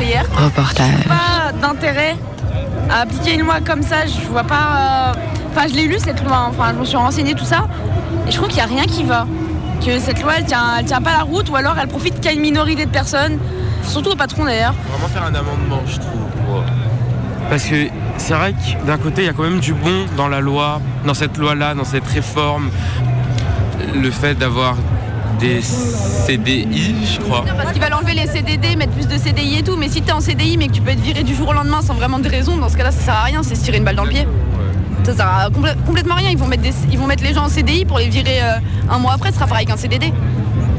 ouvrière. 0.00 0.24
Reportage. 0.36 1.04
Pas 1.06 1.52
d'intérêt 1.60 2.16
à 2.90 3.00
appliquer 3.02 3.34
une 3.34 3.42
loi 3.42 3.60
comme 3.64 3.82
ça. 3.82 4.06
Je 4.06 4.26
vois 4.28 4.44
pas. 4.44 5.12
euh, 5.14 5.20
Enfin, 5.52 5.66
je 5.68 5.74
l'ai 5.74 5.86
lu 5.88 5.96
cette 5.98 6.22
loi. 6.24 6.46
Enfin, 6.48 6.72
je 6.74 6.78
me 6.80 6.84
suis 6.84 6.96
renseignée 6.96 7.34
tout 7.34 7.44
ça. 7.44 7.66
Et 8.26 8.30
je 8.30 8.36
trouve 8.36 8.48
qu'il 8.48 8.58
y 8.58 8.62
a 8.62 8.66
rien 8.66 8.84
qui 8.84 9.02
va. 9.04 9.26
Que 9.84 9.98
cette 9.98 10.22
loi, 10.22 10.34
elle 10.38 10.44
tient, 10.44 10.76
elle 10.78 10.84
tient 10.84 11.00
pas 11.00 11.12
la 11.12 11.22
route, 11.24 11.48
ou 11.50 11.56
alors 11.56 11.74
elle 11.80 11.88
profite 11.88 12.20
qu'à 12.20 12.32
une 12.32 12.40
minorité 12.40 12.84
de 12.84 12.90
personnes. 12.90 13.38
Surtout 13.82 14.10
au 14.10 14.14
patron 14.16 14.44
d'ailleurs. 14.44 14.74
Vraiment 14.92 15.08
faire 15.08 15.22
un 15.24 15.34
amendement, 15.34 15.82
je 15.86 15.96
trouve. 15.98 16.62
Parce 17.48 17.64
que 17.64 17.88
c'est 18.16 18.34
vrai 18.34 18.52
que 18.52 18.86
d'un 18.86 18.98
côté, 18.98 19.22
il 19.22 19.26
y 19.26 19.28
a 19.28 19.32
quand 19.32 19.42
même 19.42 19.58
du 19.58 19.74
bon 19.74 20.04
dans 20.16 20.28
la 20.28 20.40
loi, 20.40 20.80
dans 21.04 21.14
cette 21.14 21.36
loi-là, 21.36 21.74
dans 21.74 21.84
cette 21.84 22.06
réforme. 22.06 22.70
Le 23.94 24.10
fait 24.12 24.34
d'avoir 24.36 24.76
des 25.38 25.60
CDI, 25.62 26.94
je 27.14 27.20
crois. 27.20 27.44
Parce 27.56 27.72
qu'ils 27.72 27.82
veulent 27.82 27.94
enlever 27.94 28.14
les 28.14 28.26
CDD, 28.26 28.76
mettre 28.76 28.92
plus 28.92 29.06
de 29.08 29.16
CDI 29.16 29.58
et 29.58 29.62
tout. 29.62 29.76
Mais 29.76 29.88
si 29.88 30.02
t'es 30.02 30.12
en 30.12 30.20
CDI, 30.20 30.56
mais 30.58 30.68
que 30.68 30.72
tu 30.72 30.80
peux 30.82 30.90
être 30.90 31.00
viré 31.00 31.22
du 31.22 31.34
jour 31.34 31.48
au 31.48 31.52
lendemain 31.52 31.80
sans 31.82 31.94
vraiment 31.94 32.18
de 32.18 32.28
raison, 32.28 32.56
dans 32.56 32.68
ce 32.68 32.76
cas-là, 32.76 32.90
ça 32.90 33.00
sert 33.00 33.14
à 33.14 33.22
rien. 33.24 33.42
C'est 33.42 33.54
se 33.54 33.62
tirer 33.64 33.78
une 33.78 33.84
balle 33.84 33.96
dans 33.96 34.04
le 34.04 34.10
pied. 34.10 34.26
Ça 35.04 35.14
sert 35.14 35.26
à 35.26 35.48
complè- 35.48 35.76
complètement 35.86 36.14
rien. 36.16 36.30
Ils 36.30 36.38
vont, 36.38 36.46
mettre 36.46 36.62
des- 36.62 36.74
ils 36.90 36.98
vont 36.98 37.06
mettre 37.06 37.22
les 37.24 37.32
gens 37.34 37.44
en 37.44 37.48
CDI 37.48 37.84
pour 37.84 37.98
les 37.98 38.08
virer 38.08 38.40
euh, 38.42 38.54
un 38.90 38.98
mois 38.98 39.12
après. 39.14 39.30
Ce 39.30 39.36
sera 39.36 39.46
pareil 39.46 39.66
qu'un 39.66 39.76
CDD. 39.76 40.12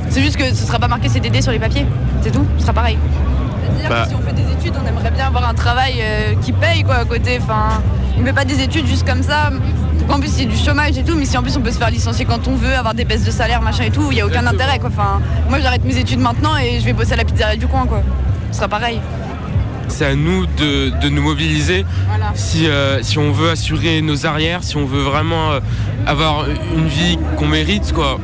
C'est 0.09 0.21
juste 0.21 0.37
que 0.37 0.45
ce 0.53 0.65
sera 0.65 0.77
pas 0.77 0.87
marqué 0.87 1.09
CDD 1.09 1.41
sur 1.41 1.51
les 1.51 1.59
papiers. 1.59 1.85
C'est 2.21 2.31
tout. 2.31 2.45
Ce 2.57 2.63
sera 2.63 2.73
pareil. 2.73 2.97
C'est-à-dire 3.63 3.89
Bah. 3.89 4.03
que 4.03 4.09
si 4.09 4.15
on 4.15 4.21
fait 4.21 4.33
des 4.35 4.51
études, 4.51 4.73
on 4.83 4.87
aimerait 4.87 5.11
bien 5.11 5.27
avoir 5.27 5.47
un 5.49 5.53
travail 5.53 5.95
euh, 6.01 6.33
qui 6.41 6.51
paye 6.51 6.83
quoi 6.83 6.95
à 6.95 7.05
côté. 7.05 7.39
Enfin, 7.41 7.81
on 8.17 8.21
ne 8.21 8.25
fait 8.25 8.33
pas 8.33 8.45
des 8.45 8.61
études 8.61 8.85
juste 8.85 9.07
comme 9.07 9.23
ça. 9.23 9.49
En 10.09 10.19
plus, 10.19 10.31
il 10.37 10.43
y 10.43 10.47
a 10.47 10.49
du 10.55 10.57
chômage 10.57 10.97
et 10.97 11.03
tout, 11.03 11.15
mais 11.15 11.25
si 11.25 11.37
en 11.37 11.41
plus 11.43 11.55
on 11.57 11.61
peut 11.61 11.71
se 11.71 11.77
faire 11.77 11.89
licencier 11.89 12.25
quand 12.25 12.47
on 12.47 12.55
veut, 12.55 12.73
avoir 12.75 12.93
des 12.93 13.05
baisses 13.05 13.23
de 13.23 13.31
salaire, 13.31 13.61
machin 13.61 13.85
et 13.85 13.91
tout, 13.91 14.07
il 14.11 14.15
n'y 14.15 14.21
a 14.21 14.25
aucun 14.25 14.39
Exactement. 14.39 14.61
intérêt 14.63 14.79
quoi. 14.79 14.89
Enfin, 14.89 15.21
moi 15.49 15.59
j'arrête 15.59 15.83
mes 15.85 15.97
études 15.97 16.19
maintenant 16.19 16.57
et 16.57 16.79
je 16.79 16.85
vais 16.85 16.93
bosser 16.93 17.13
à 17.13 17.17
la 17.17 17.23
pizzeria 17.23 17.55
du 17.55 17.67
coin 17.67 17.85
quoi. 17.85 18.01
Ce 18.51 18.57
sera 18.57 18.67
pareil. 18.67 18.99
C'est 19.87 20.05
à 20.05 20.15
nous 20.15 20.45
de, 20.45 20.89
de 21.01 21.09
nous 21.09 21.21
mobiliser 21.21 21.85
Voilà. 22.07 22.31
si, 22.33 22.67
euh, 22.67 23.01
si 23.03 23.17
on 23.17 23.31
veut 23.31 23.49
assurer 23.49 24.01
nos 24.01 24.25
arrières, 24.25 24.63
si 24.63 24.77
on 24.77 24.85
veut 24.85 25.01
vraiment 25.01 25.51
euh, 25.51 25.59
avoir 26.07 26.45
une 26.75 26.87
vie 26.87 27.17
qu'on 27.37 27.47
mérite, 27.47 27.91
quoi. 27.93 28.17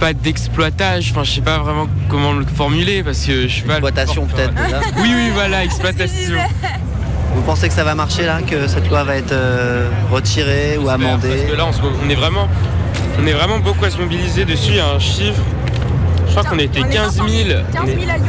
Pas 0.00 0.12
d'exploitage, 0.12 1.10
enfin 1.12 1.22
je 1.22 1.30
sais 1.30 1.40
pas 1.40 1.58
vraiment 1.58 1.86
comment 2.08 2.32
le 2.32 2.44
formuler 2.44 3.02
parce 3.04 3.24
que 3.24 3.42
je 3.42 3.46
suis 3.48 3.62
pas. 3.62 3.74
Exploitation 3.74 4.26
peut-être. 4.26 4.52
Oui 4.98 5.08
oui 5.14 5.30
voilà, 5.34 5.64
exploitation. 5.64 6.34
Vous 7.34 7.42
pensez 7.42 7.68
que 7.68 7.74
ça 7.74 7.84
va 7.84 7.94
marcher 7.94 8.24
là, 8.24 8.40
que 8.42 8.66
cette 8.68 8.88
loi 8.88 9.02
va 9.04 9.16
être 9.16 9.32
euh, 9.32 9.88
retirée 10.10 10.78
ou 10.78 10.88
amendée 10.88 11.28
Parce 11.28 11.50
que 11.50 11.56
là 11.56 11.66
on, 11.66 11.72
se 11.72 11.82
mo- 11.82 11.88
on 12.04 12.08
est 12.08 12.14
vraiment 12.14 12.48
on 13.22 13.26
est 13.26 13.32
vraiment 13.32 13.58
beaucoup 13.58 13.84
à 13.84 13.90
se 13.90 13.98
mobiliser 13.98 14.44
dessus, 14.44 14.70
il 14.72 14.76
y 14.76 14.80
a 14.80 14.88
un 14.90 14.98
chiffre. 14.98 15.40
Je 16.26 16.30
crois 16.32 16.42
qu'on 16.50 16.58
était 16.58 16.80
On 16.80 16.86
est 16.86 16.94
15 16.94 17.14
000. 17.14 17.28
15 17.72 17.82
On 17.82 17.86
est- 17.86 17.94
000 18.00 18.10
à 18.10 18.16
Lyon 18.16 18.24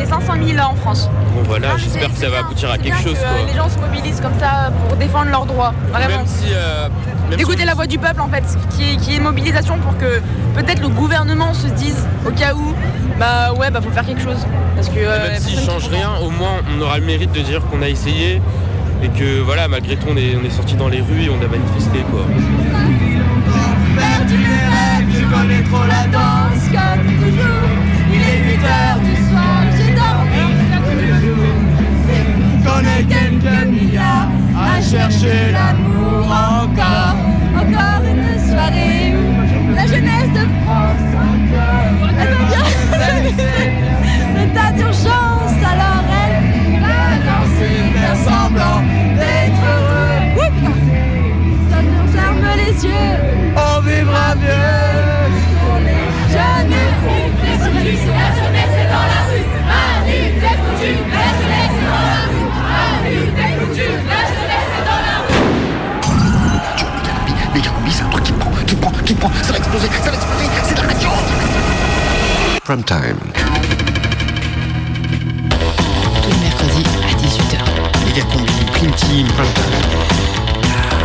et 0.00 0.04
500 0.06 0.32
000 0.46 0.58
en 0.58 0.74
France. 0.76 1.08
Bon 1.34 1.42
voilà, 1.44 1.68
Ah, 1.74 1.76
j'espère 1.78 2.08
que 2.12 2.16
ça 2.18 2.28
va 2.28 2.38
aboutir 2.40 2.70
à 2.70 2.78
quelque 2.78 2.98
chose 3.02 3.14
que, 3.14 3.24
euh, 3.24 3.28
quoi. 3.44 3.46
Les 3.50 3.56
gens 3.56 3.68
se 3.68 3.78
mobilisent 3.78 4.20
comme 4.20 4.38
ça 4.38 4.70
pour 4.88 4.96
défendre 4.96 5.30
leurs 5.30 5.46
droits. 5.46 5.72
Vraiment. 5.90 6.18
Même 6.18 6.26
si. 6.26 6.44
euh, 6.52 6.88
même 7.30 7.38
D'écouter 7.38 7.60
si- 7.60 7.66
la 7.66 7.74
voix 7.74 7.86
du 7.86 7.98
peuple 7.98 8.20
en 8.20 8.28
fait, 8.28 8.44
qui 8.70 8.92
est, 8.92 8.96
qui 8.96 9.12
est 9.12 9.16
une 9.16 9.22
mobilisation 9.24 9.78
pour 9.78 9.96
que 9.98 10.20
peut-être 10.54 10.80
le 10.80 10.88
gouvernement 10.88 11.52
se 11.54 11.66
dise 11.68 12.06
au 12.26 12.30
cas 12.30 12.54
où, 12.54 12.74
bah 13.18 13.52
ouais, 13.54 13.70
bah 13.70 13.80
faut 13.82 13.90
faire 13.90 14.06
quelque 14.06 14.22
chose. 14.22 14.38
Parce 14.76 14.88
que. 14.88 14.98
euh, 14.98 15.30
Même 15.32 15.40
s'il 15.40 15.58
change 15.58 15.88
rien, 15.88 16.10
au 16.22 16.30
moins 16.30 16.60
on 16.76 16.80
aura 16.82 16.98
le 16.98 17.04
mérite 17.06 17.32
de 17.32 17.40
dire 17.40 17.60
qu'on 17.70 17.82
a 17.82 17.88
essayé 17.88 18.40
et 19.02 19.08
que 19.08 19.40
voilà, 19.40 19.66
malgré 19.68 19.96
tout, 19.96 20.06
on 20.10 20.16
est, 20.16 20.36
on 20.40 20.44
est 20.44 20.50
sorti 20.50 20.74
dans 20.74 20.88
les 20.88 21.00
rues 21.00 21.24
et 21.24 21.30
on 21.30 21.42
a 21.44 21.48
manifesté 21.48 22.00
quoi. 22.10 22.22
perdu 23.96 24.34
mes 24.38 24.46
rêves, 24.46 25.08
je 25.12 25.24
connais 25.34 25.62
trop 25.62 25.84
la 25.86 26.06
danse 26.06 26.62
comme 26.70 27.06
toujours. 27.06 27.68
Il 28.12 28.20
est 28.20 28.56
8 28.56 28.64
heures 28.64 29.00
du 29.00 29.16
Je 32.76 32.82
connais 32.82 33.04
quelques 33.04 33.66
milliards 33.68 34.28
à 34.54 34.82
chercher 34.82 35.52
l'amour 35.52 36.26
encore. 36.26 37.16
Encore 37.56 38.02
une 38.04 38.50
soirée 38.50 39.14
où 39.16 39.74
la 39.74 39.86
jeunesse 39.86 40.32
de 40.34 40.44
France. 40.62 41.06
Elle 42.18 42.28
va 42.28 42.42
bien 42.50 42.66
l'état 44.36 44.72
d'urgence, 44.72 45.56
alors 45.64 46.04
elle 46.22 46.80
va 46.80 46.98
danser, 47.24 47.76
faire 47.94 48.16
semblant 48.16 48.80
d'être 49.16 49.62
heureux. 49.72 50.18
Putain. 50.34 50.76
On 51.98 52.08
ferme 52.08 52.48
les 52.56 52.74
yeux, 52.84 53.16
on 53.56 53.80
vivra 53.80 54.34
mieux. 54.34 54.66
On 55.72 55.80
est 55.86 56.30
jeunes. 56.30 56.76
Prend, 69.16 69.30
ça 69.42 69.52
va 69.52 69.58
exploser, 69.58 69.88
ça 70.02 70.10
va 70.10 70.16
exploser, 70.16 70.44
c'est 70.64 70.74
de 70.74 70.80
la 70.80 70.86
radio 70.88 71.08
Prime 72.64 72.82
time. 72.84 73.18
Tous 76.22 76.30
les 76.30 76.38
mercredis 76.38 76.84
à 77.02 77.12
18h. 77.14 77.58
Méga 78.06 78.22
combi, 78.32 78.52
prime 78.72 78.92
team, 78.92 79.26
prime 79.28 79.52
time. 79.54 80.96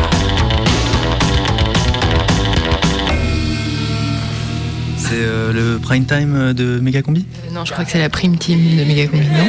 C'est 4.98 5.10
euh, 5.14 5.52
le 5.52 5.80
prime 5.80 6.06
time 6.06 6.54
de 6.54 6.80
Megacombi 6.80 7.26
Euh, 7.46 7.54
non, 7.54 7.66
je 7.66 7.74
crois 7.74 7.84
que 7.84 7.92
c'est 7.92 8.00
la 8.00 8.10
prime 8.10 8.38
team 8.38 8.78
de 8.78 8.84
Megacombi, 8.84 9.26
non? 9.28 9.48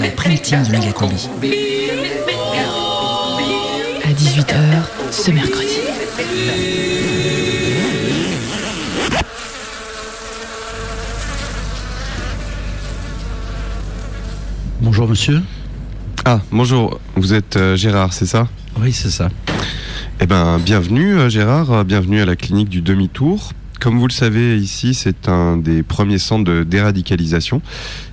La 0.00 0.10
prime 0.10 0.38
team 0.38 0.62
de 0.62 0.70
Megacombi. 0.70 1.69
À 4.50 4.52
18h 4.52 5.12
ce 5.12 5.30
mercredi. 5.30 5.78
Bonjour 14.80 15.06
monsieur. 15.08 15.42
Ah, 16.24 16.40
bonjour, 16.50 17.00
vous 17.14 17.32
êtes 17.32 17.56
euh, 17.56 17.76
Gérard, 17.76 18.12
c'est 18.12 18.26
ça? 18.26 18.48
Oui, 18.80 18.92
c'est 18.92 19.10
ça. 19.10 19.28
Eh 20.20 20.26
ben, 20.26 20.58
bienvenue 20.58 21.16
euh, 21.18 21.28
Gérard, 21.28 21.70
euh, 21.72 21.84
bienvenue 21.84 22.20
à 22.20 22.26
la 22.26 22.34
clinique 22.34 22.68
du 22.68 22.82
demi-tour. 22.82 23.52
Comme 23.78 23.98
vous 23.98 24.08
le 24.08 24.12
savez, 24.12 24.58
ici, 24.58 24.94
c'est 24.94 25.28
un 25.28 25.56
des 25.58 25.82
premiers 25.82 26.18
centres 26.18 26.44
de 26.44 26.64
déradicalisation. 26.64 27.62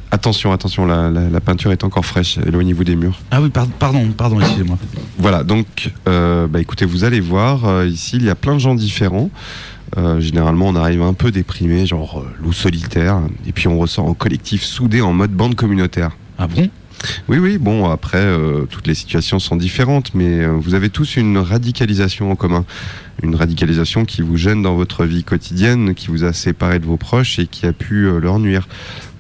Attention, 0.09 0.53
attention, 0.53 0.85
la, 0.85 1.09
la- 1.09 1.29
la 1.29 1.41
peinture 1.41 1.71
est 1.73 1.83
encore 1.83 2.05
fraîche, 2.05 2.37
éloignez-vous 2.37 2.85
des 2.85 2.95
murs. 2.95 3.19
Ah 3.29 3.41
oui, 3.41 3.49
par- 3.49 3.67
pardon, 3.67 4.07
pardon, 4.15 4.39
excusez-moi. 4.39 4.77
Voilà, 5.17 5.43
donc, 5.43 5.91
euh, 6.07 6.47
bah, 6.47 6.61
écoutez, 6.61 6.85
vous 6.85 7.03
allez 7.03 7.19
voir, 7.19 7.65
euh, 7.65 7.85
ici, 7.87 8.15
il 8.15 8.23
y 8.23 8.29
a 8.29 8.35
plein 8.35 8.53
de 8.53 8.59
gens 8.59 8.73
différents. 8.73 9.29
Euh, 9.97 10.19
généralement, 10.21 10.67
on 10.67 10.75
arrive 10.75 11.01
un 11.01 11.13
peu 11.13 11.31
déprimé, 11.31 11.85
genre 11.85 12.25
loup 12.41 12.53
solitaire, 12.53 13.19
et 13.45 13.51
puis 13.51 13.67
on 13.67 13.77
ressort 13.77 14.05
en 14.05 14.13
collectif 14.13 14.63
soudé 14.63 15.01
en 15.01 15.11
mode 15.11 15.31
bande 15.31 15.55
communautaire. 15.55 16.11
Ah 16.37 16.47
bon? 16.47 16.69
Oui, 17.27 17.37
oui, 17.37 17.57
bon, 17.57 17.89
après, 17.89 18.17
euh, 18.17 18.65
toutes 18.65 18.87
les 18.87 18.95
situations 18.95 19.39
sont 19.39 19.55
différentes, 19.55 20.15
mais 20.15 20.39
euh, 20.45 20.57
vous 20.59 20.73
avez 20.73 20.89
tous 20.89 21.15
une 21.17 21.37
radicalisation 21.37 22.31
en 22.31 22.35
commun. 22.35 22.65
Une 23.23 23.35
radicalisation 23.35 24.03
qui 24.05 24.21
vous 24.21 24.35
gêne 24.37 24.61
dans 24.63 24.75
votre 24.75 25.05
vie 25.05 25.23
quotidienne, 25.23 25.93
qui 25.95 26.07
vous 26.07 26.23
a 26.23 26.33
séparé 26.33 26.79
de 26.79 26.85
vos 26.85 26.97
proches 26.97 27.39
et 27.39 27.45
qui 27.47 27.65
a 27.67 27.73
pu 27.73 28.05
euh, 28.07 28.19
leur 28.19 28.39
nuire. 28.39 28.67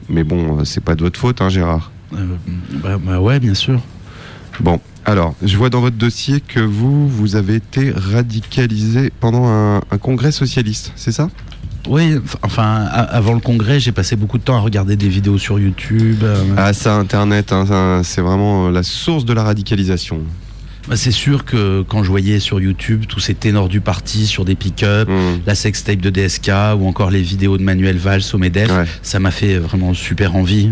Mais 0.09 0.23
bon, 0.23 0.59
euh, 0.59 0.63
c'est 0.65 0.81
pas 0.83 0.95
de 0.95 1.01
votre 1.03 1.19
faute, 1.19 1.41
hein, 1.41 1.49
Gérard. 1.49 1.91
Euh, 2.13 2.25
bah, 2.81 2.97
bah 3.03 3.19
ouais, 3.19 3.39
bien 3.39 3.53
sûr. 3.53 3.81
Bon, 4.59 4.79
alors, 5.05 5.35
je 5.43 5.55
vois 5.57 5.69
dans 5.69 5.81
votre 5.81 5.97
dossier 5.97 6.39
que 6.41 6.59
vous, 6.59 7.07
vous 7.07 7.35
avez 7.35 7.55
été 7.55 7.91
radicalisé 7.91 9.11
pendant 9.19 9.47
un, 9.47 9.77
un 9.91 9.97
congrès 9.97 10.31
socialiste, 10.31 10.91
c'est 10.95 11.11
ça? 11.11 11.29
Oui, 11.87 12.15
enfin, 12.43 12.83
avant 12.91 13.33
le 13.33 13.39
congrès, 13.39 13.79
j'ai 13.79 13.93
passé 13.93 14.15
beaucoup 14.17 14.37
de 14.37 14.43
temps 14.43 14.57
à 14.57 14.59
regarder 14.59 14.97
des 14.97 15.07
vidéos 15.07 15.37
sur 15.37 15.57
YouTube. 15.59 16.19
euh, 16.23 16.43
Ah, 16.57 16.73
ça, 16.73 16.95
Internet, 16.97 17.53
hein, 17.53 18.01
c'est 18.03 18.19
vraiment 18.21 18.69
la 18.69 18.83
source 18.83 19.23
de 19.23 19.31
la 19.33 19.43
radicalisation. 19.43 20.19
Bah, 20.87 20.95
c'est 20.95 21.11
sûr 21.11 21.43
que 21.45 21.81
quand 21.87 22.03
je 22.03 22.09
voyais 22.09 22.39
sur 22.39 22.59
YouTube 22.61 23.03
tous 23.07 23.19
ces 23.19 23.33
ténors 23.33 23.69
du 23.69 23.81
parti 23.81 24.25
sur 24.27 24.45
des 24.45 24.55
pick-up, 24.55 25.09
Mmh. 25.09 25.41
la 25.45 25.55
sextape 25.55 25.99
de 25.99 26.09
DSK 26.09 26.49
ou 26.79 26.87
encore 26.87 27.11
les 27.11 27.21
vidéos 27.21 27.57
de 27.57 27.63
Manuel 27.63 27.97
Valls 27.97 28.21
au 28.33 28.37
MEDEF, 28.37 28.71
Ouais. 28.71 28.85
ça 29.01 29.19
m'a 29.19 29.31
fait 29.31 29.57
vraiment 29.57 29.93
super 29.93 30.35
envie. 30.35 30.69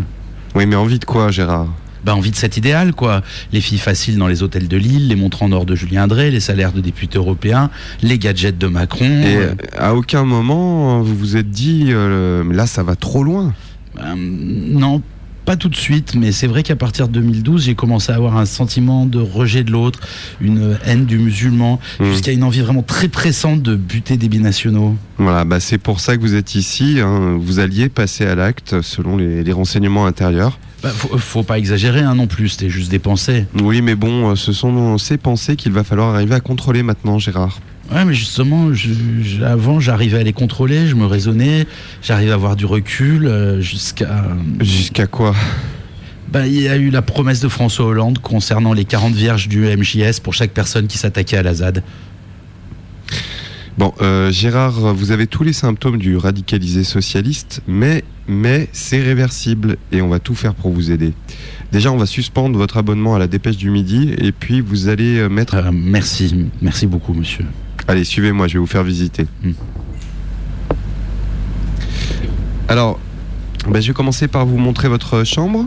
Oui, 0.55 0.65
mais 0.65 0.75
envie 0.75 0.99
de 0.99 1.05
quoi, 1.05 1.31
Gérard? 1.31 1.67
Bah, 2.05 2.15
envie 2.15 2.29
de 2.31 2.35
cet 2.35 2.55
idéal, 2.55 2.93
quoi. 2.93 3.23
Les 3.51 3.61
filles 3.61 3.79
faciles 3.79 4.17
dans 4.17 4.27
les 4.27 4.43
hôtels 4.43 4.67
de 4.67 4.77
Lille, 4.77 5.07
les 5.07 5.15
montres 5.15 5.41
en 5.41 5.51
or 5.51 5.65
de 5.65 5.73
Julien 5.75 6.05
Drey, 6.07 6.29
les 6.29 6.39
salaires 6.39 6.71
de 6.71 6.79
députés 6.79 7.17
européens, 7.17 7.71
les 8.03 8.19
gadgets 8.19 8.57
de 8.59 8.67
Macron. 8.67 9.05
Et 9.23 9.37
euh, 9.37 9.55
à 9.75 9.95
aucun 9.95 10.23
moment, 10.23 11.01
vous 11.01 11.15
vous 11.15 11.35
êtes 11.35 11.49
dit, 11.49 11.85
euh, 11.89 12.43
là, 12.53 12.67
ça 12.67 12.83
va 12.83 12.95
trop 12.95 13.23
loin. 13.23 13.53
euh, 13.99 14.13
non, 14.15 15.01
pas 15.45 15.55
tout 15.55 15.69
de 15.69 15.75
suite, 15.75 16.15
mais 16.15 16.31
c'est 16.31 16.47
vrai 16.47 16.63
qu'à 16.63 16.75
partir 16.75 17.07
de 17.07 17.13
2012, 17.13 17.63
j'ai 17.65 17.75
commencé 17.75 18.11
à 18.11 18.15
avoir 18.15 18.35
un 18.37 18.45
sentiment 18.45 19.05
de 19.05 19.19
rejet 19.19 19.63
de 19.63 19.71
l'autre, 19.71 19.99
une 20.41 20.77
haine 20.85 21.05
du 21.05 21.17
musulman, 21.19 21.79
Mm. 21.99 22.05
jusqu'à 22.05 22.31
une 22.31 22.43
envie 22.43 22.61
vraiment 22.61 22.81
très 22.83 23.07
pressante 23.07 23.61
de 23.61 23.75
buter 23.75 24.17
des 24.17 24.27
binationaux. 24.27 24.95
Voilà, 25.17 25.45
bah 25.45 25.59
c'est 25.59 25.77
pour 25.77 25.99
ça 25.99 26.17
que 26.17 26.21
vous 26.21 26.35
êtes 26.35 26.55
ici. 26.55 26.99
hein. 27.01 27.37
Vous 27.39 27.59
alliez 27.59 27.87
passer 27.89 28.25
à 28.25 28.35
l'acte 28.35 28.81
selon 28.81 29.15
les, 29.17 29.43
les 29.43 29.51
renseignements 29.53 30.05
intérieurs. 30.05 30.59
Bah, 30.83 30.89
faut, 30.89 31.17
faut 31.17 31.43
pas 31.43 31.57
exagérer 31.57 32.01
hein, 32.01 32.15
non 32.15 32.27
plus, 32.27 32.49
c'était 32.49 32.69
juste 32.69 32.91
des 32.91 32.99
pensées. 32.99 33.45
Oui, 33.61 33.81
mais 33.81 33.95
bon, 33.95 34.31
euh, 34.31 34.35
ce 34.35 34.51
sont 34.53 34.97
ces 34.97 35.17
pensées 35.17 35.55
qu'il 35.55 35.71
va 35.71 35.83
falloir 35.83 36.13
arriver 36.13 36.35
à 36.35 36.39
contrôler 36.41 36.83
maintenant, 36.83 37.17
Gérard. 37.19 37.59
Ouais, 37.91 38.03
mais 38.03 38.13
justement, 38.15 38.73
je- 38.73 38.89
je- 39.21 39.43
avant, 39.43 39.79
j'arrivais 39.79 40.17
à 40.19 40.23
les 40.23 40.33
contrôler, 40.33 40.87
je 40.87 40.95
me 40.95 41.05
raisonnais, 41.05 41.67
j'arrivais 42.01 42.31
à 42.31 42.33
avoir 42.33 42.55
du 42.55 42.65
recul 42.65 43.27
euh, 43.27 43.61
jusqu'à. 43.61 44.25
Jusqu'à 44.59 45.05
quoi? 45.07 45.35
Bah, 46.31 46.47
il 46.47 46.59
y 46.59 46.67
a 46.67 46.75
eu 46.77 46.89
la 46.89 47.03
promesse 47.03 47.39
de 47.41 47.47
François 47.47 47.85
Hollande 47.85 48.17
concernant 48.19 48.73
les 48.73 48.85
40 48.85 49.13
vierges 49.13 49.47
du 49.47 49.65
MJS 49.65 50.19
pour 50.21 50.33
chaque 50.33 50.51
personne 50.51 50.87
qui 50.87 50.97
s'attaquait 50.97 51.37
à 51.37 51.43
la 51.43 51.53
ZAD. 51.53 51.83
Bon, 53.77 53.93
euh, 54.01 54.31
Gérard, 54.31 54.93
vous 54.95 55.11
avez 55.11 55.27
tous 55.27 55.43
les 55.43 55.53
symptômes 55.53 55.97
du 55.97 56.17
radicalisé 56.17 56.83
socialiste, 56.83 57.61
mais, 57.67 58.03
mais 58.27 58.67
c'est 58.71 59.01
réversible 59.01 59.77
et 59.91 60.01
on 60.01 60.07
va 60.07 60.19
tout 60.19 60.33
faire 60.33 60.55
pour 60.55 60.71
vous 60.71 60.91
aider. 60.91 61.13
Déjà, 61.71 61.91
on 61.91 61.97
va 61.97 62.05
suspendre 62.05 62.57
votre 62.57 62.77
abonnement 62.77 63.15
à 63.15 63.19
la 63.19 63.27
dépêche 63.27 63.57
du 63.57 63.69
midi 63.69 64.13
et 64.17 64.31
puis 64.31 64.61
vous 64.61 64.87
allez 64.87 65.17
euh, 65.19 65.29
mettre... 65.29 65.55
Euh, 65.55 65.71
merci, 65.73 66.47
merci 66.61 66.87
beaucoup, 66.87 67.13
monsieur. 67.13 67.45
Allez, 67.87 68.03
suivez-moi, 68.03 68.47
je 68.47 68.53
vais 68.53 68.59
vous 68.59 68.65
faire 68.67 68.83
visiter. 68.83 69.27
Hmm. 69.43 69.51
Alors, 72.67 72.99
bah, 73.67 73.79
je 73.81 73.87
vais 73.87 73.93
commencer 73.93 74.27
par 74.27 74.45
vous 74.45 74.57
montrer 74.57 74.87
votre 74.87 75.23
chambre. 75.23 75.65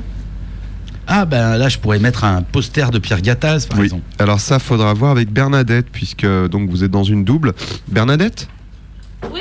Ah, 1.07 1.25
ben 1.25 1.57
là, 1.57 1.69
je 1.69 1.79
pourrais 1.79 1.99
mettre 1.99 2.25
un 2.25 2.43
poster 2.43 2.91
de 2.91 2.99
Pierre 2.99 3.23
Gattaz, 3.23 3.67
par 3.67 3.79
Oui. 3.79 3.85
exemple. 3.87 4.03
Alors 4.19 4.41
ça, 4.41 4.59
faudra 4.59 4.93
voir 4.95 5.11
avec 5.13 5.33
Bernadette, 5.33 5.87
puisque 5.91 6.27
donc 6.49 6.69
vous 6.69 6.85
êtes 6.85 6.91
dans 6.91 7.05
une 7.05 7.25
double. 7.25 7.55
Bernadette? 7.89 8.49
Oui. 9.33 9.41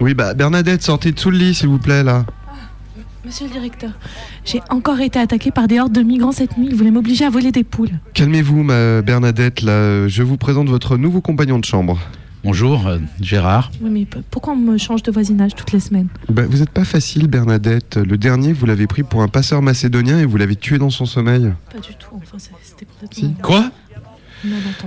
Oui, 0.00 0.14
bah 0.14 0.34
Bernadette, 0.34 0.82
sortez 0.82 1.12
de 1.12 1.18
sous 1.20 1.30
le 1.30 1.38
lit, 1.38 1.54
s'il 1.54 1.68
vous 1.68 1.78
plaît, 1.78 2.02
là. 2.02 2.26
Monsieur 3.24 3.46
le 3.46 3.52
directeur, 3.52 3.92
j'ai 4.44 4.60
encore 4.68 5.00
été 5.00 5.18
attaqué 5.18 5.52
par 5.52 5.68
des 5.68 5.78
hordes 5.78 5.92
de 5.92 6.02
migrants 6.02 6.32
cette 6.32 6.58
nuit. 6.58 6.66
Ils 6.70 6.74
voulaient 6.74 6.90
m'obliger 6.90 7.24
à 7.24 7.30
voler 7.30 7.52
des 7.52 7.62
poules. 7.62 8.00
Calmez-vous, 8.14 8.64
ma 8.64 9.00
Bernadette, 9.00 9.62
là. 9.62 10.08
Je 10.08 10.22
vous 10.24 10.36
présente 10.36 10.68
votre 10.68 10.96
nouveau 10.96 11.20
compagnon 11.20 11.60
de 11.60 11.64
chambre. 11.64 11.98
Bonjour, 12.44 12.88
euh, 12.88 12.98
Gérard. 13.20 13.70
Oui, 13.80 13.90
mais 13.90 14.06
pourquoi 14.28 14.54
on 14.54 14.56
me 14.56 14.76
change 14.76 15.04
de 15.04 15.12
voisinage 15.12 15.54
toutes 15.54 15.70
les 15.70 15.78
semaines 15.78 16.08
Bah, 16.28 16.42
vous 16.50 16.58
n'êtes 16.58 16.70
pas 16.70 16.82
facile, 16.84 17.28
Bernadette. 17.28 17.96
Le 17.96 18.18
dernier, 18.18 18.52
vous 18.52 18.66
l'avez 18.66 18.88
pris 18.88 19.04
pour 19.04 19.22
un 19.22 19.28
passeur 19.28 19.62
macédonien 19.62 20.18
et 20.18 20.24
vous 20.24 20.36
l'avez 20.36 20.56
tué 20.56 20.78
dans 20.78 20.90
son 20.90 21.06
sommeil. 21.06 21.52
Pas 21.72 21.78
du 21.78 21.94
tout. 21.94 22.16
Enfin, 22.16 22.38
c'était 22.38 22.86
complètement. 22.86 23.28
Si. 23.28 23.34
Quoi? 23.40 23.70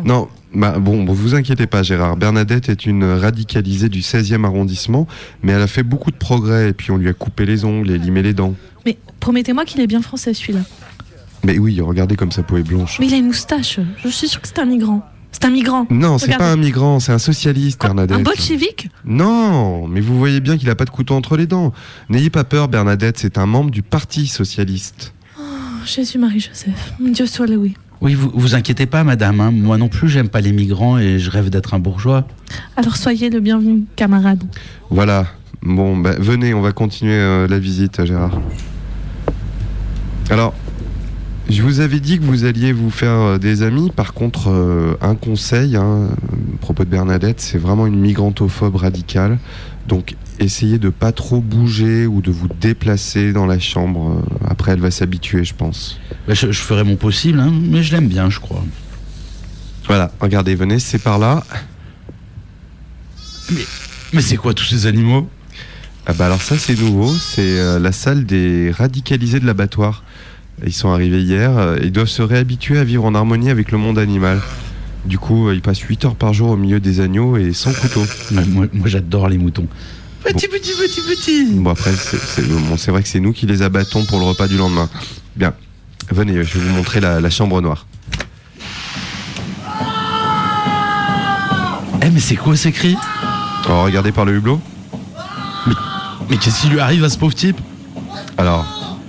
Non, 0.04 0.28
bah, 0.54 0.78
bon, 0.80 1.04
bon, 1.04 1.14
vous 1.14 1.36
inquiétez 1.36 1.68
pas, 1.68 1.84
Gérard. 1.84 2.18
Bernadette 2.18 2.70
est 2.70 2.86
une 2.86 3.04
radicalisée 3.04 3.90
du 3.90 4.02
16e 4.02 4.44
arrondissement, 4.46 5.08
mais 5.44 5.52
elle 5.54 5.62
a 5.62 5.68
fait 5.68 5.84
beaucoup 5.84 6.12
de 6.12 6.18
progrès 6.18 6.70
et 6.70 6.74
puis 6.74 6.92
on 6.92 6.98
lui 6.98 7.10
a 7.10 7.14
coupé 7.14 7.46
les 7.46 7.66
ongles 7.66 7.92
et 7.92 7.98
limé 7.98 8.22
les 8.22 8.34
dents. 8.34 8.54
Mais 8.86 8.98
promettez-moi 9.20 9.66
qu'il 9.66 9.82
est 9.82 9.88
bien 9.88 10.02
français 10.02 10.34
celui-là. 10.34 10.62
Mais 11.44 11.58
oui, 11.60 11.80
regardez 11.82 12.16
comme 12.16 12.32
sa 12.32 12.44
peau 12.44 12.58
est 12.58 12.64
blanche. 12.64 12.98
Mais 13.00 13.08
il 13.08 13.14
a 13.14 13.18
une 13.18 13.28
moustache. 13.28 13.80
Je 14.04 14.10
suis 14.10 14.28
sûre 14.28 14.42
que 14.42 14.48
c'est 14.48 14.60
un 14.60 14.66
migrant. 14.66 15.08
C'est 15.32 15.44
un 15.46 15.50
migrant. 15.50 15.86
Non, 15.90 16.18
c'est 16.18 16.38
pas 16.38 16.50
un 16.52 16.56
migrant, 16.56 17.02
c'est 17.02 17.12
un 17.12 17.18
socialiste, 17.20 17.80
Quoi, 17.82 17.90
Bernadette. 17.90 18.18
un 18.18 18.22
bolchevique? 18.22 18.90
Non, 19.04 19.86
mais 19.86 20.00
vous 20.00 20.18
voyez 20.18 20.40
bien 20.40 20.58
qu'il 20.58 20.70
a 20.70 20.76
pas 20.76 20.86
de 20.86 20.90
couteau 20.90 21.14
entre 21.14 21.36
les 21.36 21.46
dents. 21.46 21.74
N'ayez 22.10 22.30
pas 22.30 22.46
peur, 22.46 22.70
Bernadette, 22.70 23.18
c'est 23.18 23.38
un 23.38 23.46
membre 23.46 23.70
du 23.70 23.82
Parti 23.82 24.28
socialiste. 24.28 25.14
Oh, 25.38 25.42
Jésus-Marie-Joseph. 25.86 26.94
Dieu 27.02 27.26
soit 27.28 27.48
loué. 27.48 27.74
Oui, 28.02 28.14
vous 28.14 28.32
vous 28.34 28.56
inquiétez 28.56 28.86
pas, 28.86 29.04
madame. 29.04 29.40
hein. 29.40 29.52
Moi 29.52 29.78
non 29.78 29.88
plus, 29.88 30.10
j'aime 30.10 30.30
pas 30.30 30.42
les 30.42 30.52
migrants 30.52 30.98
et 30.98 31.18
je 31.20 31.30
rêve 31.32 31.50
d'être 31.50 31.74
un 31.74 31.80
bourgeois. 31.80 32.28
Alors 32.78 32.98
soyez 32.98 33.30
le 33.30 33.40
bienvenu, 33.40 33.84
camarade. 33.96 34.44
Voilà. 34.90 35.26
Bon, 35.64 35.98
bah, 35.98 36.14
venez, 36.20 36.54
on 36.54 36.62
va 36.62 36.72
continuer 36.74 37.14
euh, 37.16 37.48
la 37.48 37.58
visite, 37.58 38.06
Gérard. 38.06 38.40
Alors, 40.30 40.54
je 41.50 41.62
vous 41.62 41.80
avais 41.80 42.00
dit 42.00 42.20
que 42.20 42.24
vous 42.24 42.46
alliez 42.46 42.72
vous 42.72 42.90
faire 42.92 43.10
euh, 43.12 43.38
des 43.38 43.64
amis. 43.64 43.90
Par 43.96 44.14
contre, 44.14 44.50
euh, 44.52 44.96
un 45.02 45.16
conseil 45.16 45.76
hein, 45.76 46.10
à 46.12 46.58
propos 46.62 46.84
de 46.84 46.90
Bernadette, 46.90 47.42
c'est 47.42 47.58
vraiment 47.58 47.88
une 47.88 48.00
migrantophobe 48.00 48.76
radicale. 48.76 49.40
Donc, 49.88 50.16
essayez 50.40 50.80
de 50.80 50.90
pas 50.90 51.12
trop 51.12 51.42
bouger 51.42 52.08
ou 52.08 52.22
de 52.22 52.32
vous 52.32 52.48
déplacer 52.60 53.34
dans 53.34 53.46
la 53.46 53.60
chambre. 53.60 54.20
Euh, 54.20 54.48
Après, 54.50 54.72
elle 54.72 54.80
va 54.80 54.92
s'habituer, 54.92 55.44
je 55.44 55.54
pense. 55.54 56.00
Bah, 56.28 56.34
je, 56.34 56.52
je 56.52 56.60
ferai 56.60 56.84
mon 56.84 56.96
possible, 56.96 57.40
hein, 57.40 57.54
mais 57.54 57.84
je 57.84 57.94
l'aime 57.96 58.08
bien, 58.08 58.30
je 58.30 58.40
crois. 58.40 58.64
Voilà, 59.88 60.12
regardez, 60.20 60.56
venez, 60.56 60.80
c'est 60.80 60.98
par 60.98 61.20
là. 61.20 61.44
Mais 64.14 64.22
c'est 64.22 64.38
quoi 64.38 64.54
tous 64.56 64.66
ces 64.66 64.88
animaux? 64.88 65.30
Ah 66.08 66.14
bah 66.14 66.28
alors 66.28 66.42
ça 66.42 66.58
c'est 66.58 66.80
nouveau, 66.80 67.12
c'est 67.12 67.60
euh, 67.60 67.80
la 67.80 67.92
salle 67.92 68.26
des 68.26 68.72
radicalisés 68.72 69.40
de 69.40 69.46
l'abattoir. 69.46 70.04
Ils 70.66 70.74
sont 70.74 70.90
arrivés 70.90 71.22
hier, 71.22 71.58
euh, 71.58 71.78
ils 71.82 71.92
doivent 71.92 72.08
se 72.08 72.22
réhabituer 72.22 72.78
à 72.78 72.84
vivre 72.84 73.06
en 73.06 73.16
harmonie 73.16 73.50
avec 73.50 73.72
le 73.72 73.78
monde 73.78 73.98
animal. 74.00 74.40
Du 75.06 75.20
coup, 75.20 75.48
euh, 75.48 75.54
ils 75.54 75.62
passent 75.62 75.80
8 75.82 76.06
heures 76.06 76.16
par 76.16 76.34
jour 76.34 76.50
au 76.50 76.58
milieu 76.58 76.80
des 76.80 77.00
agneaux 77.00 77.38
et 77.38 77.54
sans 77.54 77.72
couteau. 77.74 78.02
Ouais, 78.32 78.46
Moi, 78.46 78.66
moi, 78.74 78.88
j'adore 78.88 79.30
les 79.30 79.38
moutons. 79.38 79.68
Petit, 80.24 80.48
petit, 80.48 80.72
petit, 80.74 81.02
petit. 81.02 81.46
Bon 81.54 81.70
après, 81.70 81.92
c'est 81.94 82.18
c'est- 82.20 82.42
bon, 82.42 82.78
c'est 82.78 82.90
vrai 82.90 83.04
que 83.04 83.08
c'est 83.08 83.20
nous 83.20 83.32
qui 83.32 83.46
les 83.46 83.62
abattons 83.62 84.04
pour 84.06 84.18
le 84.20 84.26
repas 84.26 84.48
du 84.48 84.58
lendemain. 84.58 84.90
Bien, 85.36 85.54
venez, 86.10 86.44
je 86.44 86.58
vais 86.58 86.66
vous 86.68 86.74
montrer 86.76 87.00
la, 87.00 87.22
la 87.22 87.30
chambre 87.30 87.62
noire. 87.62 87.86
Eh, 92.02 92.10
mais 92.10 92.20
c'est 92.20 92.36
quoi 92.36 92.56
ces 92.56 92.72
cris? 92.72 92.98
Alors 93.66 93.84
regardez 93.86 94.12
par 94.12 94.26
le 94.26 94.36
hublot. 94.36 94.60
Mais 96.30 96.38
qu'est-ce 96.38 96.62
qui 96.62 96.68
lui 96.70 96.80
arrive 96.80 97.04
à 97.04 97.10
ce 97.10 97.18
pauvre 97.20 97.36
type? 97.36 97.60
Alors, 98.38 98.66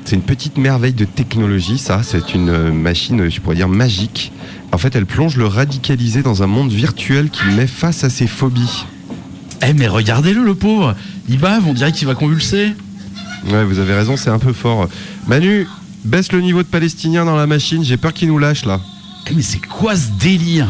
c'est 0.07 0.15
une 0.15 0.23
petite 0.23 0.57
merveille 0.57 0.93
de 0.93 1.05
technologie, 1.05 1.79
ça. 1.79 2.03
C'est 2.05 2.33
une 2.33 2.49
euh, 2.49 2.73
machine, 2.73 3.29
je 3.29 3.41
pourrais 3.41 3.57
dire, 3.57 3.69
magique. 3.69 4.31
En 4.71 4.79
fait, 4.79 4.95
elle 4.95 5.05
plonge 5.05 5.37
le 5.37 5.47
radicalisé 5.47 6.23
dans 6.23 6.45
un 6.45 6.47
monde 6.47 6.71
virtuel 6.71 7.29
qui 7.29 7.45
met 7.57 7.67
face 7.67 8.05
à 8.05 8.11
ses 8.11 8.29
phobies. 8.29 8.85
Eh, 9.67 9.73
mais 9.73 9.89
regardez-le, 9.89 10.45
le 10.45 10.55
pauvre. 10.55 10.95
Il 11.29 11.39
bave, 11.39 11.67
on 11.67 11.73
dirait 11.73 11.91
qu'il 11.91 12.07
va 12.07 12.15
convulser. 12.15 12.73
Ouais, 13.51 13.65
vous 13.65 13.81
avez 13.81 13.95
raison, 13.95 14.17
c'est 14.17 14.31
un 14.31 14.39
peu 14.39 14.53
fort. 14.53 14.89
Manu, 15.27 15.67
baisse 16.05 16.31
le 16.31 16.41
niveau 16.41 16.63
de 16.63 16.69
palestinien 16.69 17.25
dans 17.25 17.37
la 17.37 17.49
machine, 17.49 17.83
j'ai 17.83 17.97
peur 17.97 18.13
qu'il 18.13 18.29
nous 18.29 18.39
lâche 18.39 18.65
là. 18.65 18.81
Eh, 19.29 19.35
mais 19.35 19.43
c'est 19.43 19.65
quoi 19.67 19.97
ce 19.97 20.11
délire? 20.21 20.69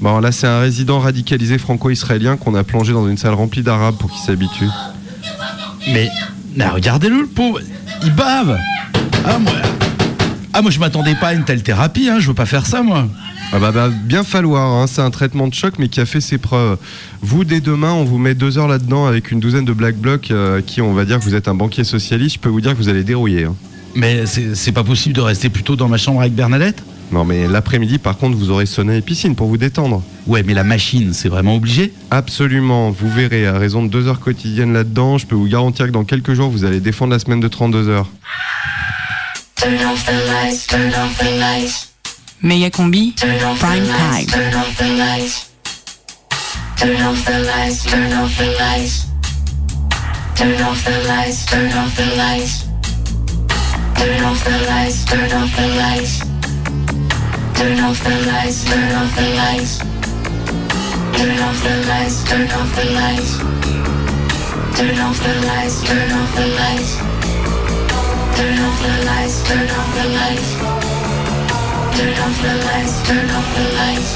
Bon, 0.00 0.20
là, 0.20 0.30
c'est 0.30 0.46
un 0.46 0.60
résident 0.60 1.00
radicalisé 1.00 1.58
franco-israélien 1.58 2.36
qu'on 2.36 2.54
a 2.54 2.62
plongé 2.62 2.92
dans 2.92 3.08
une 3.08 3.18
salle 3.18 3.34
remplie 3.34 3.62
d'arabes 3.62 3.96
pour 3.96 4.12
qu'il 4.12 4.20
s'habitue. 4.20 4.68
Mais 5.88 6.08
regardez-le, 6.58 7.22
le 7.22 7.26
pauvre. 7.26 7.60
Il 8.02 8.12
bave. 8.14 8.58
Ah, 9.24 9.38
moi, 9.38 9.52
ah, 10.52 10.62
moi 10.62 10.70
je 10.70 10.78
m'attendais 10.80 11.14
pas 11.14 11.28
à 11.28 11.34
une 11.34 11.44
telle 11.44 11.62
thérapie, 11.62 12.08
hein. 12.08 12.18
je 12.18 12.28
veux 12.28 12.34
pas 12.34 12.46
faire 12.46 12.66
ça, 12.66 12.82
moi. 12.82 13.06
Ah 13.52 13.58
bah, 13.58 13.72
bah 13.72 13.88
bien 13.88 14.22
falloir, 14.24 14.70
hein, 14.72 14.86
c'est 14.86 15.02
un 15.02 15.10
traitement 15.10 15.48
de 15.48 15.54
choc 15.54 15.74
mais 15.78 15.88
qui 15.88 16.00
a 16.00 16.06
fait 16.06 16.20
ses 16.20 16.38
preuves. 16.38 16.78
Vous, 17.20 17.44
dès 17.44 17.60
demain, 17.60 17.92
on 17.92 18.04
vous 18.04 18.18
met 18.18 18.34
deux 18.34 18.58
heures 18.58 18.68
là-dedans 18.68 19.06
avec 19.06 19.30
une 19.32 19.40
douzaine 19.40 19.64
de 19.64 19.72
black 19.72 19.96
blocs 19.96 20.30
euh, 20.30 20.58
à 20.58 20.62
qui 20.62 20.80
on 20.80 20.92
va 20.92 21.04
dire 21.04 21.18
que 21.18 21.24
vous 21.24 21.34
êtes 21.34 21.48
un 21.48 21.54
banquier 21.54 21.84
socialiste, 21.84 22.36
je 22.36 22.40
peux 22.40 22.48
vous 22.48 22.60
dire 22.60 22.72
que 22.72 22.76
vous 22.78 22.88
allez 22.88 23.04
dérouiller. 23.04 23.44
hein. 23.44 23.54
Mais 23.94 24.24
c'est 24.26 24.54
c'est 24.54 24.72
pas 24.72 24.84
possible 24.84 25.14
de 25.16 25.20
rester 25.20 25.48
plutôt 25.48 25.74
dans 25.74 25.88
ma 25.88 25.96
chambre 25.98 26.20
avec 26.20 26.32
Bernadette? 26.34 26.82
Non 27.12 27.24
mais 27.24 27.48
l'après-midi, 27.48 27.98
par 27.98 28.16
contre, 28.16 28.36
vous 28.36 28.50
aurez 28.50 28.66
sonné 28.66 28.96
et 28.96 29.00
piscine 29.00 29.34
pour 29.34 29.48
vous 29.48 29.56
détendre. 29.56 30.02
Ouais, 30.26 30.42
mais 30.42 30.54
la 30.54 30.64
machine, 30.64 31.12
c'est 31.12 31.28
vraiment 31.28 31.56
obligé 31.56 31.92
Absolument, 32.10 32.90
vous 32.90 33.10
verrez, 33.10 33.46
à 33.46 33.58
raison 33.58 33.82
de 33.82 33.88
deux 33.88 34.06
heures 34.06 34.20
quotidiennes 34.20 34.72
là-dedans, 34.72 35.18
je 35.18 35.26
peux 35.26 35.34
vous 35.34 35.48
garantir 35.48 35.86
que 35.86 35.90
dans 35.90 36.04
quelques 36.04 36.34
jours, 36.34 36.50
vous 36.50 36.64
allez 36.64 36.80
défendre 36.80 37.12
la 37.12 37.18
semaine 37.18 37.40
de 37.40 37.48
32 37.48 37.88
heures. 37.88 38.08
Turn 39.56 39.74
off 39.84 40.04
the 40.06 40.12
lights, 40.28 40.66
turn 40.66 40.88
off 40.94 41.18
the 41.18 41.38
lights, 41.38 41.88
Méga 42.42 42.70
combi, 42.70 43.12
turn 43.14 43.30
off 43.44 43.58
the 43.58 43.60
prime 43.60 43.86
lights, 43.86 44.32
time. 56.20 56.39
Turn 57.60 57.78
off 57.80 58.02
the 58.02 58.16
lights. 58.24 58.64
Turn 58.64 58.92
off 58.96 59.14
the 59.14 59.26
lights, 59.36 59.76
turn 62.24 62.48
off 62.56 62.70
the 62.76 62.84
lights. 62.96 63.36
Turn 64.76 64.98
off 65.04 65.18
the 65.20 65.34
lights, 65.44 65.76
turn 65.84 66.10
off 66.10 66.30
the 66.36 66.46
lights. 66.56 66.92
Turn 68.36 68.58
off 68.64 68.78
the 68.80 68.92
lights, 69.08 69.36
turn 69.44 69.70
off 69.76 69.90
the 69.92 70.04
lights. 70.16 70.50
Turn 71.96 72.16
off 72.24 72.36
the 72.40 72.54
lights, 72.64 72.94
turn 73.04 73.28
off 73.36 73.48
the 73.54 73.64
lights. 73.76 74.10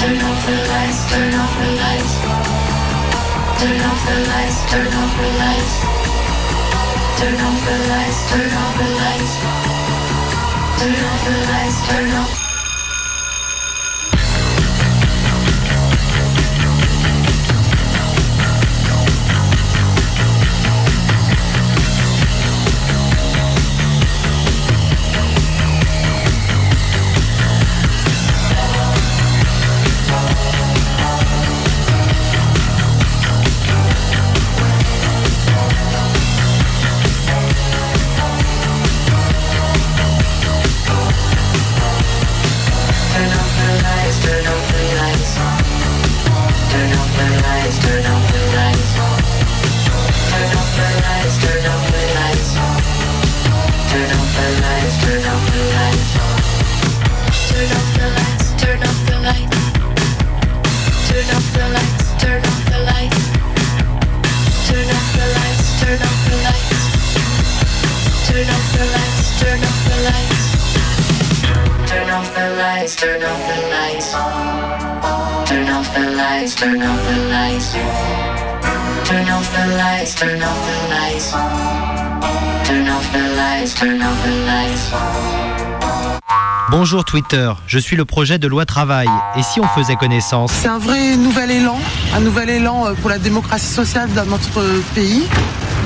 Turn 0.00 0.20
off 0.28 0.40
the 0.44 0.56
lights, 0.72 0.98
turn 1.08 1.34
off 1.40 1.52
the 1.56 1.68
lights. 1.80 2.14
Turn 3.60 3.80
off 3.80 4.00
the 4.04 4.16
lights, 4.28 4.58
turn 4.68 4.92
off 4.92 5.12
the 5.16 5.28
lights. 5.40 5.72
Turn 6.04 6.20
off 6.28 6.40
the 6.44 6.68
lights, 6.68 7.00
turn 7.20 7.38
off 7.42 7.60
the 7.64 7.76
lights. 7.88 8.20
Turn 8.28 8.52
off 8.60 8.76
the 8.76 8.88
lights, 9.00 9.83
turn 10.84 11.04
off 11.06 11.24
the 11.24 11.30
lights. 11.30 11.88
Turn 11.88 12.10
off 12.10 12.43
turn 73.04 73.22
off 73.22 73.42
the 73.48 73.58
lights. 73.74 74.12
Turn 75.44 75.68
off 75.68 75.94
the 75.94 76.04
lights, 76.16 76.54
turn 76.54 76.82
off 76.82 77.00
the 77.06 77.16
lights. 77.28 77.76
Turn 79.04 79.28
off 79.28 79.48
the 79.52 79.66
lights, 79.76 80.14
turn 80.14 80.42
off 80.42 80.60
the 80.68 80.76
lights. 80.88 81.32
Turn 82.66 82.88
off 82.88 83.12
the 83.12 83.24
lights, 83.36 83.74
turn 83.74 84.00
off 84.00 84.18
the 84.24 84.30
lights. 84.46 84.92
Bonjour 86.70 87.04
Twitter, 87.04 87.52
je 87.66 87.78
suis 87.78 87.94
le 87.94 88.06
projet 88.06 88.38
de 88.38 88.48
loi 88.48 88.64
travail. 88.64 89.08
Et 89.36 89.42
si 89.42 89.60
on 89.60 89.68
faisait 89.68 89.96
connaissance? 89.96 90.50
C'est 90.62 90.68
un 90.68 90.78
vrai 90.78 91.16
nouvel 91.16 91.50
élan, 91.50 91.78
un 92.16 92.20
nouvel 92.20 92.48
élan 92.48 92.86
euh, 92.86 92.94
pour 92.94 93.10
la 93.10 93.18
démocratie 93.18 93.66
sociale 93.66 94.08
dans 94.14 94.24
notre 94.24 94.62
pays, 94.94 95.28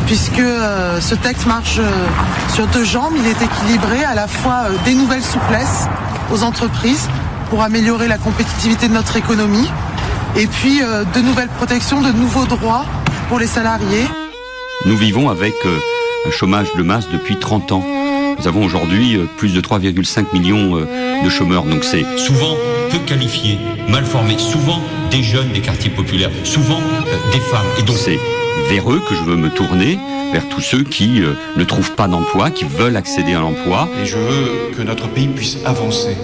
puisque 0.07 0.39
euh, 0.39 1.01
ce 1.01 1.17
texte 1.17 1.47
marche 1.47 1.79
euh, 1.81 2.07
sur 2.55 2.69
deux 2.69 2.85
jambes. 2.85 3.15
Il 3.17 3.27
est 3.27 3.43
équilibré, 3.43 4.05
à 4.05 4.15
la 4.15 4.29
fois 4.29 4.67
euh, 4.67 4.77
des 4.85 4.95
nouvelles 4.95 5.25
souplesses 5.25 5.89
aux 6.32 6.42
entreprises 6.42 7.08
pour 7.50 7.62
améliorer 7.62 8.08
la 8.08 8.18
compétitivité 8.18 8.88
de 8.88 8.94
notre 8.94 9.16
économie, 9.16 9.68
et 10.37 10.47
puis 10.47 10.82
euh, 10.82 11.04
de 11.04 11.20
nouvelles 11.20 11.49
protections, 11.49 12.00
de 12.00 12.12
nouveaux 12.12 12.47
droits 12.47 12.85
pour 13.28 13.38
les 13.38 13.47
salariés. 13.47 14.06
Nous 14.87 14.97
vivons 14.97 15.30
avec 15.30 15.54
euh, 15.64 15.78
un 16.26 16.30
chômage 16.30 16.68
de 16.76 16.82
masse 16.82 17.08
depuis 17.11 17.38
30 17.38 17.73
ans. 17.73 17.85
Nous 18.38 18.47
avons 18.47 18.64
aujourd'hui 18.64 19.16
euh, 19.16 19.25
plus 19.37 19.52
de 19.52 19.61
3,5 19.61 20.26
millions 20.32 20.76
euh, 20.76 21.25
de 21.25 21.28
chômeurs. 21.28 21.64
Donc 21.64 21.82
c'est 21.82 22.04
souvent 22.18 22.56
peu 22.90 22.99
qualifiés, 22.99 23.58
mal 23.88 24.04
formés, 24.04 24.38
souvent 24.38 24.80
des 25.11 25.23
jeunes 25.25 25.50
des 25.52 25.61
quartiers 25.61 25.90
populaires, 25.90 26.30
souvent 26.44 26.78
euh, 26.78 27.32
des 27.32 27.40
femmes. 27.40 27.66
Et 27.78 27.82
donc 27.82 27.97
c'est 27.97 28.18
vers 28.69 28.91
eux 28.93 29.00
que 29.09 29.15
je 29.15 29.23
veux 29.23 29.37
me 29.37 29.50
tourner, 29.50 29.99
vers 30.33 30.49
tous 30.49 30.61
ceux 30.61 30.83
qui 30.83 31.23
euh, 31.23 31.35
ne 31.57 31.65
trouvent 31.65 31.95
pas 31.95 32.09
d'emploi, 32.09 32.50
qui 32.50 32.65
veulent 32.65 32.97
accéder 32.97 33.35
à 33.35 33.41
l'emploi. 33.41 33.88
Et 34.03 34.07
je 34.07 34.17
veux 34.17 34.71
que 34.77 34.83
notre 34.83 35.09
pays 35.09 35.29
puisse 35.29 35.59
avancer. 35.65 36.17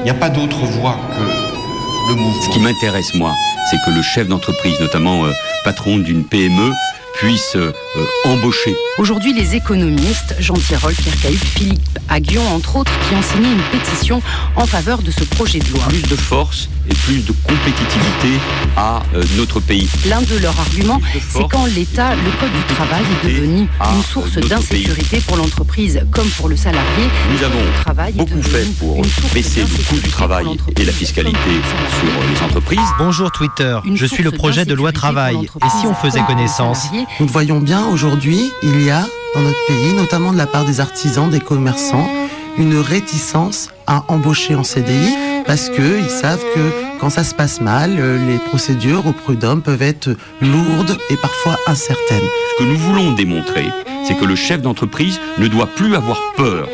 Il 0.00 0.04
n'y 0.04 0.10
a 0.10 0.14
pas 0.14 0.30
d'autre 0.30 0.64
voie 0.64 0.98
que 1.10 2.10
le 2.10 2.16
mouvement. 2.16 2.42
Ce 2.42 2.50
qui 2.50 2.60
m'intéresse, 2.60 3.14
moi, 3.14 3.32
c'est 3.70 3.76
que 3.86 3.94
le 3.94 4.02
chef 4.02 4.28
d'entreprise, 4.28 4.78
notamment 4.80 5.24
euh, 5.24 5.32
patron 5.64 5.98
d'une 5.98 6.24
PME, 6.24 6.72
puisse 7.18 7.56
euh, 7.56 7.72
euh, 7.96 8.04
embaucher. 8.28 8.74
Aujourd'hui, 8.98 9.32
les 9.32 9.54
économistes, 9.54 10.34
Jean 10.38 10.54
Tirole, 10.54 10.94
Pierre 10.94 11.20
Cahuc, 11.20 11.38
Philippe 11.38 11.98
Aguillon, 12.08 12.46
entre 12.48 12.76
autres, 12.76 12.92
qui 13.08 13.14
ont 13.14 13.22
signé 13.22 13.52
une 13.52 13.62
pétition 13.72 14.20
en 14.56 14.66
faveur 14.66 15.02
de 15.02 15.10
ce 15.10 15.24
projet 15.24 15.58
de 15.58 15.68
loi. 15.70 15.84
Plus 15.88 16.02
de 16.02 16.16
force 16.16 16.68
et 16.88 16.94
plus 16.94 17.24
de 17.24 17.32
compétitivité 17.32 18.40
à 18.76 19.02
euh, 19.14 19.22
notre 19.36 19.60
pays. 19.60 19.88
L'un 20.06 20.22
de 20.22 20.36
leurs 20.38 20.58
arguments, 20.58 21.00
c'est 21.30 21.48
quand 21.48 21.66
l'État, 21.66 22.14
le 22.14 22.30
Code 22.38 22.52
du 22.52 22.74
travail 22.74 23.02
est 23.22 23.26
devenu 23.26 23.68
une 23.94 24.02
source 24.02 24.36
d'insécurité 24.36 25.20
pour 25.26 25.36
l'entreprise 25.36 26.00
comme 26.10 26.28
pour 26.30 26.48
le 26.48 26.56
salarié. 26.56 27.08
Nous 27.32 27.42
avons 27.42 28.12
beaucoup 28.12 28.42
fait 28.42 28.66
pour 28.78 29.00
baisser 29.32 29.62
le 29.62 29.84
coût 29.84 30.00
du 30.00 30.10
travail 30.10 30.46
et 30.78 30.84
la 30.84 30.92
fiscalité 30.92 31.38
sur 31.38 32.22
les 32.30 32.44
entreprises. 32.44 32.80
Bonjour 32.98 33.30
Twitter, 33.30 33.78
je 33.94 34.06
suis 34.06 34.22
le 34.22 34.30
projet 34.30 34.64
de 34.64 34.74
loi 34.74 34.92
travail. 34.92 35.36
Et 35.64 35.80
si 35.80 35.86
on 35.86 35.94
faisait 35.94 36.22
connaissance 36.26 36.88
Nous 37.20 37.26
le 37.26 37.32
voyons 37.32 37.60
bien 37.60 37.86
aujourd'hui, 37.86 38.50
il 38.62 38.82
y 38.82 38.90
a 38.90 39.04
dans 39.34 39.40
notre 39.40 39.66
pays, 39.66 39.92
notamment 39.94 40.32
de 40.32 40.38
la 40.38 40.46
part 40.46 40.64
des 40.64 40.80
artisans, 40.80 41.28
des 41.28 41.40
commerçants, 41.40 42.08
une 42.56 42.76
réticence 42.76 43.70
à 43.86 44.04
embaucher 44.08 44.54
en 44.54 44.64
CDI 44.64 45.14
parce 45.46 45.68
qu'ils 45.68 46.08
savent 46.08 46.42
que 46.54 46.70
quand 47.00 47.10
ça 47.10 47.24
se 47.24 47.34
passe 47.34 47.60
mal, 47.60 47.96
euh, 47.98 48.18
les 48.26 48.38
procédures 48.38 49.06
au 49.06 49.12
prud'homme 49.12 49.62
peuvent 49.62 49.82
être 49.82 50.16
lourdes 50.40 50.98
et 51.10 51.16
parfois 51.16 51.58
incertaines. 51.66 52.24
Ce 52.52 52.64
que 52.64 52.68
nous 52.68 52.78
voulons 52.78 53.12
démontrer, 53.12 53.66
c'est 54.06 54.14
que 54.14 54.24
le 54.24 54.36
chef 54.36 54.62
d'entreprise 54.62 55.20
ne 55.38 55.48
doit 55.48 55.66
plus 55.66 55.94
avoir 55.94 56.20
peur 56.36 56.68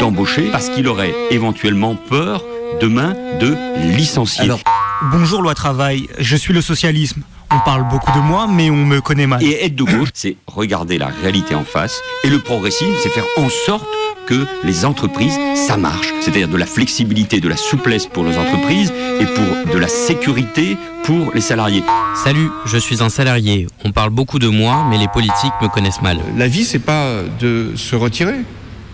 d'embaucher 0.00 0.50
parce 0.50 0.70
qu'il 0.70 0.88
aurait 0.88 1.14
éventuellement 1.30 1.96
peur 1.96 2.42
demain 2.80 3.14
de 3.40 3.54
licencier. 3.94 4.50
Bonjour 5.12 5.42
loi 5.42 5.54
travail, 5.54 6.08
je 6.18 6.36
suis 6.36 6.54
le 6.54 6.62
socialisme. 6.62 7.22
On 7.54 7.60
parle 7.60 7.86
beaucoup 7.88 8.10
de 8.10 8.18
moi, 8.18 8.48
mais 8.48 8.68
on 8.68 8.84
me 8.84 9.00
connaît 9.00 9.28
mal. 9.28 9.40
Et 9.40 9.64
être 9.64 9.76
de 9.76 9.84
gauche, 9.84 10.08
c'est 10.12 10.36
regarder 10.48 10.98
la 10.98 11.06
réalité 11.06 11.54
en 11.54 11.62
face. 11.62 12.00
Et 12.24 12.28
le 12.28 12.40
progressisme, 12.40 12.90
c'est 13.00 13.10
faire 13.10 13.24
en 13.36 13.48
sorte 13.48 13.86
que 14.26 14.44
les 14.64 14.84
entreprises, 14.84 15.38
ça 15.54 15.76
marche. 15.76 16.08
C'est-à-dire 16.20 16.48
de 16.48 16.56
la 16.56 16.66
flexibilité, 16.66 17.40
de 17.40 17.48
la 17.48 17.56
souplesse 17.56 18.06
pour 18.06 18.24
les 18.24 18.36
entreprises 18.36 18.92
et 19.20 19.26
pour 19.26 19.72
de 19.72 19.78
la 19.78 19.86
sécurité 19.86 20.76
pour 21.04 21.30
les 21.32 21.40
salariés. 21.40 21.84
Salut, 22.16 22.48
je 22.64 22.76
suis 22.76 23.04
un 23.04 23.08
salarié. 23.08 23.68
On 23.84 23.92
parle 23.92 24.10
beaucoup 24.10 24.40
de 24.40 24.48
moi, 24.48 24.84
mais 24.90 24.98
les 24.98 25.08
politiques 25.08 25.52
me 25.62 25.68
connaissent 25.68 26.02
mal. 26.02 26.18
La 26.36 26.48
vie, 26.48 26.64
c'est 26.64 26.80
pas 26.80 27.22
de 27.38 27.74
se 27.76 27.94
retirer, 27.94 28.40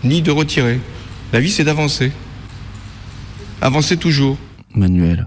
ni 0.03 0.21
de 0.21 0.29
retirer. 0.29 0.79
La 1.33 1.39
vie, 1.39 1.49
c'est 1.49 1.63
d'avancer. 1.63 2.11
Avancer 3.59 3.97
toujours. 3.97 4.37
Manuel, 4.75 5.25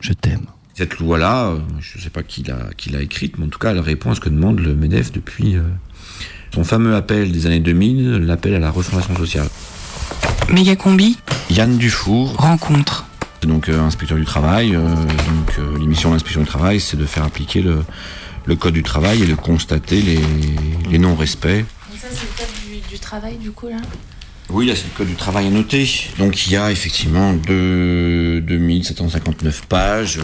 je 0.00 0.12
t'aime. 0.12 0.46
Cette 0.74 0.98
loi-là, 0.98 1.48
euh, 1.48 1.58
je 1.80 1.98
ne 1.98 2.02
sais 2.02 2.10
pas 2.10 2.22
qui 2.22 2.42
l'a, 2.44 2.70
qui 2.76 2.90
l'a 2.90 3.02
écrite, 3.02 3.38
mais 3.38 3.44
en 3.46 3.48
tout 3.48 3.58
cas, 3.58 3.72
elle 3.72 3.80
répond 3.80 4.10
à 4.10 4.14
ce 4.14 4.20
que 4.20 4.28
demande 4.30 4.58
le 4.60 4.74
MEDEF 4.74 5.12
depuis 5.12 5.56
euh, 5.56 5.62
son 6.54 6.64
fameux 6.64 6.94
appel 6.94 7.30
des 7.30 7.46
années 7.46 7.60
2000, 7.60 8.12
l'appel 8.24 8.54
à 8.54 8.58
la 8.58 8.70
refondation 8.70 9.14
sociale. 9.16 9.48
Méga 10.50 10.74
combi, 10.76 11.18
Yann 11.50 11.76
Dufour, 11.76 12.34
rencontre. 12.36 13.04
donc 13.42 13.68
euh, 13.68 13.80
inspecteur 13.80 14.16
du 14.18 14.24
travail. 14.24 14.74
euh, 14.74 14.82
donc 14.94 15.58
euh, 15.58 15.78
l'émission 15.78 16.08
de 16.10 16.14
l'inspection 16.14 16.40
du 16.40 16.46
travail, 16.46 16.80
c'est 16.80 16.96
de 16.96 17.06
faire 17.06 17.24
appliquer 17.24 17.60
le, 17.62 17.84
le 18.46 18.56
code 18.56 18.74
du 18.74 18.82
travail 18.82 19.22
et 19.22 19.26
de 19.26 19.34
constater 19.34 20.00
les, 20.00 20.20
les 20.90 20.98
non-respects. 20.98 21.64
Ça, 21.98 22.08
c'est 22.10 22.22
le 22.22 22.36
code 22.36 22.54
du, 22.66 22.94
du 22.94 22.98
travail, 22.98 23.36
du 23.36 23.52
coup, 23.52 23.68
là? 23.68 23.76
Oui, 24.52 24.66
là, 24.66 24.74
c'est 24.76 24.84
le 24.84 24.90
code 24.96 25.06
du 25.08 25.14
travail 25.14 25.46
à 25.46 25.50
noter. 25.50 25.88
Donc, 26.18 26.46
il 26.46 26.52
y 26.52 26.56
a 26.56 26.70
effectivement 26.70 27.32
deux- 27.32 28.40
2759 28.42 29.62
pages. 29.66 30.18
euh, 30.18 30.22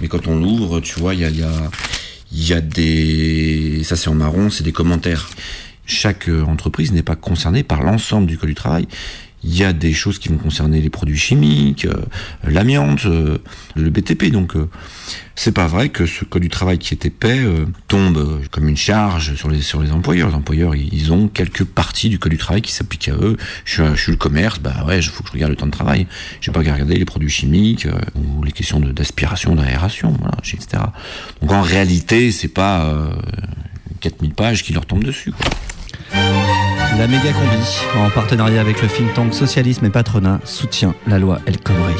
Mais 0.00 0.08
quand 0.08 0.26
on 0.26 0.36
l'ouvre, 0.38 0.80
tu 0.80 0.98
vois, 0.98 1.14
il 1.14 1.20
y 1.20 2.52
a 2.52 2.60
des... 2.60 3.82
Ça, 3.84 3.94
c'est 3.96 4.08
en 4.08 4.14
marron, 4.14 4.50
c'est 4.50 4.64
des 4.64 4.72
commentaires. 4.72 5.30
Chaque 5.86 6.28
euh, 6.28 6.42
entreprise 6.44 6.92
n'est 6.92 7.02
pas 7.02 7.16
concernée 7.16 7.62
par 7.62 7.82
l'ensemble 7.82 8.26
du 8.26 8.38
code 8.38 8.48
du 8.48 8.54
travail. 8.54 8.86
Il 9.42 9.56
y 9.56 9.64
a 9.64 9.72
des 9.72 9.92
choses 9.92 10.18
qui 10.18 10.28
vont 10.28 10.38
concerner 10.38 10.80
les 10.80 10.90
produits 10.90 11.18
chimiques, 11.18 11.86
euh, 11.86 11.94
l'amiante, 12.44 13.06
euh, 13.06 13.38
le 13.74 13.90
BTP. 13.90 14.30
Donc, 14.30 14.56
euh, 14.56 14.68
c'est 15.42 15.52
pas 15.52 15.66
vrai 15.66 15.88
que 15.88 16.04
ce 16.04 16.26
code 16.26 16.42
du 16.42 16.50
travail 16.50 16.76
qui 16.76 16.92
est 16.92 17.06
épais 17.06 17.38
euh, 17.38 17.64
tombe 17.88 18.18
euh, 18.18 18.40
comme 18.50 18.68
une 18.68 18.76
charge 18.76 19.34
sur 19.36 19.48
les 19.48 19.62
sur 19.62 19.80
les 19.82 19.90
employeurs. 19.90 20.28
Les 20.28 20.34
employeurs, 20.34 20.74
ils 20.74 21.14
ont 21.14 21.28
quelques 21.28 21.64
parties 21.64 22.10
du 22.10 22.18
code 22.18 22.32
du 22.32 22.36
travail 22.36 22.60
qui 22.60 22.72
s'appliquent 22.72 23.08
à 23.08 23.14
eux. 23.14 23.38
Je 23.64 23.94
suis, 23.96 24.12
le 24.12 24.18
commerce, 24.18 24.60
bah 24.60 24.84
ouais, 24.86 24.98
il 24.98 25.02
faut 25.02 25.22
que 25.22 25.30
je 25.30 25.32
regarde 25.32 25.50
le 25.50 25.56
temps 25.56 25.64
de 25.66 25.70
travail. 25.70 26.06
J'ai 26.42 26.52
pas 26.52 26.62
qu'à 26.62 26.74
regarder 26.74 26.96
les 26.96 27.06
produits 27.06 27.30
chimiques 27.30 27.88
ou 28.16 28.42
les 28.42 28.52
questions 28.52 28.80
d'aspiration, 28.80 29.54
d'aération, 29.54 30.14
etc. 30.40 30.82
Donc 31.40 31.52
en 31.52 31.62
réalité, 31.62 32.32
c'est 32.32 32.48
pas 32.48 32.84
euh, 32.84 33.10
4000 34.00 34.34
pages 34.34 34.62
qui 34.62 34.74
leur 34.74 34.84
tombent 34.84 35.04
dessus. 35.04 35.32
La 36.98 37.06
méga 37.06 37.32
combi, 37.32 37.80
en 37.96 38.10
partenariat 38.10 38.60
avec 38.60 38.82
le 38.82 38.88
think 38.88 39.14
tank 39.14 39.32
Socialisme 39.32 39.86
et 39.86 39.90
Patronat, 39.90 40.40
soutient 40.44 40.94
la 41.06 41.18
loi 41.18 41.38
El 41.46 41.58
Khomri. 41.58 41.94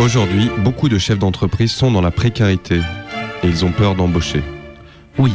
Aujourd'hui, 0.00 0.50
beaucoup 0.58 0.88
de 0.88 0.98
chefs 0.98 1.18
d'entreprise 1.18 1.70
sont 1.70 1.92
dans 1.92 2.00
la 2.00 2.10
précarité 2.10 2.80
et 3.42 3.46
ils 3.46 3.64
ont 3.64 3.70
peur 3.70 3.94
d'embaucher. 3.94 4.42
Oui, 5.18 5.32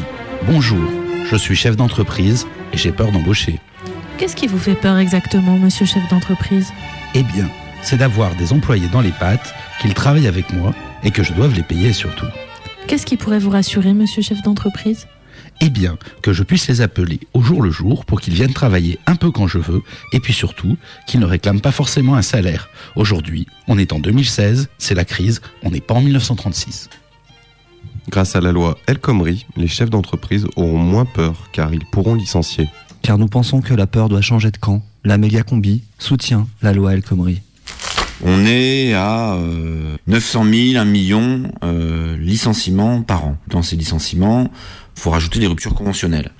bonjour. 0.47 0.83
Je 1.29 1.35
suis 1.35 1.55
chef 1.55 1.75
d'entreprise 1.77 2.47
et 2.73 2.77
j'ai 2.77 2.91
peur 2.91 3.11
d'embaucher. 3.11 3.59
Qu'est-ce 4.17 4.35
qui 4.35 4.47
vous 4.47 4.59
fait 4.59 4.75
peur 4.75 4.97
exactement, 4.97 5.57
monsieur 5.57 5.85
chef 5.85 6.07
d'entreprise? 6.09 6.73
Eh 7.15 7.23
bien, 7.23 7.49
c'est 7.81 7.97
d'avoir 7.97 8.35
des 8.35 8.51
employés 8.53 8.87
dans 8.91 9.01
les 9.01 9.11
pattes, 9.11 9.53
qu'ils 9.81 9.93
travaillent 9.93 10.27
avec 10.27 10.51
moi 10.51 10.73
et 11.03 11.11
que 11.11 11.23
je 11.23 11.33
doive 11.33 11.53
les 11.53 11.63
payer 11.63 11.93
surtout. 11.93 12.27
Qu'est-ce 12.87 13.05
qui 13.05 13.17
pourrait 13.17 13.39
vous 13.39 13.49
rassurer, 13.49 13.93
monsieur 13.93 14.21
chef 14.21 14.41
d'entreprise? 14.41 15.07
Eh 15.61 15.69
bien, 15.69 15.97
que 16.21 16.33
je 16.33 16.43
puisse 16.43 16.67
les 16.67 16.81
appeler 16.81 17.19
au 17.33 17.41
jour 17.41 17.61
le 17.61 17.71
jour 17.71 18.05
pour 18.05 18.19
qu'ils 18.19 18.33
viennent 18.33 18.53
travailler 18.53 18.99
un 19.05 19.15
peu 19.15 19.31
quand 19.31 19.47
je 19.47 19.57
veux, 19.57 19.81
et 20.11 20.19
puis 20.19 20.33
surtout, 20.33 20.77
qu'ils 21.07 21.19
ne 21.19 21.25
réclament 21.25 21.61
pas 21.61 21.71
forcément 21.71 22.15
un 22.15 22.21
salaire. 22.21 22.69
Aujourd'hui, 22.95 23.47
on 23.67 23.77
est 23.77 23.93
en 23.93 23.99
2016, 23.99 24.69
c'est 24.77 24.95
la 24.95 25.05
crise, 25.05 25.41
on 25.63 25.71
n'est 25.71 25.81
pas 25.81 25.93
en 25.93 26.01
1936. 26.01 26.89
Grâce 28.09 28.35
à 28.35 28.41
la 28.41 28.51
loi 28.51 28.77
El 28.87 28.99
Khomri, 28.99 29.45
les 29.55 29.67
chefs 29.67 29.89
d'entreprise 29.89 30.45
auront 30.55 30.77
moins 30.77 31.05
peur 31.05 31.49
car 31.53 31.73
ils 31.73 31.85
pourront 31.85 32.15
licencier. 32.15 32.67
Car 33.01 33.17
nous 33.17 33.27
pensons 33.27 33.61
que 33.61 33.73
la 33.73 33.87
peur 33.87 34.09
doit 34.09 34.21
changer 34.21 34.51
de 34.51 34.57
camp. 34.57 34.83
La 35.05 35.17
méga 35.17 35.43
combi 35.43 35.83
soutient 35.99 36.47
la 36.61 36.73
loi 36.73 36.93
El 36.93 37.03
Khomri. 37.03 37.41
On 38.25 38.45
est 38.45 38.93
à 38.93 39.35
euh, 39.35 39.97
900 40.07 40.45
000, 40.45 40.77
1 40.81 40.85
million 40.85 41.43
euh, 41.63 42.15
licenciements 42.17 43.01
par 43.01 43.25
an. 43.25 43.37
Dans 43.47 43.61
ces 43.61 43.75
licenciements, 43.75 44.49
faut 44.95 45.09
rajouter 45.09 45.39
les 45.39 45.47
ruptures 45.47 45.73
conventionnelles. 45.73 46.31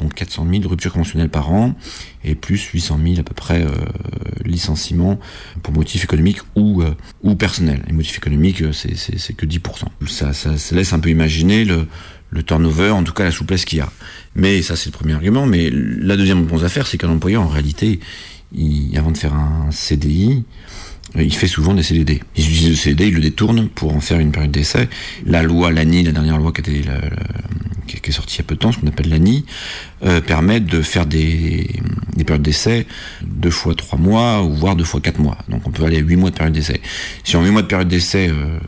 Donc 0.00 0.14
400 0.14 0.46
000 0.50 0.68
ruptures 0.68 0.92
conventionnelles 0.92 1.30
par 1.30 1.50
an 1.50 1.74
et 2.24 2.34
plus 2.34 2.62
800 2.62 2.98
000 3.02 3.20
à 3.20 3.22
peu 3.22 3.34
près 3.34 3.62
euh, 3.62 3.70
licenciements 4.44 5.18
pour 5.62 5.72
motifs 5.72 6.04
économiques 6.04 6.40
ou, 6.56 6.82
euh, 6.82 6.94
ou 7.22 7.34
personnels. 7.36 7.82
Les 7.86 7.94
motifs 7.94 8.18
économiques, 8.18 8.62
c'est, 8.72 9.34
que 9.34 9.46
10%. 9.46 9.60
Ça, 10.08 10.34
ça, 10.34 10.74
laisse 10.74 10.92
un 10.92 11.00
peu 11.00 11.08
imaginer 11.08 11.64
le, 11.64 11.86
le 12.30 12.42
turnover, 12.42 12.90
en 12.90 13.02
tout 13.02 13.14
cas 13.14 13.24
la 13.24 13.30
souplesse 13.30 13.64
qu'il 13.64 13.78
y 13.78 13.82
a. 13.82 13.90
Mais 14.34 14.60
ça, 14.60 14.76
c'est 14.76 14.90
le 14.90 14.92
premier 14.92 15.14
argument. 15.14 15.46
Mais 15.46 15.70
la 15.70 16.18
deuxième 16.18 16.42
réponse 16.42 16.64
à 16.64 16.68
faire, 16.68 16.86
c'est 16.86 16.98
qu'un 16.98 17.10
employeur, 17.10 17.42
en 17.42 17.48
réalité, 17.48 18.00
avant 18.96 19.10
de 19.10 19.18
faire 19.18 19.34
un 19.34 19.70
CDI, 19.70 20.44
il 21.16 21.34
fait 21.34 21.46
souvent 21.48 21.74
des 21.74 21.82
CDD. 21.82 22.20
Il 22.36 22.44
utilise 22.44 22.68
le 22.70 22.74
CDD, 22.76 23.08
il 23.08 23.14
le 23.14 23.20
détourne 23.20 23.68
pour 23.68 23.94
en 23.94 24.00
faire 24.00 24.20
une 24.20 24.30
période 24.32 24.50
d'essai. 24.52 24.88
La 25.26 25.42
loi 25.42 25.72
l'ANI, 25.72 26.04
la 26.04 26.12
dernière 26.12 26.38
loi 26.38 26.52
qui, 26.52 26.62
la- 26.82 27.00
qui 27.86 27.96
est 28.08 28.12
sortie 28.12 28.36
il 28.36 28.38
y 28.38 28.42
a 28.42 28.44
peu 28.44 28.54
de 28.54 28.60
temps, 28.60 28.70
ce 28.72 28.78
qu'on 28.78 28.86
appelle 28.86 29.08
l'ANI, 29.08 29.44
euh, 30.04 30.20
permet 30.20 30.60
de 30.60 30.80
faire 30.82 31.06
des, 31.06 31.68
des 32.16 32.24
périodes 32.24 32.42
d'essai 32.42 32.86
deux 33.24 33.50
fois 33.50 33.74
trois 33.74 33.98
mois, 33.98 34.42
ou 34.44 34.54
voire 34.54 34.76
deux 34.76 34.84
fois 34.84 35.00
quatre 35.00 35.18
mois. 35.18 35.38
Donc 35.48 35.66
on 35.66 35.70
peut 35.72 35.84
aller 35.84 35.96
à 35.96 36.00
huit 36.00 36.16
mois 36.16 36.30
de 36.30 36.36
période 36.36 36.54
d'essai. 36.54 36.80
Si 37.24 37.36
en 37.36 37.42
huit 37.44 37.50
mois 37.50 37.62
de 37.62 37.66
période 37.66 37.88
d'essai, 37.88 38.28
euh, 38.28 38.58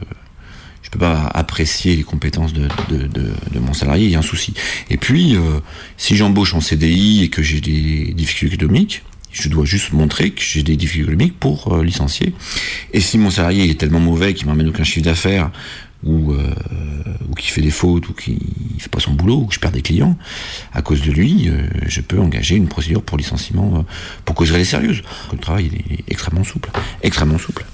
je 0.82 0.90
peux 0.90 0.98
pas 0.98 1.26
apprécier 1.32 1.94
les 1.94 2.02
compétences 2.02 2.52
de, 2.52 2.66
de, 2.90 3.06
de, 3.06 3.30
de 3.54 3.58
mon 3.60 3.72
salarié, 3.72 4.06
il 4.06 4.10
y 4.10 4.16
a 4.16 4.18
un 4.18 4.22
souci. 4.22 4.52
Et 4.90 4.96
puis, 4.96 5.36
euh, 5.36 5.60
si 5.96 6.16
j'embauche 6.16 6.54
en 6.54 6.60
CDI 6.60 7.22
et 7.22 7.28
que 7.28 7.42
j'ai 7.42 7.60
des 7.60 8.12
difficultés 8.14 8.56
économiques, 8.56 9.02
je 9.32 9.48
dois 9.48 9.64
juste 9.64 9.92
montrer 9.92 10.30
que 10.30 10.42
j'ai 10.42 10.62
des 10.62 10.76
difficultés 10.76 11.12
économiques 11.12 11.38
pour 11.38 11.72
euh, 11.72 11.82
licencier. 11.82 12.34
Et 12.92 13.00
si 13.00 13.18
mon 13.18 13.30
salarié 13.30 13.68
est 13.70 13.80
tellement 13.80 14.00
mauvais 14.00 14.34
qu'il 14.34 14.46
m'emmène 14.46 14.68
aucun 14.68 14.84
chiffre 14.84 15.04
d'affaires, 15.04 15.50
ou, 16.04 16.32
euh, 16.32 16.54
ou 17.28 17.34
qu'il 17.34 17.50
fait 17.50 17.60
des 17.60 17.70
fautes, 17.70 18.08
ou 18.08 18.12
qu'il 18.12 18.38
fait 18.78 18.88
pas 18.88 19.00
son 19.00 19.12
boulot, 19.12 19.36
ou 19.36 19.46
que 19.46 19.54
je 19.54 19.60
perds 19.60 19.72
des 19.72 19.82
clients, 19.82 20.16
à 20.72 20.82
cause 20.82 21.02
de 21.02 21.10
lui, 21.10 21.48
euh, 21.48 21.66
je 21.86 22.00
peux 22.00 22.18
engager 22.18 22.56
une 22.56 22.68
procédure 22.68 23.02
pour 23.02 23.18
licenciement 23.18 23.78
euh, 23.78 23.82
pour 24.24 24.34
cause 24.34 24.50
réelle 24.50 24.62
et 24.62 24.66
sérieuse. 24.66 25.02
Le 25.32 25.38
travail 25.38 25.70
il 25.72 25.94
est 25.94 26.04
extrêmement 26.08 26.44
souple, 26.44 26.70
extrêmement 27.02 27.38
souple. 27.38 27.64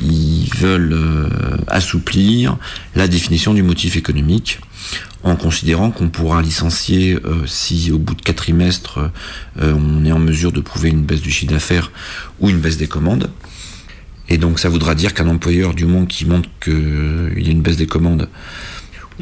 Ils 0.00 0.50
veulent 0.56 0.92
euh, 0.92 1.28
assouplir 1.68 2.56
la 2.94 3.08
définition 3.08 3.54
du 3.54 3.62
motif 3.62 3.96
économique 3.96 4.60
en 5.22 5.36
considérant 5.36 5.90
qu'on 5.90 6.10
pourra 6.10 6.42
licencier 6.42 7.14
euh, 7.24 7.46
si 7.46 7.90
au 7.92 7.98
bout 7.98 8.14
de 8.14 8.20
quatre 8.20 8.36
trimestres 8.36 8.98
euh, 9.60 9.74
on 9.74 10.04
est 10.04 10.12
en 10.12 10.18
mesure 10.18 10.52
de 10.52 10.60
prouver 10.60 10.90
une 10.90 11.02
baisse 11.02 11.22
du 11.22 11.30
chiffre 11.30 11.52
d'affaires 11.52 11.92
ou 12.40 12.50
une 12.50 12.58
baisse 12.58 12.76
des 12.76 12.88
commandes. 12.88 13.30
Et 14.28 14.38
donc 14.38 14.58
ça 14.58 14.68
voudra 14.68 14.94
dire 14.94 15.12
qu'un 15.14 15.28
employeur 15.28 15.74
du 15.74 15.84
moment 15.84 16.06
qui 16.06 16.24
montre 16.24 16.48
qu'il 16.62 17.42
y 17.44 17.48
a 17.48 17.50
une 17.50 17.60
baisse 17.62 17.76
des 17.76 17.86
commandes 17.86 18.28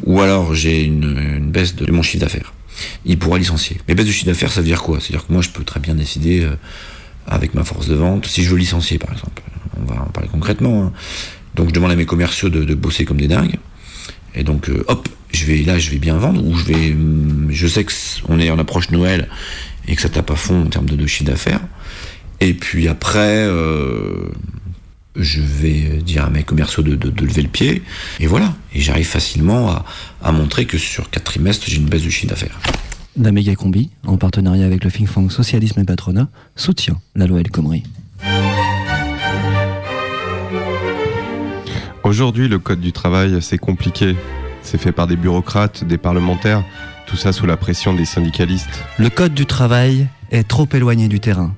ou 0.05 0.21
alors 0.21 0.55
j'ai 0.55 0.83
une, 0.83 1.17
une 1.37 1.51
baisse 1.51 1.75
de 1.75 1.91
mon 1.91 2.01
chiffre 2.01 2.21
d'affaires, 2.23 2.53
il 3.05 3.19
pourra 3.19 3.37
licencier. 3.37 3.77
Mais 3.87 3.95
baisse 3.95 4.05
du 4.07 4.13
chiffre 4.13 4.27
d'affaires, 4.27 4.51
ça 4.51 4.61
veut 4.61 4.65
dire 4.67 4.81
quoi? 4.81 4.99
C'est-à-dire 4.99 5.27
que 5.27 5.33
moi 5.33 5.41
je 5.41 5.49
peux 5.49 5.63
très 5.63 5.79
bien 5.79 5.93
décider 5.95 6.41
euh, 6.43 6.55
avec 7.27 7.53
ma 7.53 7.63
force 7.63 7.87
de 7.87 7.95
vente 7.95 8.25
si 8.25 8.43
je 8.43 8.49
veux 8.49 8.57
licencier 8.57 8.97
par 8.97 9.11
exemple. 9.11 9.43
On 9.79 9.85
va 9.85 10.01
en 10.01 10.05
parler 10.05 10.29
concrètement. 10.31 10.85
hein. 10.85 10.93
Donc 11.55 11.69
je 11.69 11.73
demande 11.73 11.91
à 11.91 11.95
mes 11.95 12.05
commerciaux 12.05 12.49
de, 12.49 12.63
de 12.63 12.73
bosser 12.73 13.05
comme 13.05 13.17
des 13.17 13.27
dingues. 13.27 13.57
Et 14.35 14.43
donc, 14.43 14.69
euh, 14.69 14.83
hop, 14.87 15.07
je 15.31 15.45
vais 15.45 15.61
là, 15.61 15.77
je 15.77 15.91
vais 15.91 15.99
bien 15.99 16.17
vendre, 16.17 16.43
ou 16.43 16.55
je 16.55 16.65
vais, 16.65 16.91
hum, 16.91 17.49
je 17.51 17.67
sais 17.67 17.83
que 17.83 17.93
on 18.27 18.39
est 18.39 18.49
en 18.49 18.57
approche 18.57 18.89
Noël 18.89 19.29
et 19.87 19.95
que 19.95 20.01
ça 20.01 20.09
tape 20.09 20.31
à 20.31 20.35
fond 20.35 20.63
en 20.63 20.65
termes 20.69 20.87
de, 20.87 20.95
de 20.95 21.05
chiffre 21.05 21.25
d'affaires. 21.29 21.61
Et 22.39 22.55
puis 22.55 22.87
après, 22.87 23.45
euh, 23.45 24.31
je 25.15 25.41
vais 25.41 26.01
dire 26.03 26.25
à 26.25 26.29
mes 26.29 26.43
commerciaux 26.43 26.83
de, 26.83 26.95
de- 26.95 27.09
de 27.09 27.25
lever 27.25 27.41
le 27.43 27.47
pied, 27.49 27.83
et 28.19 28.27
voilà. 28.27 28.53
Et 28.73 28.81
j'arrive 28.81 29.05
facilement 29.07 29.69
à, 29.69 29.85
à 30.23 30.31
montrer 30.31 30.65
que 30.65 30.77
sur 30.77 31.09
quatre 31.09 31.25
trimestres, 31.25 31.65
j'ai 31.67 31.77
une 31.77 31.85
baisse 31.85 32.01
du 32.01 32.11
chiffre 32.11 32.29
d'affaires. 32.29 32.59
La 33.15 33.31
méga 33.31 33.53
combi, 33.55 33.91
en 34.07 34.17
partenariat 34.17 34.65
avec 34.65 34.83
le 34.83 34.89
think 34.91 35.11
tank 35.13 35.31
Socialisme 35.31 35.79
et 35.79 35.83
Patronat, 35.83 36.29
soutient 36.55 36.99
la 37.15 37.27
loi 37.27 37.41
El 37.41 37.51
Khomri. 37.51 37.83
Aujourd'hui, 42.03 42.47
le 42.47 42.59
code 42.59 42.79
du 42.81 42.91
travail, 42.91 43.37
c'est 43.41 43.57
compliqué. 43.57 44.15
C'est 44.61 44.77
fait 44.79 44.91
par 44.91 45.07
des 45.07 45.15
bureaucrates, 45.15 45.83
des 45.83 45.97
parlementaires, 45.97 46.63
tout 47.05 47.15
ça 47.17 47.31
sous 47.33 47.45
la 47.45 47.57
pression 47.57 47.93
des 47.93 48.05
syndicalistes. 48.05 48.83
Le 48.97 49.09
code 49.09 49.33
du 49.33 49.45
travail 49.45 50.07
est 50.31 50.47
trop 50.47 50.67
éloigné 50.73 51.07
du 51.07 51.19
terrain. 51.19 51.55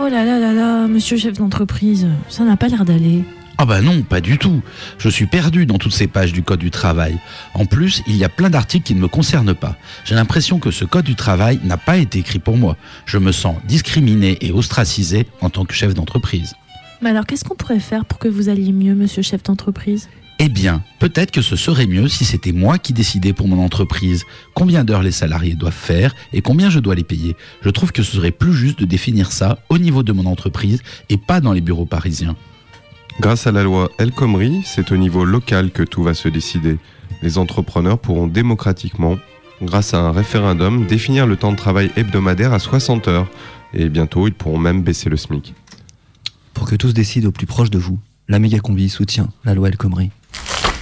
Oh 0.00 0.08
là 0.08 0.24
là 0.24 0.40
là 0.40 0.52
là, 0.52 0.88
monsieur 0.88 1.16
chef 1.16 1.38
d'entreprise, 1.38 2.08
ça 2.28 2.42
n'a 2.42 2.56
pas 2.56 2.66
l'air 2.66 2.84
d'aller. 2.84 3.22
Ah 3.58 3.64
bah 3.64 3.80
non, 3.80 4.02
pas 4.02 4.20
du 4.20 4.38
tout. 4.38 4.60
Je 4.98 5.08
suis 5.08 5.26
perdu 5.26 5.66
dans 5.66 5.78
toutes 5.78 5.92
ces 5.92 6.08
pages 6.08 6.32
du 6.32 6.42
Code 6.42 6.58
du 6.58 6.72
travail. 6.72 7.16
En 7.54 7.64
plus, 7.64 8.02
il 8.08 8.16
y 8.16 8.24
a 8.24 8.28
plein 8.28 8.50
d'articles 8.50 8.84
qui 8.84 8.96
ne 8.96 9.00
me 9.00 9.06
concernent 9.06 9.54
pas. 9.54 9.76
J'ai 10.04 10.16
l'impression 10.16 10.58
que 10.58 10.72
ce 10.72 10.84
Code 10.84 11.04
du 11.04 11.14
travail 11.14 11.60
n'a 11.62 11.76
pas 11.76 11.96
été 11.96 12.18
écrit 12.18 12.40
pour 12.40 12.56
moi. 12.56 12.76
Je 13.06 13.18
me 13.18 13.30
sens 13.30 13.56
discriminé 13.68 14.36
et 14.44 14.50
ostracisé 14.50 15.28
en 15.40 15.48
tant 15.48 15.64
que 15.64 15.74
chef 15.74 15.94
d'entreprise. 15.94 16.54
Mais 17.00 17.10
alors, 17.10 17.26
qu'est-ce 17.26 17.44
qu'on 17.44 17.54
pourrait 17.54 17.78
faire 17.78 18.04
pour 18.04 18.18
que 18.18 18.26
vous 18.26 18.48
alliez 18.48 18.72
mieux, 18.72 18.96
monsieur 18.96 19.22
chef 19.22 19.44
d'entreprise? 19.44 20.08
Eh 20.40 20.48
bien, 20.48 20.82
peut-être 20.98 21.30
que 21.30 21.42
ce 21.42 21.54
serait 21.54 21.86
mieux 21.86 22.08
si 22.08 22.24
c'était 22.24 22.52
moi 22.52 22.78
qui 22.78 22.92
décidais 22.92 23.32
pour 23.32 23.46
mon 23.46 23.64
entreprise 23.64 24.24
combien 24.54 24.84
d'heures 24.84 25.02
les 25.02 25.12
salariés 25.12 25.54
doivent 25.54 25.72
faire 25.72 26.14
et 26.32 26.42
combien 26.42 26.70
je 26.70 26.80
dois 26.80 26.96
les 26.96 27.04
payer? 27.04 27.36
Je 27.62 27.70
trouve 27.70 27.92
que 27.92 28.02
ce 28.02 28.16
serait 28.16 28.32
plus 28.32 28.52
juste 28.52 28.80
de 28.80 28.84
définir 28.84 29.30
ça 29.30 29.58
au 29.68 29.78
niveau 29.78 30.02
de 30.02 30.12
mon 30.12 30.26
entreprise 30.26 30.82
et 31.08 31.16
pas 31.16 31.40
dans 31.40 31.52
les 31.52 31.60
bureaux 31.60 31.86
parisiens. 31.86 32.34
Grâce 33.20 33.46
à 33.46 33.52
la 33.52 33.62
loi 33.62 33.90
El 33.98 34.10
Khomri, 34.10 34.62
c'est 34.64 34.90
au 34.90 34.96
niveau 34.96 35.24
local 35.24 35.70
que 35.70 35.84
tout 35.84 36.02
va 36.02 36.14
se 36.14 36.28
décider. 36.28 36.78
Les 37.22 37.38
entrepreneurs 37.38 38.00
pourront 38.00 38.26
démocratiquement, 38.26 39.18
grâce 39.62 39.94
à 39.94 40.00
un 40.00 40.10
référendum, 40.10 40.84
définir 40.86 41.26
le 41.26 41.36
temps 41.36 41.52
de 41.52 41.56
travail 41.56 41.92
hebdomadaire 41.96 42.52
à 42.52 42.58
60 42.58 43.06
heures. 43.06 43.28
Et 43.72 43.88
bientôt, 43.88 44.26
ils 44.26 44.34
pourront 44.34 44.58
même 44.58 44.82
baisser 44.82 45.08
le 45.08 45.16
SMIC. 45.16 45.54
Pour 46.54 46.68
que 46.68 46.74
tous 46.74 46.92
décident 46.92 47.28
au 47.28 47.32
plus 47.32 47.46
proche 47.46 47.70
de 47.70 47.78
vous, 47.78 48.00
la 48.28 48.40
méga 48.40 48.58
combi 48.58 48.88
soutient 48.88 49.28
la 49.44 49.54
loi 49.54 49.68
El 49.68 49.76
Khomri. 49.76 50.10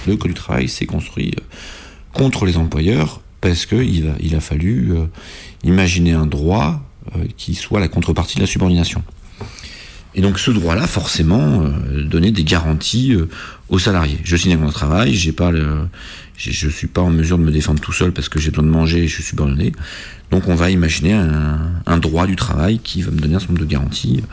Le 0.07 0.17
Code 0.17 0.31
du 0.31 0.33
travail 0.33 0.67
s'est 0.67 0.85
construit 0.85 1.33
euh, 1.37 1.41
contre 2.13 2.45
les 2.45 2.57
employeurs 2.57 3.21
parce 3.41 3.65
qu'il 3.65 4.35
a, 4.35 4.39
fallu 4.39 4.93
euh, 4.93 5.05
imaginer 5.63 6.13
un 6.13 6.25
droit 6.25 6.81
euh, 7.15 7.25
qui 7.37 7.55
soit 7.55 7.79
la 7.79 7.87
contrepartie 7.87 8.35
de 8.35 8.41
la 8.41 8.47
subordination. 8.47 9.03
Et 10.15 10.21
donc 10.21 10.39
ce 10.39 10.51
droit-là, 10.51 10.85
forcément, 10.85 11.63
donnait 12.05 12.31
des 12.31 12.43
garanties 12.43 13.17
aux 13.69 13.79
salariés. 13.79 14.19
Je 14.23 14.35
signe 14.35 14.53
un 14.53 14.57
contrat 14.57 14.69
de 14.69 14.73
travail, 14.73 15.13
j'ai 15.15 15.31
pas 15.31 15.49
le, 15.49 15.87
je 16.35 16.67
suis 16.69 16.87
pas 16.87 17.01
en 17.01 17.09
mesure 17.09 17.37
de 17.37 17.43
me 17.43 17.51
défendre 17.51 17.79
tout 17.79 17.93
seul 17.93 18.11
parce 18.11 18.27
que 18.29 18.39
j'ai 18.39 18.49
besoin 18.49 18.65
de 18.65 18.69
manger 18.69 19.03
et 19.03 19.07
je 19.07 19.13
suis 19.13 19.23
subordonné. 19.23 19.71
Donc 20.31 20.47
on 20.47 20.55
va 20.55 20.71
imaginer 20.71 21.13
un, 21.13 21.97
droit 21.99 22.25
du 22.25 22.35
travail 22.35 22.79
qui 22.79 23.03
va 23.03 23.11
me 23.11 23.19
donner 23.19 23.35
un 23.35 23.39
certain 23.39 23.53
nombre 23.53 23.65
de 23.65 23.69
garanties 23.69 24.23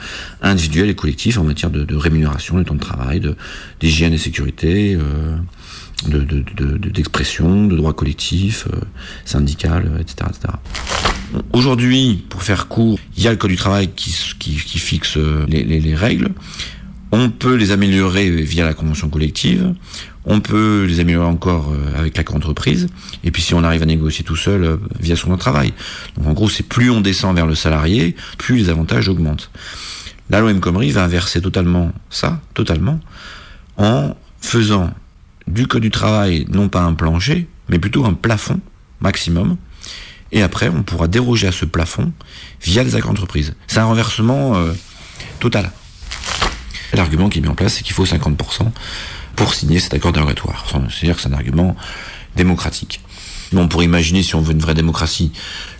individuelles 0.40 0.88
et 0.88 0.94
collectives 0.94 1.38
en 1.38 1.44
matière 1.44 1.70
de, 1.70 1.84
de 1.84 1.94
rémunération, 1.94 2.58
du 2.58 2.64
temps 2.64 2.74
de 2.74 2.80
travail, 2.80 3.20
de- 3.20 3.36
d'hygiène 3.80 4.14
et 4.14 4.18
sécurité, 4.18 4.94
euh, 4.98 5.36
de- 6.08 6.20
de- 6.24 6.42
de- 6.56 6.78
de- 6.78 6.88
d'expression, 6.88 7.66
de, 7.66 7.76
droits 7.76 7.92
collectifs, 7.92 8.66
euh, 8.72 8.80
syndical, 9.26 9.92
euh, 9.94 9.98
etc. 10.00 10.30
etc. 10.30 10.54
Aujourd'hui, 11.52 12.24
pour 12.30 12.42
faire 12.42 12.66
court, 12.68 12.98
il 13.18 13.22
y 13.22 13.28
a 13.28 13.30
le 13.30 13.36
Code 13.36 13.50
du 13.50 13.56
travail 13.56 13.90
qui, 13.94 14.14
qui, 14.38 14.52
fixe 14.78 15.18
euh, 15.18 15.44
les 15.48 15.94
règles. 15.94 16.30
On 17.12 17.28
peut 17.28 17.56
les 17.56 17.72
améliorer 17.72 18.30
via 18.30 18.64
la 18.64 18.72
convention 18.74 19.08
collective. 19.10 19.74
On 20.26 20.40
peut 20.40 20.84
les 20.86 21.00
améliorer 21.00 21.26
encore 21.26 21.72
euh, 21.72 21.98
avec 21.98 22.16
l'accord 22.16 22.36
entreprise. 22.36 22.88
Et 23.24 23.30
puis 23.30 23.42
si 23.42 23.54
on 23.54 23.64
arrive 23.64 23.82
à 23.82 23.86
négocier 23.86 24.24
tout 24.24 24.36
seul 24.36 24.64
euh, 24.64 24.76
via 24.98 25.16
son 25.16 25.34
travail. 25.36 25.72
Donc 26.16 26.26
en 26.26 26.32
gros, 26.32 26.48
c'est 26.48 26.62
plus 26.62 26.90
on 26.90 27.00
descend 27.00 27.34
vers 27.34 27.46
le 27.46 27.54
salarié, 27.54 28.14
plus 28.36 28.56
les 28.56 28.68
avantages 28.68 29.08
augmentent. 29.08 29.50
La 30.28 30.40
loi 30.40 30.50
M. 30.50 30.60
Khomri 30.60 30.90
va 30.90 31.04
inverser 31.04 31.40
totalement 31.40 31.92
ça, 32.10 32.40
totalement, 32.54 33.00
en 33.76 34.14
faisant 34.40 34.90
du 35.48 35.66
code 35.66 35.82
du 35.82 35.90
travail 35.90 36.46
non 36.48 36.68
pas 36.68 36.82
un 36.82 36.94
plancher, 36.94 37.48
mais 37.68 37.78
plutôt 37.78 38.04
un 38.04 38.14
plafond 38.14 38.60
maximum. 39.00 39.56
Et 40.32 40.42
après, 40.42 40.68
on 40.68 40.82
pourra 40.82 41.08
déroger 41.08 41.48
à 41.48 41.52
ce 41.52 41.64
plafond 41.64 42.12
via 42.62 42.84
les 42.84 42.94
accords 42.94 43.10
d'entreprise. 43.12 43.54
C'est 43.66 43.78
un 43.78 43.86
renversement 43.86 44.56
euh, 44.56 44.72
total. 45.40 45.72
L'argument 46.92 47.28
qui 47.28 47.38
est 47.38 47.42
mis 47.42 47.48
en 47.48 47.54
place, 47.54 47.74
c'est 47.74 47.82
qu'il 47.82 47.94
faut 47.94 48.04
50% 48.04 48.70
pour 49.40 49.54
signer 49.54 49.80
cet 49.80 49.94
accord 49.94 50.12
dérogatoire. 50.12 50.66
C'est-à-dire 50.90 51.16
que 51.16 51.22
c'est 51.22 51.30
un 51.30 51.32
argument 51.32 51.74
démocratique. 52.36 53.00
On 53.56 53.68
pourrait 53.68 53.86
imaginer, 53.86 54.22
si 54.22 54.34
on 54.34 54.42
veut 54.42 54.52
une 54.52 54.60
vraie 54.60 54.74
démocratie, 54.74 55.32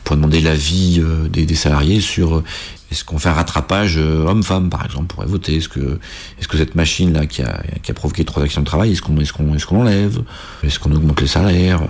pour 0.03 0.17
demander 0.17 0.41
l'avis 0.41 0.99
euh, 0.99 1.29
des, 1.29 1.55
salariés 1.55 2.01
sur 2.01 2.37
euh, 2.37 2.45
est-ce 2.91 3.05
qu'on 3.05 3.19
fait 3.19 3.29
un 3.29 3.35
rattrapage 3.35 3.99
euh, 3.99 4.25
homme-femme, 4.27 4.71
par 4.71 4.83
exemple, 4.87 5.09
pourrait 5.09 5.27
voter 5.27 5.57
Est-ce 5.57 5.69
que, 5.69 5.99
est-ce 6.39 6.49
que 6.49 6.57
cette 6.57 6.75
machine-là 6.75 7.27
qui 7.27 7.43
a, 7.43 7.63
qui 7.83 7.91
a 7.91 7.95
provoqué 7.95 8.25
trois 8.25 8.43
actions 8.43 8.63
de 8.63 8.67
travail, 8.67 8.93
est-ce 8.93 9.03
qu'on, 9.03 9.19
est-ce 9.19 9.35
qu'on, 9.35 9.55
est-ce 9.55 9.67
qu'on 9.67 9.77
l'enlève? 9.77 10.23
Est-ce 10.63 10.79
qu'on 10.79 10.93
augmente 10.93 11.21
les 11.21 11.27
salaires? 11.27 11.83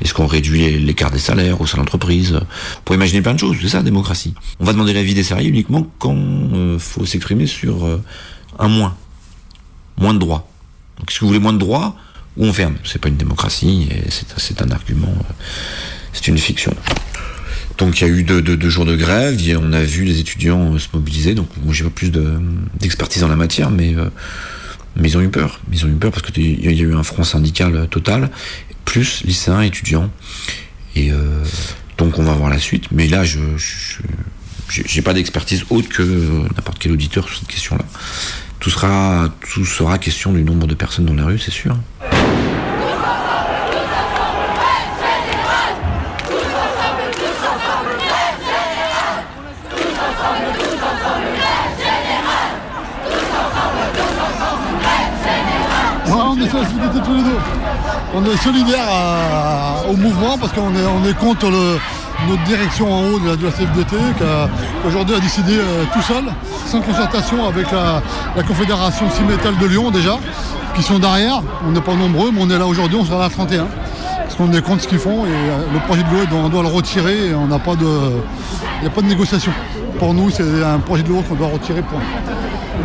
Est-ce 0.00 0.12
qu'on 0.12 0.26
réduit 0.26 0.76
l'écart 0.80 1.12
des 1.12 1.20
salaires 1.20 1.60
au 1.60 1.66
sein 1.68 1.76
de 1.76 1.82
l'entreprise? 1.82 2.34
On 2.34 2.82
pourrait 2.84 2.96
imaginer 2.96 3.22
plein 3.22 3.34
de 3.34 3.38
choses. 3.38 3.56
C'est 3.62 3.68
ça, 3.68 3.78
la 3.78 3.84
démocratie. 3.84 4.34
On 4.58 4.64
va 4.64 4.72
demander 4.72 4.92
l'avis 4.92 5.14
des 5.14 5.22
salariés 5.22 5.50
uniquement 5.50 5.86
quand 6.00 6.16
il 6.16 6.80
faut 6.80 7.06
s'exprimer 7.06 7.46
sur 7.46 7.86
un 8.58 8.68
moins, 8.68 8.96
moins 9.98 10.14
de 10.14 10.18
droits. 10.18 10.48
Donc, 10.98 11.10
est-ce 11.10 11.18
que 11.18 11.24
vous 11.24 11.28
voulez 11.28 11.40
moins 11.40 11.52
de 11.52 11.58
droits 11.58 11.96
ou 12.36 12.44
on 12.46 12.52
ferme? 12.52 12.76
C'est 12.84 13.00
pas 13.00 13.08
une 13.08 13.16
démocratie, 13.16 13.88
c'est, 14.36 14.62
un 14.62 14.70
argument, 14.70 15.08
euh, 15.08 15.32
c'est 16.12 16.28
une 16.28 16.38
fiction. 16.38 16.74
Donc 17.78 18.00
il 18.00 18.08
y 18.08 18.10
a 18.10 18.12
eu 18.12 18.24
deux, 18.24 18.68
jours 18.70 18.84
de 18.84 18.96
grève, 18.96 19.38
on 19.62 19.72
a 19.72 19.82
vu 19.82 20.02
les 20.04 20.18
étudiants 20.18 20.74
euh, 20.74 20.78
se 20.80 20.88
mobiliser, 20.92 21.34
donc 21.34 21.48
moi 21.62 21.72
j'ai 21.72 21.84
pas 21.84 21.90
plus 21.90 22.10
de, 22.10 22.40
d'expertise 22.80 23.22
en 23.22 23.28
la 23.28 23.36
matière, 23.36 23.70
mais, 23.70 23.94
euh, 23.94 24.08
mais 24.96 25.08
ils 25.10 25.16
ont 25.16 25.20
eu 25.20 25.28
peur. 25.28 25.60
Ils 25.72 25.84
ont 25.84 25.88
eu 25.88 25.92
peur 25.94 26.10
parce 26.10 26.22
qu'il 26.22 26.64
y 26.64 26.68
a 26.68 26.72
eu 26.72 26.94
un 26.94 27.04
front 27.04 27.22
syndical 27.22 27.86
total, 27.88 28.30
plus 28.84 29.22
lycéens, 29.24 29.60
étudiants. 29.60 30.10
Et 30.96 31.12
donc 31.98 32.18
on 32.18 32.24
va 32.24 32.32
voir 32.32 32.50
la 32.50 32.58
suite, 32.58 32.86
mais 32.90 33.06
là 33.06 33.22
je, 33.22 33.38
je- 33.56 34.02
j'ai 34.68 35.02
pas 35.02 35.14
d'expertise 35.14 35.64
autre 35.70 35.88
que 35.88 36.02
n'importe 36.56 36.78
quel 36.80 36.90
auditeur 36.92 37.28
sur 37.28 37.38
cette 37.38 37.48
question-là. 37.48 37.84
Tout 38.60 38.70
sera, 38.70 39.28
tout 39.52 39.64
sera 39.64 39.98
question 39.98 40.32
du 40.32 40.42
nombre 40.42 40.66
de 40.66 40.74
personnes 40.74 41.06
dans 41.06 41.14
la 41.14 41.24
rue, 41.24 41.38
c'est 41.38 41.50
sûr. 41.52 41.76
On 58.14 58.24
est 58.24 58.36
solidaires 58.38 58.88
à- 58.90 59.82
au 59.88 59.96
mouvement 59.96 60.38
parce 60.38 60.52
qu'on 60.52 60.74
est, 60.74 60.86
on 60.86 61.06
est 61.08 61.16
contre 61.18 61.50
le- 61.50 61.78
notre 62.26 62.42
direction 62.44 62.92
en 62.92 63.04
haut 63.04 63.18
de 63.18 63.44
la, 63.44 63.50
CFDT 63.50 63.96
qui 64.16 64.88
aujourd'hui 64.88 65.14
a 65.14 65.20
décidé 65.20 65.52
euh, 65.58 65.84
tout 65.92 66.02
seul, 66.02 66.24
sans 66.66 66.80
concertation 66.80 67.46
avec 67.46 67.66
la, 67.70 68.02
Confédération 68.42 69.10
Cimétal 69.10 69.56
de 69.58 69.66
Lyon 69.66 69.90
déjà, 69.90 70.18
qui 70.74 70.82
sont 70.82 70.98
derrière. 70.98 71.42
On 71.66 71.70
n'est 71.70 71.80
pas 71.80 71.94
nombreux, 71.94 72.30
mais 72.32 72.40
on 72.42 72.50
est 72.50 72.58
là 72.58 72.66
aujourd'hui, 72.66 72.98
on 73.00 73.04
sera 73.04 73.18
là 73.18 73.24
à 73.26 73.30
31. 73.30 73.66
Parce 74.22 74.34
qu'on 74.34 74.52
est 74.52 74.62
contre 74.62 74.82
ce 74.82 74.88
qu'ils 74.88 74.98
font 74.98 75.24
et 75.26 75.30
euh, 75.30 75.58
le 75.72 75.80
projet 75.80 76.02
de 76.02 76.10
loi, 76.10 76.20
on 76.32 76.48
doit 76.48 76.62
le 76.62 76.68
retirer 76.68 77.28
et 77.28 77.34
on 77.34 77.46
n'a 77.46 77.58
pas 77.58 77.74
de. 77.74 77.86
Il 77.86 78.82
n'y 78.82 78.86
a 78.86 78.90
pas 78.90 79.02
de 79.02 79.06
négociation. 79.06 79.52
Pour 79.98 80.14
nous, 80.14 80.30
c'est 80.30 80.62
un 80.62 80.78
projet 80.78 81.02
de 81.02 81.08
loi 81.08 81.22
qu'on 81.28 81.34
doit 81.34 81.48
retirer. 81.48 81.82
Point. 81.82 82.00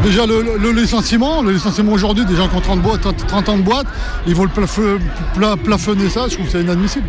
Déjà 0.02 0.26
le, 0.26 0.72
licenciement, 0.72 1.42
le 1.42 1.52
licenciement 1.52 1.92
aujourd'hui, 1.94 2.26
des 2.26 2.36
gens 2.36 2.48
qui 2.48 2.56
ont 2.58 2.62
30, 2.62 2.82
boîtes, 2.82 3.02
30 3.28 3.50
ans 3.50 3.58
de 3.58 3.62
boîte, 3.62 3.86
ils 4.28 4.36
vont 4.36 4.44
le 4.44 4.50
plaf- 4.50 5.00
pla- 5.34 5.56
plafonner 5.58 6.10
ça, 6.10 6.28
je 6.28 6.36
trouve 6.36 6.48
c'est 6.50 6.62
inadmissible. 6.62 7.08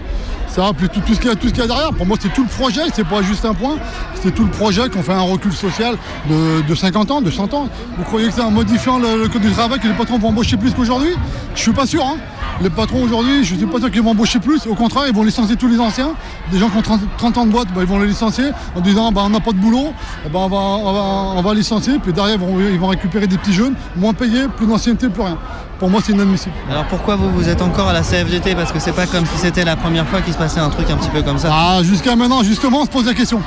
Ça, 0.49 0.71
puis 0.77 0.89
tout, 0.89 1.01
ce 1.13 1.19
qu'il 1.19 1.29
y 1.29 1.61
a, 1.61 1.67
derrière, 1.67 1.93
pour 1.93 2.07
moi 2.07 2.17
c'est 2.21 2.33
tout 2.33 2.43
le 2.45 2.49
projet, 2.49 2.83
c'est 2.95 3.07
pas 3.07 3.23
juste 3.23 3.45
un 3.45 3.55
point, 3.55 3.75
c'est 4.23 4.33
tout 4.33 4.45
le 4.45 4.51
projet 4.51 4.89
qu'on 4.89 5.03
fait 5.03 5.13
un 5.13 5.23
recul 5.23 5.53
social 5.53 5.97
de, 6.31 6.63
de 6.63 6.75
50 6.77 7.11
ans, 7.11 7.21
de 7.21 7.31
100 7.31 7.53
ans. 7.55 7.69
Vous 7.99 8.05
croyez 8.05 8.29
que 8.29 8.35
c'est 8.35 8.41
en 8.43 8.53
modifiant 8.53 8.99
le, 9.01 9.27
code 9.29 9.43
du 9.43 9.51
travail 9.51 9.81
que 9.81 9.89
les 9.89 9.95
patrons 9.95 10.19
vont 10.19 10.29
embaucher 10.29 10.57
plus 10.57 10.73
qu'aujourd'hui? 10.73 11.11
Je 11.57 11.61
suis 11.61 11.73
pas 11.73 11.87
sûr. 11.87 12.05
Hein. 12.05 12.19
Les 12.63 12.71
patrons 12.71 13.03
aujourd'hui, 13.03 13.43
je 13.43 13.57
suis 13.57 13.67
pas 13.67 13.81
sûr 13.81 13.91
qu'ils 13.91 14.03
vont 14.03 14.11
embaucher 14.13 14.39
plus. 14.39 14.65
Au 14.69 14.77
contraire, 14.77 15.07
ils 15.09 15.15
vont 15.15 15.25
licencier 15.25 15.57
tous 15.57 15.67
les 15.67 15.81
anciens. 15.81 16.13
Des 16.53 16.59
gens 16.61 16.69
qui 16.71 16.77
ont 16.79 16.83
30, 16.83 17.01
30 17.19 17.39
ans 17.39 17.47
de 17.47 17.51
boîte, 17.51 17.67
bah, 17.75 17.81
ils 17.81 17.89
vont 17.89 17.99
les 17.99 18.07
licencier 18.07 18.45
en 18.77 18.81
disant 18.81 19.11
bah, 19.11 19.23
on 19.25 19.31
n'a 19.31 19.41
pas 19.41 19.51
de 19.51 19.57
boulot, 19.57 19.93
eh 20.25 20.29
ben, 20.29 20.39
on, 20.39 20.49
va, 20.49 20.57
on, 20.57 20.93
va, 20.93 21.01
on 21.37 21.43
va 21.43 21.55
licencier. 21.55 21.95
Puis 22.01 22.13
derrière, 22.13 22.37
ils 22.37 22.41
vont, 22.41 22.61
ils 22.75 22.81
vont 22.81 22.89
récupérer 22.89 23.27
des 23.27 23.39
petits 23.39 23.53
jeunes, 23.53 23.75
moins 23.97 24.13
payés, 24.13 24.49
plus 24.57 24.67
d'ancienneté, 24.67 25.09
plus 25.09 25.23
rien. 25.23 25.39
Pour 25.79 25.91
moi, 25.91 26.01
c'est 26.05 26.13
inadmissible. 26.13 26.55
Alors 26.71 26.85
pourquoi 26.85 27.17
vous, 27.17 27.31
vous 27.31 27.49
êtes 27.49 27.63
encore 27.63 27.89
à 27.89 27.93
la 27.93 28.03
CFDT 28.03 28.55
Parce 28.55 28.73
que 28.73 28.79
c'est 28.79 28.93
pas 28.93 29.07
comme 29.07 29.27
si 29.27 29.39
c'était 29.39 29.65
la 29.65 29.77
première 29.77 30.07
fois 30.07 30.21
qu'il 30.21 30.33
se 30.33 30.39
passait 30.39 30.61
un 30.61 30.71
truc 30.71 30.91
un 30.91 30.97
petit 30.97 31.11
peu 31.11 31.23
comme 31.23 31.39
ça. 31.39 31.51
Ah, 31.53 31.83
jusqu'à 31.83 32.17
maintenant, 32.17 32.43
justement, 32.43 32.83
on 32.83 32.85
se 32.85 32.91
pose 32.91 33.07
la 33.07 33.15
question. 33.15 33.41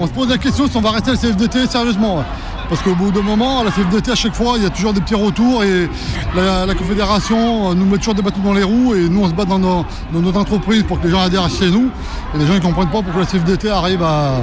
On 0.00 0.06
se 0.06 0.12
pose 0.12 0.28
la 0.28 0.38
question 0.38 0.68
si 0.68 0.76
on 0.76 0.80
va 0.80 0.92
rester 0.92 1.10
à 1.10 1.14
la 1.14 1.20
CFDT 1.20 1.66
sérieusement. 1.66 2.24
Parce 2.68 2.82
qu'au 2.82 2.94
bout 2.94 3.10
d'un 3.10 3.22
moment, 3.22 3.60
à 3.60 3.64
la 3.64 3.70
CFDT, 3.70 4.10
à 4.10 4.14
chaque 4.14 4.34
fois, 4.34 4.54
il 4.58 4.62
y 4.62 4.66
a 4.66 4.70
toujours 4.70 4.92
des 4.92 5.00
petits 5.00 5.14
retours 5.14 5.64
et 5.64 5.88
la, 6.36 6.66
la 6.66 6.74
Confédération 6.74 7.70
euh, 7.70 7.74
nous 7.74 7.86
met 7.86 7.96
toujours 7.96 8.14
des 8.14 8.20
bâtons 8.20 8.42
dans 8.42 8.52
les 8.52 8.62
roues 8.62 8.94
et 8.94 9.08
nous, 9.08 9.22
on 9.24 9.28
se 9.28 9.32
bat 9.32 9.46
dans, 9.46 9.58
nos- 9.58 9.86
dans 10.12 10.20
notre 10.20 10.38
entreprise 10.38 10.82
pour 10.82 11.00
que 11.00 11.06
les 11.06 11.10
gens 11.12 11.20
adhèrent 11.20 11.48
chez 11.48 11.70
nous. 11.70 11.88
Et 12.34 12.38
les 12.38 12.46
gens 12.46 12.54
ne 12.54 12.60
comprennent 12.60 12.90
pas 12.90 13.00
pourquoi 13.02 13.22
la 13.22 13.26
CFDT 13.26 13.70
arrive 13.70 14.02
à, 14.02 14.42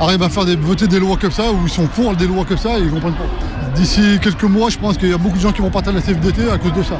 arrive 0.00 0.20
à 0.22 0.28
faire 0.28 0.44
des, 0.46 0.56
voter 0.56 0.88
des 0.88 0.98
lois 0.98 1.16
comme 1.16 1.30
ça 1.30 1.44
ou 1.52 1.58
ils 1.64 1.70
sont 1.70 1.86
pour 1.86 2.16
des 2.16 2.26
lois 2.26 2.44
comme 2.44 2.58
ça 2.58 2.76
et 2.76 2.80
ils 2.80 2.86
ne 2.86 2.90
comprennent 2.90 3.14
pas. 3.14 3.70
D'ici 3.76 4.18
quelques 4.20 4.42
mois, 4.44 4.68
je 4.68 4.78
pense 4.78 4.98
qu'il 4.98 5.08
y 5.10 5.14
a 5.14 5.18
beaucoup 5.18 5.36
de 5.36 5.42
gens 5.42 5.52
qui 5.52 5.62
vont 5.62 5.70
partir 5.70 5.92
de 5.92 5.98
la 5.98 6.02
CFDT 6.02 6.50
à 6.50 6.58
cause 6.58 6.72
de 6.72 6.82
ça. 6.82 6.96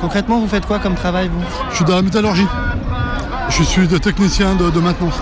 Concrètement, 0.00 0.38
vous 0.38 0.46
faites 0.46 0.66
quoi 0.66 0.78
comme 0.78 0.94
travail, 0.94 1.28
vous? 1.34 1.42
Je 1.70 1.76
suis 1.76 1.84
dans 1.84 1.96
la 1.96 2.02
métallurgie. 2.02 2.46
Je 3.48 3.62
suis 3.64 3.88
de 3.88 3.98
technicien 3.98 4.54
de, 4.54 4.70
de 4.70 4.78
maintenance. 4.80 5.14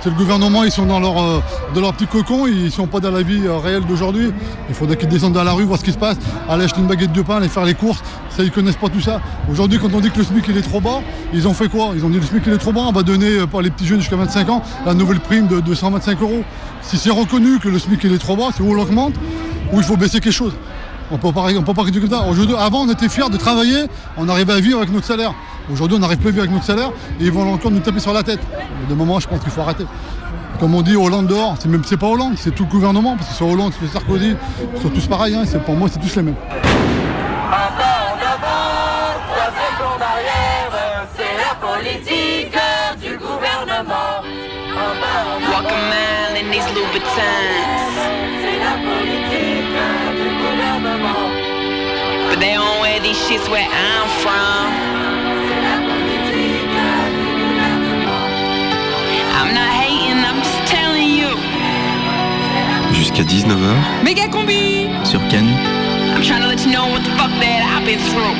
C'est 0.00 0.10
le 0.10 0.16
gouvernement, 0.16 0.62
ils 0.62 0.70
sont 0.70 0.86
dans 0.86 1.00
leur, 1.00 1.20
euh, 1.20 1.40
leur 1.74 1.92
petit 1.92 2.06
cocon, 2.06 2.46
ils 2.46 2.66
ne 2.66 2.70
sont 2.70 2.86
pas 2.86 3.00
dans 3.00 3.10
la 3.10 3.22
vie 3.22 3.46
euh, 3.46 3.56
réelle 3.56 3.84
d'aujourd'hui. 3.84 4.32
Il 4.68 4.74
faudrait 4.74 4.96
qu'ils 4.96 5.08
descendent 5.08 5.32
dans 5.32 5.42
la 5.42 5.52
rue, 5.52 5.64
voir 5.64 5.78
ce 5.80 5.84
qui 5.84 5.90
se 5.90 5.98
passe, 5.98 6.16
aller 6.48 6.64
acheter 6.64 6.80
une 6.80 6.86
baguette 6.86 7.12
de 7.12 7.20
pain, 7.20 7.38
aller 7.38 7.48
faire 7.48 7.64
les 7.64 7.74
courses. 7.74 8.00
Ça, 8.30 8.44
ils 8.44 8.52
connaissent 8.52 8.76
pas 8.76 8.88
tout 8.88 9.00
ça. 9.00 9.20
Aujourd'hui, 9.50 9.80
quand 9.80 9.92
on 9.92 9.98
dit 9.98 10.12
que 10.12 10.18
le 10.18 10.24
SMIC 10.24 10.44
il 10.48 10.56
est 10.56 10.62
trop 10.62 10.80
bas, 10.80 11.00
ils 11.32 11.48
ont 11.48 11.52
fait 11.52 11.68
quoi? 11.68 11.90
Ils 11.96 12.04
ont 12.04 12.10
dit 12.10 12.20
le 12.20 12.24
SMIC 12.24 12.44
il 12.46 12.52
est 12.52 12.58
trop 12.58 12.72
bas, 12.72 12.82
on 12.86 12.92
va 12.92 13.02
donner 13.02 13.38
euh, 13.38 13.46
pour 13.48 13.60
les 13.60 13.70
petits 13.70 13.86
jeunes 13.86 13.98
jusqu'à 13.98 14.14
25 14.14 14.48
ans 14.50 14.62
la 14.86 14.94
nouvelle 14.94 15.18
prime 15.18 15.48
de 15.48 15.58
225 15.58 16.22
euros. 16.22 16.44
Si 16.82 16.96
c'est 16.96 17.10
reconnu 17.10 17.58
que 17.58 17.68
le 17.68 17.80
SMIC 17.80 18.04
il 18.04 18.12
est 18.12 18.18
trop 18.18 18.36
bas, 18.36 18.50
c'est 18.56 18.62
où 18.62 18.70
on 18.70 18.74
l'augmente 18.74 19.14
ou 19.72 19.78
il 19.78 19.84
faut 19.84 19.96
baisser 19.96 20.20
quelque 20.20 20.32
chose. 20.32 20.52
On 21.10 21.18
peut 21.18 21.32
pas, 21.32 21.46
on 21.56 21.62
peut 21.62 21.74
pas 21.74 21.84
comme 21.84 22.08
ça. 22.08 22.24
Avant, 22.60 22.82
on 22.82 22.90
était 22.90 23.08
fiers 23.08 23.30
de 23.30 23.36
travailler, 23.36 23.86
on 24.16 24.28
arrivait 24.28 24.52
à 24.52 24.60
vivre 24.60 24.78
avec 24.78 24.92
notre 24.92 25.06
salaire. 25.06 25.34
Aujourd'hui, 25.70 25.96
on 25.96 26.00
n'arrive 26.00 26.18
plus 26.18 26.38
avec 26.38 26.50
notre 26.50 26.64
salaire 26.64 26.90
et 27.20 27.24
ils 27.24 27.32
vont 27.32 27.52
encore 27.52 27.70
nous 27.70 27.80
taper 27.80 28.00
sur 28.00 28.12
la 28.12 28.22
tête. 28.22 28.40
De 28.88 28.94
moment, 28.94 29.20
je 29.20 29.28
pense 29.28 29.40
qu'il 29.40 29.50
faut 29.50 29.60
arrêter. 29.60 29.84
Comme 30.60 30.74
on 30.74 30.82
dit, 30.82 30.96
Hollande 30.96 31.26
dehors, 31.26 31.56
c'est 31.58 31.68
même 31.68 31.84
c'est 31.84 31.96
pas 31.96 32.08
Hollande, 32.08 32.34
c'est 32.36 32.54
tout 32.54 32.64
le 32.64 32.70
gouvernement, 32.70 33.16
parce 33.16 33.28
que 33.30 33.34
c'est 33.36 33.44
Hollande, 33.44 33.72
c'est 33.78 33.86
Sarkozy, 33.86 34.34
ils 34.74 34.82
sont 34.82 34.88
tous 34.88 35.06
pareils, 35.06 35.34
hein, 35.34 35.44
pour 35.64 35.76
moi, 35.76 35.88
c'est 35.92 36.00
tous 36.00 36.16
les 36.16 36.22
mêmes. 36.22 36.34
Jusqu'à 63.18 63.34
19h. 63.34 64.04
Méga 64.04 64.28
combi! 64.28 64.86
Sur 65.02 65.18
Ken. 65.28 65.44
I'm 66.14 66.22
trying 66.22 66.40
to 66.40 66.46
let 66.46 66.64
you 66.64 66.70
know 66.70 66.86
what 66.86 67.02
the 67.02 67.10
fuck 67.18 67.30
that 67.42 67.66
I've 67.66 67.84
been 67.84 67.98
through. 67.98 68.34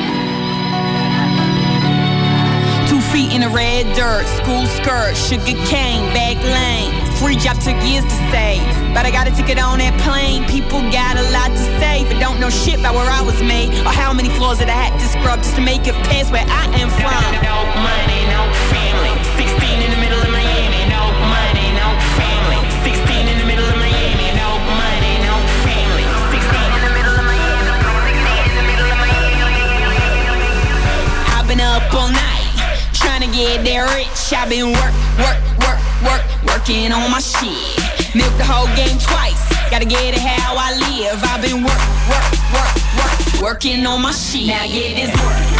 Two 2.87 3.01
feet 3.11 3.33
in 3.35 3.41
the 3.41 3.49
red 3.49 3.91
dirt, 3.91 4.23
school 4.39 4.65
skirt, 4.79 5.17
sugar 5.17 5.59
cane, 5.67 6.07
back 6.15 6.39
lane. 6.39 6.95
Free 7.19 7.35
job 7.35 7.59
took 7.59 7.75
years 7.83 8.05
to 8.05 8.17
save, 8.31 8.63
but 8.95 9.05
I 9.05 9.11
got 9.11 9.27
a 9.27 9.35
ticket 9.35 9.59
on 9.59 9.79
that 9.79 9.99
plane. 9.99 10.47
People 10.47 10.79
got 10.95 11.19
a 11.19 11.27
lot 11.35 11.51
to 11.51 11.63
say, 11.83 12.07
but 12.07 12.17
don't 12.21 12.39
know 12.39 12.49
shit 12.49 12.79
about 12.79 12.95
where 12.95 13.11
I 13.11 13.21
was 13.21 13.35
made 13.43 13.75
or 13.83 13.91
how 13.91 14.13
many 14.13 14.29
floors 14.29 14.59
that 14.59 14.69
I 14.69 14.79
had 14.79 14.95
to 14.95 15.07
scrub 15.11 15.43
just 15.43 15.55
to 15.55 15.61
make 15.61 15.87
it 15.87 15.95
past 16.07 16.31
where 16.31 16.47
I 16.47 16.71
am 16.79 16.87
from. 16.87 17.19
No 17.43 17.67
money, 17.83 18.21
no 18.31 18.47
family. 18.71 19.11
16 19.35 19.88
up 31.69 31.93
all 31.93 32.09
night, 32.09 32.49
trying 32.93 33.21
to 33.21 33.29
get 33.35 33.63
there 33.63 33.85
rich. 33.93 34.33
I've 34.33 34.49
been 34.49 34.73
work, 34.73 34.95
work, 35.21 35.39
work, 35.61 35.79
work, 36.01 36.23
working 36.45 36.91
on 36.91 37.11
my 37.11 37.19
shit. 37.19 37.53
Milk 38.15 38.33
the 38.37 38.45
whole 38.45 38.69
game 38.75 38.97
twice, 38.97 39.41
gotta 39.69 39.85
get 39.85 40.15
it 40.15 40.19
how 40.19 40.55
I 40.57 40.73
live. 40.89 41.21
I've 41.23 41.41
been 41.41 41.63
work, 41.63 41.83
work, 42.09 42.27
work, 42.57 42.73
work, 42.97 43.41
working 43.41 43.85
on 43.85 44.01
my 44.01 44.11
shit. 44.11 44.47
Now 44.47 44.65
get 44.65 44.95
this 44.95 45.13
work. 45.23 45.58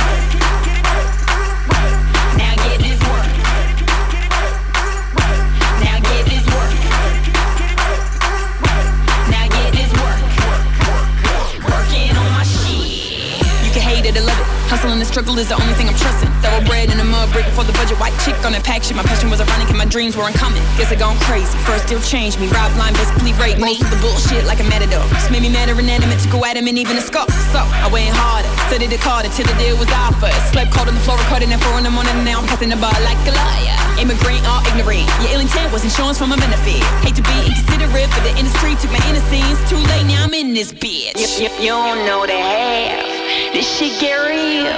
Frugal 14.89 15.37
is 15.37 15.53
the 15.53 15.59
only 15.59 15.75
thing 15.77 15.85
I'm 15.85 15.99
trusting. 15.99 16.31
Thoroughbred 16.41 16.89
in 16.89 16.97
a 16.97 17.03
mud 17.03 17.29
brick 17.35 17.45
before 17.45 17.67
the 17.67 17.75
budget. 17.77 17.99
White 18.01 18.15
chick 18.25 18.33
on 18.41 18.57
that 18.57 18.65
pack 18.65 18.81
shit. 18.81 18.97
My 18.97 19.05
passion 19.05 19.29
was 19.29 19.37
ironic 19.37 19.69
and 19.69 19.77
my 19.77 19.85
dreams 19.85 20.17
were 20.17 20.25
uncommon. 20.25 20.63
Guess 20.81 20.89
I 20.89 20.97
gone 20.97 21.19
crazy. 21.27 21.51
First 21.67 21.91
still 21.91 22.01
changed 22.01 22.39
me. 22.39 22.47
Rob 22.49 22.73
line 22.79 22.97
basically 22.97 23.35
raped 23.37 23.61
me. 23.61 23.77
Most 23.77 23.85
of 23.85 23.91
the 23.93 24.01
bullshit 24.01 24.47
like 24.49 24.63
a 24.63 24.67
matador. 24.71 25.03
Just 25.13 25.29
made 25.29 25.43
me 25.43 25.51
madder 25.53 25.77
and 25.77 25.85
inanimate 25.85 26.23
to 26.25 26.29
go 26.33 26.41
at 26.41 26.55
him 26.55 26.65
and 26.71 26.79
even 26.79 26.97
a 26.97 27.03
scuff. 27.03 27.29
So 27.53 27.61
I 27.61 27.85
went 27.91 28.09
harder. 28.15 28.49
Studied 28.71 28.89
the 28.89 29.01
card 29.03 29.29
till 29.29 29.43
the 29.43 29.53
deal 29.61 29.77
was 29.77 29.91
offered. 29.93 30.33
Slept 30.55 30.73
cold 30.73 30.87
on 30.87 30.95
the 30.95 31.03
floor, 31.03 31.21
recording 31.21 31.51
at 31.51 31.59
4 31.67 31.77
in 31.77 31.85
the 31.85 31.93
morning. 31.93 32.15
And 32.15 32.25
now 32.25 32.39
I'm 32.39 32.47
passing 32.49 32.73
the 32.73 32.79
bar 32.79 32.95
like 33.05 33.19
a 33.29 33.35
liar. 33.35 33.77
Immigrant 34.01 34.41
or 34.49 34.63
ignorant. 34.73 35.05
Your 35.19 35.37
ill 35.37 35.43
intent 35.43 35.69
was 35.69 35.83
insurance 35.83 36.15
from 36.15 36.31
a 36.31 36.39
benefit. 36.39 36.79
Hate 37.03 37.19
to 37.19 37.25
be 37.27 37.35
inconsiderate, 37.43 38.09
but 38.15 38.23
the 38.23 38.33
industry 38.39 38.79
took 38.79 38.89
my 38.95 39.03
innocence. 39.11 39.59
Too 39.67 39.83
late, 39.91 40.07
now 40.07 40.23
I'm 40.25 40.33
in 40.33 40.55
this 40.55 40.71
bitch. 40.71 41.19
You, 41.19 41.27
you, 41.45 41.49
you 41.59 41.73
don't 41.75 42.07
know 42.07 42.23
the 42.23 42.39
half. 42.39 43.08
This 43.53 43.69
shit 43.77 43.99
get 44.01 44.17
real. 44.25 44.73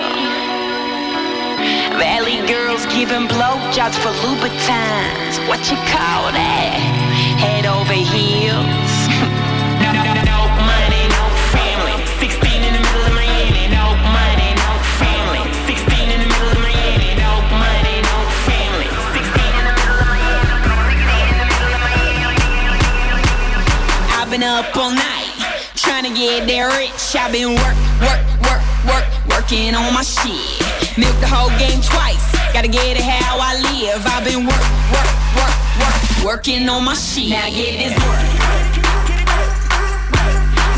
Valley 1.95 2.43
girls 2.51 2.85
giving 2.91 3.27
blowjobs 3.31 3.95
for 3.95 4.11
Louboutins. 4.23 5.39
What 5.47 5.63
you 5.71 5.77
call 5.87 6.27
that? 6.35 6.75
Head 7.39 7.65
over 7.65 7.95
heels. 7.95 8.91
no, 9.79 10.35
money, 10.67 11.03
no 11.15 11.23
family. 11.55 11.95
16 12.19 12.43
in 12.43 12.73
the 12.75 12.83
middle 12.83 13.07
of 13.07 13.15
Miami. 13.15 13.71
No 13.71 13.95
money, 14.11 14.51
no 14.59 14.71
family. 14.99 15.43
16 15.71 16.11
in 16.11 16.19
the 16.19 16.27
middle 16.27 16.51
of 16.51 16.59
Miami. 16.59 17.15
No 17.23 17.31
money, 17.55 18.03
no 18.03 18.17
family. 18.51 18.91
16 19.15 19.31
in 19.31 19.63
the 19.63 19.75
middle 19.79 19.95
of 19.95 20.11
I've 24.19 24.27
been 24.27 24.43
up 24.43 24.75
all 24.75 24.91
night 24.91 25.31
trying 25.75 26.03
to 26.03 26.13
get 26.19 26.47
that 26.47 26.67
rich. 26.77 27.15
I've 27.15 27.31
been 27.31 27.55
work, 27.55 27.77
work, 28.01 28.30
work, 28.85 28.93
work, 28.93 29.05
working 29.29 29.75
on 29.75 29.93
my 29.93 30.03
shit. 30.03 30.97
Milk 30.97 31.17
the 31.19 31.27
whole 31.27 31.49
game 31.59 31.81
twice. 31.81 32.31
Gotta 32.53 32.67
get 32.67 32.97
it 32.97 33.03
how 33.03 33.37
I 33.39 33.59
live. 33.59 34.05
I've 34.05 34.23
been 34.23 34.45
work, 34.45 34.65
work, 34.91 35.09
work, 35.35 35.55
work, 35.79 36.25
working 36.25 36.69
on 36.69 36.83
my 36.83 36.93
shit. 36.95 37.29
Now 37.29 37.49
get 37.49 37.77
this 37.79 37.93
work. 37.97 38.25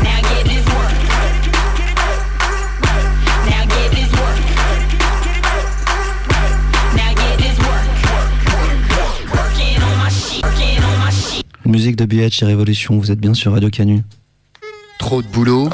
Now 0.02 0.20
get 0.22 0.44
this 0.44 0.64
work. 0.74 0.94
Now 3.50 3.64
get 3.66 3.90
this 3.90 4.10
work. 4.20 4.38
Now 6.96 7.12
get 7.14 7.36
this 7.38 7.58
work. 7.58 7.86
Working 9.34 9.82
on 9.82 9.98
my 9.98 10.08
shit. 10.10 10.42
Working 10.44 10.82
on 10.82 10.98
my 10.98 11.10
shit. 11.10 11.44
Musique 11.64 11.96
de 11.96 12.04
BH 12.04 12.42
et 12.42 12.46
Révolution, 12.46 12.98
vous 12.98 13.10
êtes 13.10 13.20
bien 13.20 13.34
sur 13.34 13.52
Radio 13.52 13.70
Canu. 13.70 14.02
Trop 14.98 15.22
de 15.22 15.26
boulot 15.26 15.68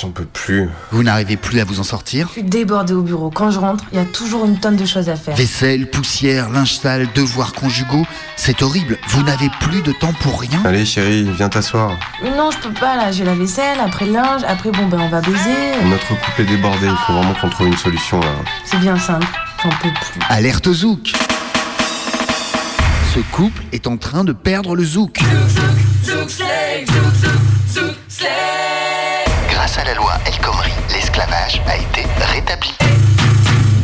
J'en 0.00 0.10
peux 0.10 0.26
plus. 0.26 0.68
Vous 0.92 1.02
n'arrivez 1.02 1.36
plus 1.36 1.58
à 1.58 1.64
vous 1.64 1.80
en 1.80 1.82
sortir? 1.82 2.28
Je 2.28 2.34
suis 2.34 2.42
débordée 2.44 2.92
au 2.92 3.02
bureau. 3.02 3.30
Quand 3.30 3.50
je 3.50 3.58
rentre, 3.58 3.82
il 3.90 3.98
y 3.98 4.00
a 4.00 4.04
toujours 4.04 4.44
une 4.44 4.60
tonne 4.60 4.76
de 4.76 4.86
choses 4.86 5.08
à 5.08 5.16
faire. 5.16 5.34
Vaisselle, 5.34 5.90
poussière, 5.90 6.50
linge 6.50 6.74
sale, 6.74 7.08
devoirs 7.16 7.52
conjugaux, 7.52 8.06
c'est 8.36 8.62
horrible. 8.62 8.96
Vous 9.08 9.24
n'avez 9.24 9.50
plus 9.60 9.82
de 9.82 9.90
temps 9.90 10.12
pour 10.20 10.40
rien? 10.40 10.60
Allez 10.64 10.84
chérie, 10.84 11.28
viens 11.36 11.48
t'asseoir. 11.48 11.98
Mais 12.22 12.30
non, 12.30 12.52
je 12.52 12.58
peux 12.58 12.74
pas 12.74 12.94
là. 12.94 13.10
J'ai 13.10 13.24
la 13.24 13.34
vaisselle, 13.34 13.80
après 13.80 14.06
le 14.06 14.12
linge, 14.12 14.42
après 14.46 14.70
bon 14.70 14.86
ben 14.86 15.00
on 15.00 15.08
va 15.08 15.20
baiser. 15.20 15.72
Notre 15.90 16.08
couple 16.08 16.42
est 16.42 16.44
débordé, 16.44 16.86
il 16.86 16.96
faut 17.04 17.14
vraiment 17.14 17.34
qu'on 17.34 17.48
trouve 17.48 17.66
une 17.66 17.76
solution 17.76 18.20
là. 18.20 18.28
C'est 18.64 18.78
bien 18.78 18.96
simple. 18.96 19.26
J'en 19.64 19.70
peux 19.70 19.90
plus. 19.90 20.20
Alerte 20.28 20.72
Zouk 20.72 21.12
Ce 23.14 23.18
couple 23.32 23.62
est 23.72 23.88
en 23.88 23.96
train 23.96 24.22
de 24.22 24.32
perdre 24.32 24.76
le 24.76 24.84
Zouk. 24.84 25.18
Grâce 25.18 26.40
à 26.40 26.57
la 29.88 29.94
loi 29.94 30.12
El 30.26 30.38
Khomri, 30.44 30.70
l'esclavage 30.92 31.62
a 31.66 31.76
été 31.76 32.06
rétabli. 32.34 32.74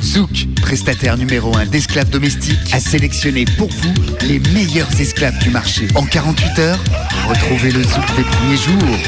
Zouk, 0.03 0.47
prestataire 0.61 1.17
numéro 1.17 1.57
1 1.57 1.65
d'esclaves 1.67 2.11
domestiques, 2.11 2.75
a 2.75 2.79
sélectionné 2.79 3.47
pour 3.57 3.71
vous 3.71 3.95
les 4.21 4.39
meilleurs 4.53 5.01
esclaves 5.01 5.39
du 5.39 5.49
marché. 5.49 5.89
En 5.95 6.05
48 6.05 6.59
heures, 6.59 6.79
retrouvez 7.27 7.71
le 7.71 7.83
Zouk 7.83 8.17
des 8.17 8.23
premiers 8.23 8.57
jours. 8.57 8.99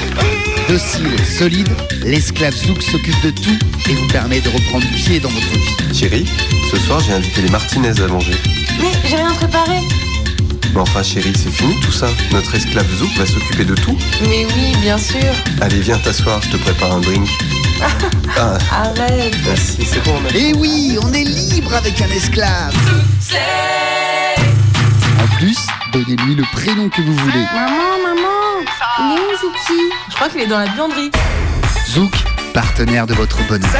Docile, 0.69 1.23
solide, 1.27 1.69
l'esclave 2.03 2.55
Zouk 2.55 2.83
s'occupe 2.83 3.21
de 3.23 3.31
tout 3.31 3.59
et 3.91 3.93
vous 3.93 4.09
permet 4.09 4.41
de 4.41 4.49
reprendre 4.49 4.87
pied 4.95 5.21
dans 5.21 5.29
votre 5.29 5.53
vie. 5.53 5.95
Chérie, 5.95 6.27
ce 6.71 6.79
soir 6.79 7.01
j'ai 7.01 7.13
invité 7.13 7.43
les 7.43 7.51
Martinez 7.51 8.01
à 8.01 8.07
manger. 8.07 8.37
Mais 8.81 8.93
j'ai 9.05 9.17
rien 9.17 9.35
préparé. 9.35 9.81
Mais 10.77 10.83
enfin 10.83 11.03
chérie, 11.03 11.33
c'est 11.35 11.51
fini 11.51 11.75
tout 11.81 11.91
ça. 11.91 12.07
Notre 12.33 12.55
esclave 12.55 12.87
Zouk 12.99 13.11
va 13.17 13.25
s'occuper 13.25 13.65
de 13.65 13.75
tout. 13.75 13.97
Mais 14.29 14.45
oui, 14.55 14.77
bien 14.83 14.99
sûr. 14.99 15.33
Allez, 15.63 15.81
viens 15.81 15.97
t'asseoir, 15.97 16.43
je 16.43 16.51
te 16.51 16.57
prépare 16.59 16.93
un 16.93 17.01
drink. 17.01 17.27
Ah, 18.39 18.59
Arrête. 18.71 19.35
merci, 19.47 19.79
c'est 19.87 20.03
bon, 20.05 20.13
on 20.23 20.27
a... 20.27 20.37
Et 20.37 20.53
oui, 20.55 20.99
on 21.03 21.11
est 21.15 21.25
libre 21.25 21.75
avec 21.75 21.99
un 22.03 22.09
esclave. 22.09 22.75
En 25.23 25.37
plus, 25.39 25.57
donnez-lui 25.95 26.35
le 26.35 26.45
prénom 26.53 26.91
que 26.91 27.01
vous 27.01 27.15
voulez. 27.15 27.45
Maman, 27.55 27.99
maman, 28.03 28.67
il 28.99 29.17
est 29.17 29.21
où 29.21 29.39
Zouki? 29.41 29.81
Je 30.11 30.15
crois 30.15 30.29
qu'il 30.29 30.43
est 30.43 30.47
dans 30.47 30.59
la 30.59 30.67
buanderie. 30.69 31.11
Zouk, 31.89 32.13
partenaire 32.53 33.07
de 33.07 33.15
votre 33.15 33.39
bonheur. 33.47 33.71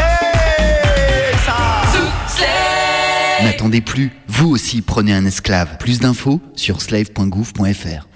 N'attendez 3.43 3.83
plus, 3.83 4.11
vous 4.37 4.49
aussi 4.51 4.83
prenez 4.83 5.13
un 5.13 5.25
esclave. 5.25 5.77
Plus 5.79 6.01
d'infos 6.01 6.41
sur 6.55 6.83
slave.gouv.fr. 6.83 8.07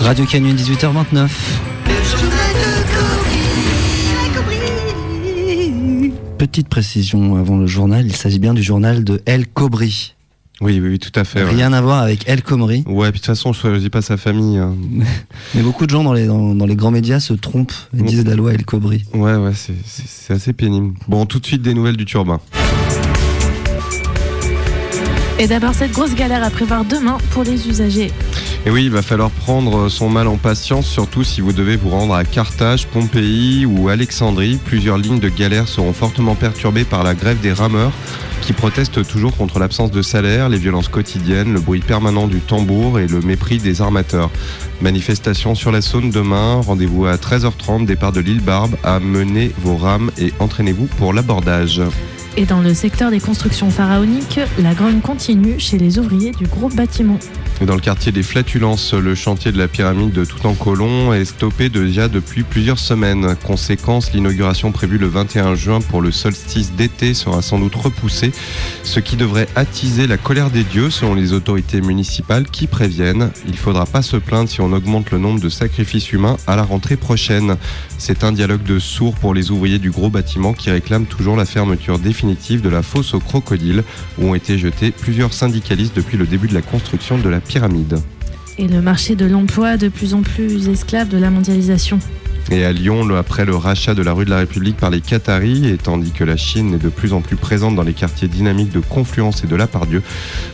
Radio 0.00 0.24
Canu 0.26 0.52
18h29. 0.54 1.28
Petite 6.38 6.68
précision 6.68 7.36
avant 7.36 7.58
le 7.58 7.66
journal, 7.66 8.06
il 8.06 8.16
s'agit 8.16 8.38
bien 8.38 8.54
du 8.54 8.62
journal 8.62 9.04
de 9.04 9.20
El 9.26 9.46
Kobri. 9.46 10.14
Oui, 10.62 10.78
oui, 10.80 10.90
oui, 10.90 10.98
tout 10.98 11.12
à 11.18 11.24
fait. 11.24 11.42
ouais. 11.42 11.50
Rien 11.50 11.72
à 11.72 11.80
voir 11.80 12.00
avec 12.02 12.28
El 12.28 12.42
Khomri. 12.42 12.84
Ouais, 12.86 13.10
puis 13.12 13.20
de 13.20 13.24
toute 13.24 13.26
façon, 13.34 13.52
je 13.54 13.60
choisis 13.60 13.88
pas 13.88 14.02
sa 14.02 14.16
famille. 14.18 14.58
hein. 14.58 14.74
Mais 15.54 15.62
beaucoup 15.62 15.86
de 15.86 15.90
gens 15.90 16.04
dans 16.04 16.12
les, 16.12 16.26
dans, 16.26 16.54
dans 16.54 16.66
les 16.66 16.76
grands 16.76 16.90
médias 16.90 17.18
se 17.20 17.32
trompent 17.32 17.72
et 17.98 18.02
disent 18.02 18.26
la 18.26 18.34
loi 18.34 18.52
El 18.52 18.64
Kobri. 18.66 19.04
Ouais, 19.14 19.36
ouais, 19.36 19.52
c'est- 19.54 19.72
c'est 19.86 20.06
c'est 20.06 20.34
assez 20.34 20.52
pénible. 20.52 20.94
Bon, 21.08 21.24
tout 21.24 21.40
de 21.40 21.46
suite 21.46 21.62
des 21.62 21.72
nouvelles 21.74 21.96
du 21.96 22.04
turbin. 22.04 22.40
Et 25.40 25.46
d'abord, 25.46 25.72
cette 25.72 25.92
grosse 25.92 26.14
galère 26.14 26.44
à 26.44 26.50
prévoir 26.50 26.84
demain 26.84 27.16
pour 27.30 27.44
les 27.44 27.66
usagers. 27.66 28.10
Et 28.66 28.70
oui, 28.70 28.84
il 28.84 28.90
va 28.90 29.00
falloir 29.00 29.30
prendre 29.30 29.88
son 29.88 30.10
mal 30.10 30.28
en 30.28 30.36
patience, 30.36 30.86
surtout 30.86 31.24
si 31.24 31.40
vous 31.40 31.54
devez 31.54 31.76
vous 31.76 31.88
rendre 31.88 32.14
à 32.14 32.24
Carthage, 32.24 32.86
Pompéi 32.86 33.64
ou 33.64 33.88
Alexandrie. 33.88 34.58
Plusieurs 34.62 34.98
lignes 34.98 35.18
de 35.18 35.30
galère 35.30 35.66
seront 35.66 35.94
fortement 35.94 36.34
perturbées 36.34 36.84
par 36.84 37.04
la 37.04 37.14
grève 37.14 37.40
des 37.40 37.54
rameurs 37.54 37.92
qui 38.42 38.52
protestent 38.52 39.06
toujours 39.06 39.34
contre 39.34 39.58
l'absence 39.58 39.90
de 39.90 40.02
salaire, 40.02 40.50
les 40.50 40.58
violences 40.58 40.88
quotidiennes, 40.88 41.54
le 41.54 41.60
bruit 41.60 41.80
permanent 41.80 42.26
du 42.26 42.40
tambour 42.40 42.98
et 42.98 43.06
le 43.06 43.22
mépris 43.22 43.56
des 43.56 43.80
armateurs. 43.80 44.30
Manifestation 44.82 45.54
sur 45.54 45.72
la 45.72 45.80
Saône 45.80 46.10
demain, 46.10 46.60
rendez-vous 46.60 47.06
à 47.06 47.16
13h30, 47.16 47.86
départ 47.86 48.12
de 48.12 48.20
l'île 48.20 48.42
Barbe, 48.42 48.76
amenez 48.84 49.52
vos 49.58 49.78
rames 49.78 50.10
et 50.18 50.34
entraînez-vous 50.38 50.86
pour 50.98 51.14
l'abordage. 51.14 51.80
Et 52.36 52.46
dans 52.46 52.60
le 52.60 52.74
secteur 52.74 53.10
des 53.10 53.20
constructions 53.20 53.70
pharaoniques, 53.70 54.40
la 54.58 54.74
grogne 54.74 55.00
continue 55.00 55.58
chez 55.58 55.78
les 55.78 55.98
ouvriers 55.98 56.30
du 56.32 56.46
groupe 56.46 56.74
bâtiment. 56.74 57.18
Dans 57.66 57.74
le 57.74 57.80
quartier 57.82 58.10
des 58.10 58.22
Flatulences, 58.22 58.94
le 58.94 59.14
chantier 59.14 59.52
de 59.52 59.58
la 59.58 59.68
pyramide 59.68 60.12
de 60.12 60.24
Toutankhamon 60.24 61.12
est 61.12 61.26
stoppé 61.26 61.68
déjà 61.68 62.08
depuis 62.08 62.42
plusieurs 62.42 62.78
semaines. 62.78 63.36
Conséquence, 63.46 64.14
l'inauguration 64.14 64.72
prévue 64.72 64.96
le 64.96 65.08
21 65.08 65.54
juin 65.56 65.80
pour 65.82 66.00
le 66.00 66.10
solstice 66.10 66.72
d'été 66.72 67.12
sera 67.12 67.42
sans 67.42 67.58
doute 67.58 67.74
repoussée, 67.74 68.32
ce 68.82 68.98
qui 68.98 69.16
devrait 69.16 69.46
attiser 69.56 70.06
la 70.06 70.16
colère 70.16 70.48
des 70.48 70.64
dieux 70.64 70.88
selon 70.88 71.14
les 71.14 71.34
autorités 71.34 71.82
municipales 71.82 72.46
qui 72.46 72.66
préviennent. 72.66 73.30
Il 73.46 73.58
faudra 73.58 73.84
pas 73.84 74.00
se 74.00 74.16
plaindre 74.16 74.48
si 74.48 74.62
on 74.62 74.72
augmente 74.72 75.10
le 75.10 75.18
nombre 75.18 75.40
de 75.40 75.50
sacrifices 75.50 76.12
humains 76.12 76.38
à 76.46 76.56
la 76.56 76.62
rentrée 76.62 76.96
prochaine. 76.96 77.58
C'est 77.98 78.24
un 78.24 78.32
dialogue 78.32 78.62
de 78.62 78.78
sourds 78.78 79.16
pour 79.16 79.34
les 79.34 79.50
ouvriers 79.50 79.78
du 79.78 79.90
gros 79.90 80.08
bâtiment 80.08 80.54
qui 80.54 80.70
réclament 80.70 81.04
toujours 81.04 81.36
la 81.36 81.44
fermeture 81.44 81.98
définitive 81.98 82.62
de 82.62 82.70
la 82.70 82.82
fosse 82.82 83.12
aux 83.12 83.20
crocodiles 83.20 83.84
où 84.18 84.28
ont 84.28 84.34
été 84.34 84.56
jetés 84.56 84.92
plusieurs 84.92 85.34
syndicalistes 85.34 85.94
depuis 85.94 86.16
le 86.16 86.24
début 86.24 86.48
de 86.48 86.54
la 86.54 86.62
construction 86.62 87.18
de 87.18 87.28
la 87.28 87.40
pyramide. 87.40 87.49
Et 88.58 88.68
le 88.68 88.80
marché 88.80 89.16
de 89.16 89.26
l'emploi 89.26 89.76
de 89.76 89.88
plus 89.88 90.14
en 90.14 90.22
plus 90.22 90.68
esclave 90.68 91.08
de 91.08 91.18
la 91.18 91.30
mondialisation. 91.30 91.98
Et 92.50 92.64
à 92.64 92.72
Lyon, 92.72 93.08
après 93.14 93.44
le 93.44 93.54
rachat 93.54 93.94
de 93.94 94.02
la 94.02 94.12
rue 94.12 94.24
de 94.24 94.30
la 94.30 94.38
République 94.38 94.76
par 94.76 94.90
les 94.90 95.00
Qataris, 95.00 95.68
et 95.68 95.76
tandis 95.76 96.10
que 96.10 96.24
la 96.24 96.36
Chine 96.36 96.74
est 96.74 96.82
de 96.82 96.88
plus 96.88 97.12
en 97.12 97.20
plus 97.20 97.36
présente 97.36 97.76
dans 97.76 97.84
les 97.84 97.92
quartiers 97.92 98.26
dynamiques 98.26 98.72
de 98.72 98.80
Confluence 98.80 99.44
et 99.44 99.46
de 99.46 99.54
La 99.54 99.68
Pardieu, 99.68 100.02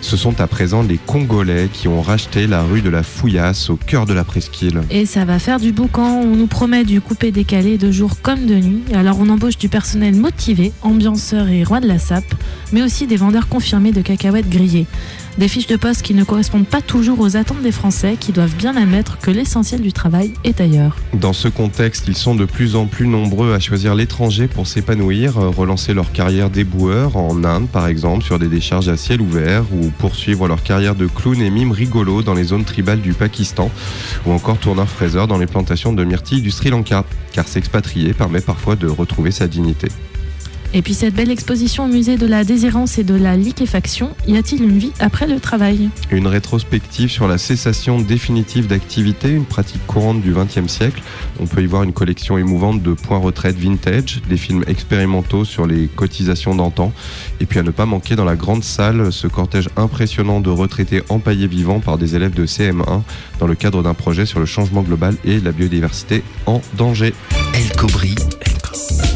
ce 0.02 0.16
sont 0.18 0.38
à 0.42 0.46
présent 0.46 0.82
les 0.82 0.98
Congolais 0.98 1.70
qui 1.72 1.88
ont 1.88 2.02
racheté 2.02 2.46
la 2.46 2.62
rue 2.62 2.82
de 2.82 2.90
la 2.90 3.02
Fouillasse 3.02 3.70
au 3.70 3.76
cœur 3.76 4.04
de 4.04 4.12
la 4.12 4.24
presqu'île. 4.24 4.82
Et 4.90 5.06
ça 5.06 5.24
va 5.24 5.38
faire 5.38 5.58
du 5.58 5.72
boucan. 5.72 6.20
On 6.22 6.36
nous 6.36 6.46
promet 6.46 6.84
du 6.84 7.00
coupé 7.00 7.30
décalé 7.30 7.78
de 7.78 7.90
jour 7.90 8.20
comme 8.20 8.44
de 8.44 8.56
nuit. 8.56 8.82
Alors 8.92 9.16
on 9.18 9.30
embauche 9.30 9.56
du 9.56 9.70
personnel 9.70 10.14
motivé, 10.16 10.72
ambianceurs 10.82 11.48
et 11.48 11.64
rois 11.64 11.80
de 11.80 11.88
la 11.88 11.98
sape, 11.98 12.34
mais 12.72 12.82
aussi 12.82 13.06
des 13.06 13.16
vendeurs 13.16 13.48
confirmés 13.48 13.92
de 13.92 14.02
cacahuètes 14.02 14.50
grillées. 14.50 14.86
Des 15.38 15.48
fiches 15.48 15.66
de 15.66 15.76
poste 15.76 16.00
qui 16.00 16.14
ne 16.14 16.24
correspondent 16.24 16.66
pas 16.66 16.80
toujours 16.80 17.20
aux 17.20 17.36
attentes 17.36 17.60
des 17.60 17.70
Français, 17.70 18.16
qui 18.18 18.32
doivent 18.32 18.56
bien 18.56 18.74
admettre 18.74 19.18
que 19.18 19.30
l'essentiel 19.30 19.82
du 19.82 19.92
travail 19.92 20.32
est 20.44 20.62
ailleurs. 20.62 20.96
Dans 21.12 21.34
ce 21.34 21.48
contexte, 21.48 22.08
ils 22.08 22.16
sont 22.16 22.34
de 22.34 22.46
plus 22.46 22.74
en 22.74 22.86
plus 22.86 23.06
nombreux 23.06 23.52
à 23.52 23.60
choisir 23.60 23.94
l'étranger 23.94 24.48
pour 24.48 24.66
s'épanouir, 24.66 25.36
euh, 25.36 25.50
relancer 25.50 25.92
leur 25.92 26.10
carrière 26.12 26.48
d'éboueur 26.48 27.18
en 27.18 27.44
Inde 27.44 27.68
par 27.68 27.86
exemple, 27.86 28.24
sur 28.24 28.38
des 28.38 28.48
décharges 28.48 28.88
à 28.88 28.96
ciel 28.96 29.20
ouvert, 29.20 29.64
ou 29.74 29.90
poursuivre 29.98 30.48
leur 30.48 30.62
carrière 30.62 30.94
de 30.94 31.06
clown 31.06 31.42
et 31.42 31.50
mime 31.50 31.72
rigolo 31.72 32.22
dans 32.22 32.32
les 32.32 32.44
zones 32.44 32.64
tribales 32.64 33.02
du 33.02 33.12
Pakistan, 33.12 33.70
ou 34.24 34.32
encore 34.32 34.56
tourneur 34.56 34.88
fraiseur 34.88 35.26
dans 35.26 35.36
les 35.36 35.46
plantations 35.46 35.92
de 35.92 36.02
myrtilles 36.02 36.40
du 36.40 36.50
Sri 36.50 36.70
Lanka, 36.70 37.04
car 37.32 37.46
s'expatrier 37.46 38.14
permet 38.14 38.40
parfois 38.40 38.74
de 38.74 38.86
retrouver 38.86 39.32
sa 39.32 39.48
dignité. 39.48 39.88
Et 40.76 40.82
puis 40.82 40.92
cette 40.92 41.14
belle 41.14 41.30
exposition 41.30 41.86
au 41.86 41.88
musée 41.88 42.18
de 42.18 42.26
la 42.26 42.44
désirance 42.44 42.98
et 42.98 43.02
de 43.02 43.14
la 43.14 43.34
liquéfaction, 43.34 44.10
y 44.28 44.36
a-t-il 44.36 44.62
une 44.62 44.76
vie 44.76 44.92
après 45.00 45.26
le 45.26 45.40
travail? 45.40 45.88
Une 46.10 46.26
rétrospective 46.26 47.10
sur 47.10 47.26
la 47.26 47.38
cessation 47.38 47.98
définitive 47.98 48.66
d'activité, 48.66 49.30
une 49.30 49.46
pratique 49.46 49.80
courante 49.86 50.20
du 50.20 50.34
XXe 50.34 50.70
siècle. 50.70 51.02
On 51.40 51.46
peut 51.46 51.62
y 51.62 51.66
voir 51.66 51.82
une 51.82 51.94
collection 51.94 52.36
émouvante 52.36 52.82
de 52.82 52.92
points 52.92 53.16
retraite 53.16 53.56
vintage, 53.56 54.20
des 54.28 54.36
films 54.36 54.64
expérimentaux 54.66 55.46
sur 55.46 55.66
les 55.66 55.86
cotisations 55.86 56.54
d'antan, 56.54 56.92
et 57.40 57.46
puis 57.46 57.58
à 57.58 57.62
ne 57.62 57.70
pas 57.70 57.86
manquer 57.86 58.14
dans 58.14 58.26
la 58.26 58.36
grande 58.36 58.62
salle 58.62 59.10
ce 59.14 59.28
cortège 59.28 59.70
impressionnant 59.78 60.40
de 60.40 60.50
retraités 60.50 61.02
empaillés 61.08 61.46
vivants 61.46 61.80
par 61.80 61.96
des 61.96 62.16
élèves 62.16 62.34
de 62.34 62.44
CM1 62.44 63.00
dans 63.40 63.46
le 63.46 63.54
cadre 63.54 63.82
d'un 63.82 63.94
projet 63.94 64.26
sur 64.26 64.40
le 64.40 64.46
changement 64.46 64.82
global 64.82 65.16
et 65.24 65.40
la 65.40 65.52
biodiversité 65.52 66.22
en 66.44 66.60
danger. 66.76 67.14
El 67.54 67.74
Cobri, 67.78 68.14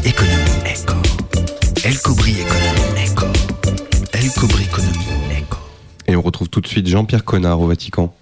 économie, 0.03 0.41
éco. 0.65 0.90
El 1.83 1.99
Cobri, 1.99 2.33
économie, 2.39 3.01
éco. 3.03 3.25
El 4.13 4.31
Cobri, 4.33 4.65
économie, 4.65 4.97
éco. 5.35 5.57
Et 6.07 6.15
on 6.15 6.21
retrouve 6.21 6.47
tout 6.47 6.61
de 6.61 6.67
suite 6.67 6.85
Jean-Pierre 6.85 7.25
Connard 7.25 7.59
au 7.59 7.65
Vatican. 7.65 8.13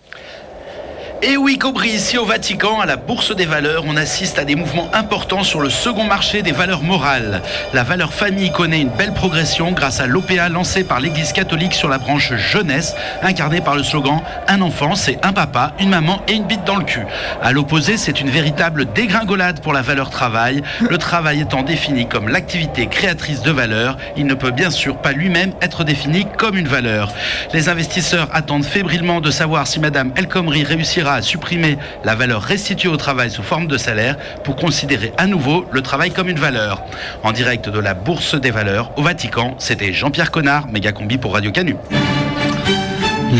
Et 1.21 1.35
oui, 1.35 1.57
Cobri, 1.57 1.89
ici 1.89 2.17
au 2.17 2.23
Vatican, 2.23 2.79
à 2.79 2.85
la 2.85 2.95
Bourse 2.95 3.35
des 3.35 3.45
valeurs, 3.45 3.83
on 3.85 3.97
assiste 3.97 4.39
à 4.39 4.45
des 4.45 4.55
mouvements 4.55 4.89
importants 4.93 5.43
sur 5.43 5.59
le 5.59 5.69
second 5.69 6.05
marché 6.05 6.43
des 6.43 6.53
valeurs 6.53 6.81
morales. 6.81 7.41
La 7.73 7.83
valeur 7.83 8.13
famille 8.13 8.53
connaît 8.53 8.79
une 8.79 8.89
belle 8.89 9.13
progression 9.13 9.73
grâce 9.73 9.99
à 9.99 10.07
l'OPA 10.07 10.47
lancé 10.47 10.85
par 10.85 11.01
l'Église 11.01 11.33
catholique 11.33 11.73
sur 11.73 11.89
la 11.89 11.97
branche 11.97 12.33
jeunesse, 12.35 12.95
incarnée 13.21 13.59
par 13.59 13.75
le 13.75 13.83
slogan 13.83 14.21
Un 14.47 14.61
enfant, 14.61 14.95
c'est 14.95 15.19
un 15.25 15.33
papa, 15.33 15.73
une 15.79 15.89
maman 15.89 16.21
et 16.29 16.35
une 16.35 16.45
bite 16.45 16.63
dans 16.63 16.77
le 16.77 16.85
cul. 16.85 17.05
À 17.41 17.51
l'opposé, 17.51 17.97
c'est 17.97 18.21
une 18.21 18.29
véritable 18.29 18.85
dégringolade 18.93 19.59
pour 19.59 19.73
la 19.73 19.81
valeur 19.81 20.11
travail. 20.11 20.63
Le 20.89 20.97
travail 20.97 21.41
étant 21.41 21.63
défini 21.63 22.07
comme 22.07 22.29
l'activité 22.29 22.87
créatrice 22.87 23.41
de 23.41 23.51
valeur, 23.51 23.97
il 24.15 24.25
ne 24.25 24.35
peut 24.35 24.51
bien 24.51 24.71
sûr 24.71 24.95
pas 24.95 25.11
lui-même 25.11 25.51
être 25.61 25.83
défini 25.83 26.25
comme 26.37 26.55
une 26.55 26.69
valeur. 26.69 27.11
Les 27.53 27.67
investisseurs 27.67 28.29
attendent 28.31 28.63
fébrilement 28.63 29.19
de 29.19 29.31
savoir 29.31 29.67
si 29.67 29.81
Madame 29.81 30.13
El 30.15 30.29
Khomri 30.29 30.63
réussira 30.63 31.08
à 31.13 31.21
supprimer 31.21 31.77
la 32.03 32.15
valeur 32.15 32.41
restituée 32.41 32.89
au 32.89 32.97
travail 32.97 33.31
sous 33.31 33.43
forme 33.43 33.67
de 33.67 33.77
salaire 33.77 34.17
pour 34.43 34.55
considérer 34.55 35.13
à 35.17 35.27
nouveau 35.27 35.65
le 35.71 35.81
travail 35.81 36.11
comme 36.11 36.29
une 36.29 36.39
valeur. 36.39 36.83
En 37.23 37.31
direct 37.31 37.69
de 37.69 37.79
la 37.79 37.93
Bourse 37.93 38.35
des 38.35 38.51
valeurs 38.51 38.91
au 38.97 39.01
Vatican, 39.01 39.55
c'était 39.59 39.93
Jean-Pierre 39.93 40.31
Connard, 40.31 40.67
méga 40.71 40.91
combi 40.91 41.17
pour 41.17 41.33
Radio 41.33 41.51
Canu. 41.51 41.75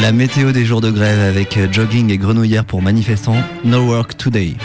La 0.01 0.11
météo 0.11 0.51
des 0.51 0.65
jours 0.65 0.81
de 0.81 0.91
grève 0.91 1.19
avec 1.19 1.57
jogging 1.71 2.11
et 2.11 2.17
grenouillère 2.17 2.63
pour 2.63 2.81
manifestants. 2.81 3.41
No 3.65 3.81
work 3.87 4.15
today. 4.17 4.55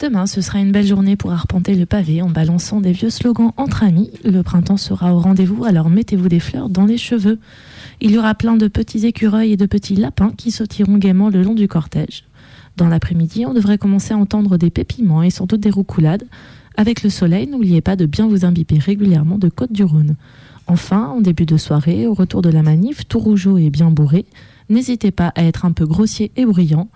Demain, 0.00 0.26
ce 0.26 0.40
sera 0.40 0.60
une 0.60 0.72
belle 0.72 0.86
journée 0.86 1.14
pour 1.14 1.30
arpenter 1.30 1.74
le 1.74 1.84
pavé 1.84 2.22
en 2.22 2.30
balançant 2.30 2.80
des 2.80 2.92
vieux 2.92 3.10
slogans 3.10 3.52
entre 3.58 3.82
amis. 3.82 4.10
Le 4.24 4.42
printemps 4.42 4.78
sera 4.78 5.14
au 5.14 5.18
rendez-vous, 5.18 5.66
alors 5.66 5.90
mettez-vous 5.90 6.28
des 6.28 6.40
fleurs 6.40 6.70
dans 6.70 6.86
les 6.86 6.96
cheveux. 6.96 7.38
Il 8.02 8.12
y 8.12 8.18
aura 8.18 8.34
plein 8.34 8.56
de 8.56 8.66
petits 8.66 9.04
écureuils 9.06 9.52
et 9.52 9.56
de 9.58 9.66
petits 9.66 9.94
lapins 9.94 10.30
qui 10.30 10.50
sautiront 10.50 10.96
gaiement 10.96 11.28
le 11.28 11.42
long 11.42 11.54
du 11.54 11.68
cortège. 11.68 12.24
Dans 12.78 12.88
l'après-midi, 12.88 13.44
on 13.44 13.52
devrait 13.52 13.76
commencer 13.76 14.14
à 14.14 14.16
entendre 14.16 14.56
des 14.56 14.70
pépiments 14.70 15.22
et 15.22 15.28
doute 15.28 15.60
des 15.60 15.70
roucoulades. 15.70 16.26
Avec 16.78 17.02
le 17.02 17.10
soleil, 17.10 17.46
n'oubliez 17.46 17.82
pas 17.82 17.96
de 17.96 18.06
bien 18.06 18.26
vous 18.26 18.46
imbiber 18.46 18.78
régulièrement 18.78 19.36
de 19.36 19.50
Côte 19.50 19.72
du 19.72 19.84
Rhône. 19.84 20.16
Enfin, 20.66 21.08
en 21.08 21.20
début 21.20 21.44
de 21.44 21.58
soirée, 21.58 22.06
au 22.06 22.14
retour 22.14 22.40
de 22.40 22.48
la 22.48 22.62
manif, 22.62 23.06
tout 23.06 23.18
rougeau 23.18 23.58
et 23.58 23.68
bien 23.68 23.90
bourré, 23.90 24.24
n'hésitez 24.70 25.10
pas 25.10 25.32
à 25.34 25.44
être 25.44 25.66
un 25.66 25.72
peu 25.72 25.84
grossier 25.84 26.32
et 26.36 26.46
bruyant. 26.46 26.88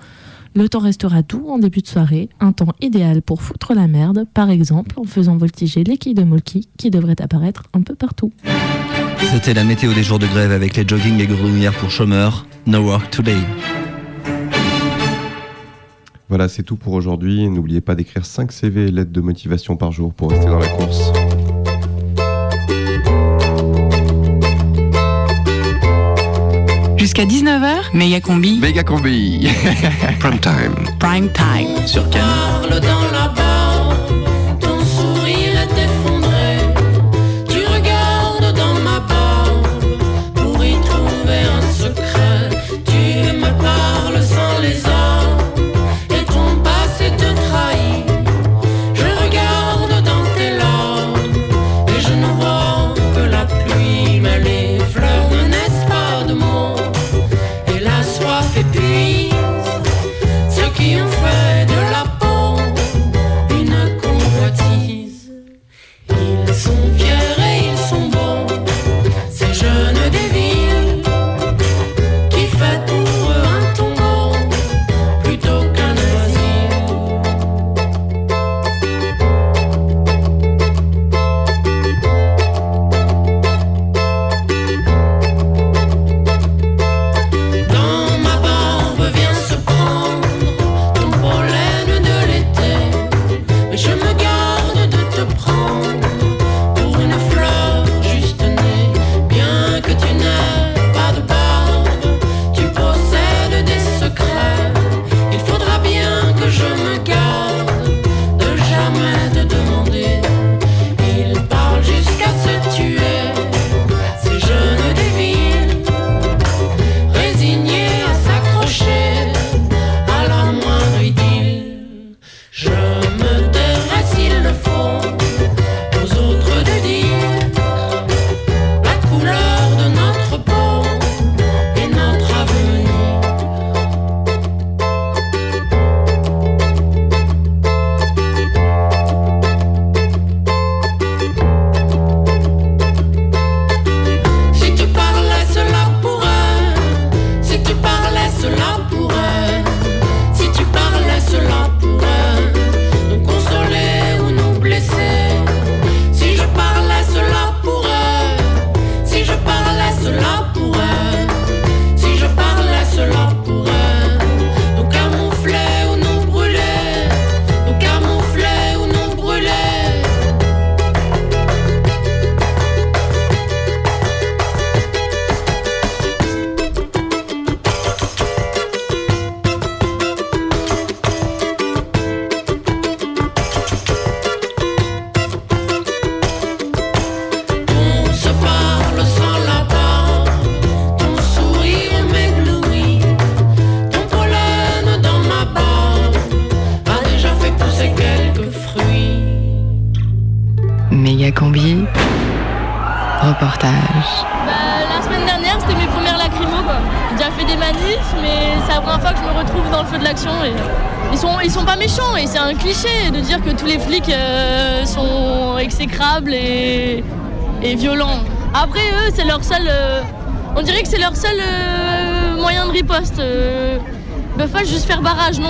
Le 0.55 0.71
temps 0.71 0.79
restera 0.79 1.21
doux 1.21 1.49
en 1.49 1.59
début 1.59 1.83
de 1.83 1.87
soirée, 1.87 2.31
un 2.41 2.53
temps 2.53 2.73
idéal 2.81 3.21
pour 3.21 3.43
foutre 3.43 3.75
la 3.75 3.89
merde, 3.89 4.27
par 4.33 4.49
exemple 4.49 4.99
en 4.99 5.05
faisant 5.05 5.37
voltiger 5.37 5.85
les 5.85 5.99
quilles 5.99 6.15
de 6.15 6.25
molki 6.25 6.69
qui 6.79 6.91
devraient 6.91 7.21
apparaître 7.21 7.65
un 7.75 7.83
peu 7.83 7.95
partout. 7.95 8.33
C'était 9.33 9.55
la 9.55 9.65
météo 9.65 9.93
des 9.93 10.03
jours 10.03 10.19
de 10.19 10.27
grève 10.27 10.53
avec 10.53 10.77
les 10.77 10.87
jogging 10.87 11.21
et 11.21 11.27
grenouillères 11.27 11.75
pour 11.75 11.91
chômeurs. 11.91 12.47
No 12.67 12.81
work 12.81 13.11
today. 13.11 13.37
Voilà, 16.29 16.49
c'est 16.49 16.63
tout 16.63 16.77
pour 16.77 16.95
aujourd'hui. 16.95 17.49
N'oubliez 17.49 17.81
pas 17.81 17.95
d'écrire 17.95 18.25
5 18.25 18.53
CV 18.53 18.87
et 18.87 18.91
lettres 18.91 19.13
de 19.13 19.21
motivation 19.21 19.77
par 19.77 19.93
jour 19.93 20.13
pour 20.15 20.31
rester 20.31 20.47
dans 20.47 20.59
la 20.59 20.69
course. 20.69 21.13
Jusqu'à 26.97 27.25
19h, 27.25 27.95
méga 27.95 28.21
combi. 28.21 28.59
Méga 28.59 28.83
combi. 28.83 29.47
Prime 30.21 30.41
time. 30.41 30.75
Prime 30.99 31.29
time. 31.33 31.87
Sur 31.87 32.09
Cannes. 32.11 33.44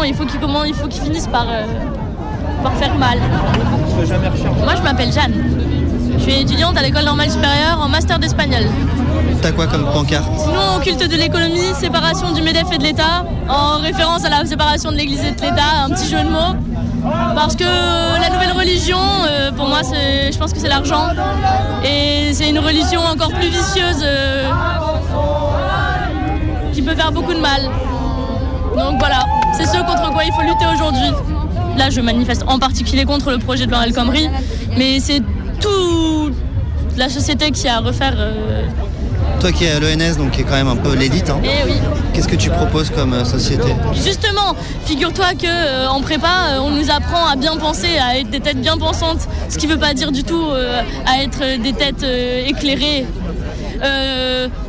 Il 0.07 0.15
faut 0.15 0.27
qu'ils 0.27 0.41
comment, 0.41 0.65
il 0.65 0.75
faut 0.75 0.87
qu'ils 0.87 1.03
finissent 1.03 1.27
par, 1.27 1.47
euh, 1.49 1.65
par 2.63 2.73
faire 2.75 2.95
mal. 2.97 3.19
Moi, 4.63 4.75
je 4.77 4.83
m'appelle 4.83 5.13
Jeanne. 5.13 5.35
Je 6.17 6.23
suis 6.23 6.41
étudiante 6.41 6.77
à 6.77 6.83
l'école 6.83 7.05
normale 7.05 7.31
supérieure 7.31 7.81
en 7.81 7.89
master 7.89 8.19
d'espagnol. 8.19 8.65
T'as 9.41 9.53
quoi 9.53 9.67
comme 9.67 9.85
pancarte 9.93 10.31
Nous, 10.47 10.77
on 10.77 10.81
culte 10.81 11.09
de 11.09 11.17
l'économie, 11.17 11.75
séparation 11.75 12.33
du 12.33 12.43
MEDEF 12.43 12.71
et 12.73 12.79
de 12.79 12.83
l'État, 12.83 13.25
en 13.49 13.79
référence 13.79 14.25
à 14.25 14.31
la 14.31 14.45
séparation 14.45 14.91
de 14.91 14.97
l'Église 14.97 15.25
et 15.25 15.33
de 15.33 15.41
l'État, 15.41 15.85
un 15.85 15.91
petit 15.91 16.09
jeu 16.09 16.19
de 16.23 16.29
mots. 16.29 16.57
Parce 17.35 17.57
que 17.57 17.65
la 17.65 18.31
nouvelle 18.31 18.53
religion, 18.53 18.99
euh, 19.27 19.53
pour 19.53 19.69
moi, 19.69 19.81
je 19.83 20.39
pense 20.39 20.53
que 20.53 20.59
c'est 20.59 20.69
l'argent. 20.69 21.09
Et 21.85 22.33
c'est 22.33 22.49
une 22.49 22.59
religion 22.59 23.01
encore 23.01 23.31
plus 23.31 23.49
vicieuse 23.49 24.03
euh, 24.03 24.49
qui 26.73 26.83
peut 26.83 26.95
faire 26.95 27.13
beaucoup 27.13 27.35
de 27.35 27.41
mal. 27.41 27.63
Donc 28.77 28.99
voilà, 28.99 29.21
c'est 29.57 29.67
ce 29.67 29.77
contre 29.79 30.11
quoi 30.13 30.25
il 30.25 30.33
faut 30.33 30.43
lutter 30.43 30.67
aujourd'hui. 30.75 31.11
Là, 31.77 31.91
je 31.91 32.01
manifeste 32.01 32.45
en 32.47 32.59
particulier 32.59 33.05
contre 33.05 33.31
le 33.31 33.39
projet 33.39 33.67
de 33.67 33.71
loi 33.71 33.85
El 33.87 33.93
Khomri, 33.93 34.29
mais 34.77 35.01
c'est 35.01 35.21
toute 35.61 36.35
la 36.97 37.09
société 37.09 37.51
qui 37.51 37.67
a 37.69 37.77
à 37.77 37.81
refaire. 37.81 38.15
euh, 38.17 38.63
Toi 39.41 39.51
qui 39.51 39.65
es 39.65 39.73
à 39.73 39.81
l'ENS, 39.81 40.17
donc 40.17 40.31
qui 40.33 40.43
est 40.43 40.45
quand 40.45 40.55
même 40.55 40.69
un 40.69 40.77
peu 40.77 40.95
l'élite, 40.95 41.31
hein, 41.31 41.41
Eh 41.43 41.65
oui. 41.69 41.75
qu'est-ce 42.13 42.29
que 42.29 42.37
tu 42.37 42.51
proposes 42.51 42.91
comme 42.91 43.13
euh, 43.15 43.25
société? 43.25 43.75
Justement, 43.95 44.55
figure-toi 44.85 45.33
que 45.35 45.47
euh, 45.49 45.89
en 45.89 46.01
prépa, 46.01 46.29
euh, 46.53 46.59
on 46.63 46.71
nous 46.71 46.91
apprend 46.91 47.27
à 47.27 47.35
bien 47.35 47.57
penser, 47.57 47.99
à 47.99 48.19
être 48.19 48.31
des 48.31 48.41
têtes 48.41 48.61
bien 48.61 48.77
pensantes, 48.79 49.27
ce 49.49 49.59
qui 49.59 49.67
ne 49.67 49.73
veut 49.73 49.79
pas 49.79 49.95
dire 49.95 50.13
du 50.13 50.23
tout 50.23 50.45
euh, 50.53 50.81
à 51.07 51.23
être 51.23 51.61
des 51.61 51.73
têtes 51.73 52.05
éclairées. 52.47 53.07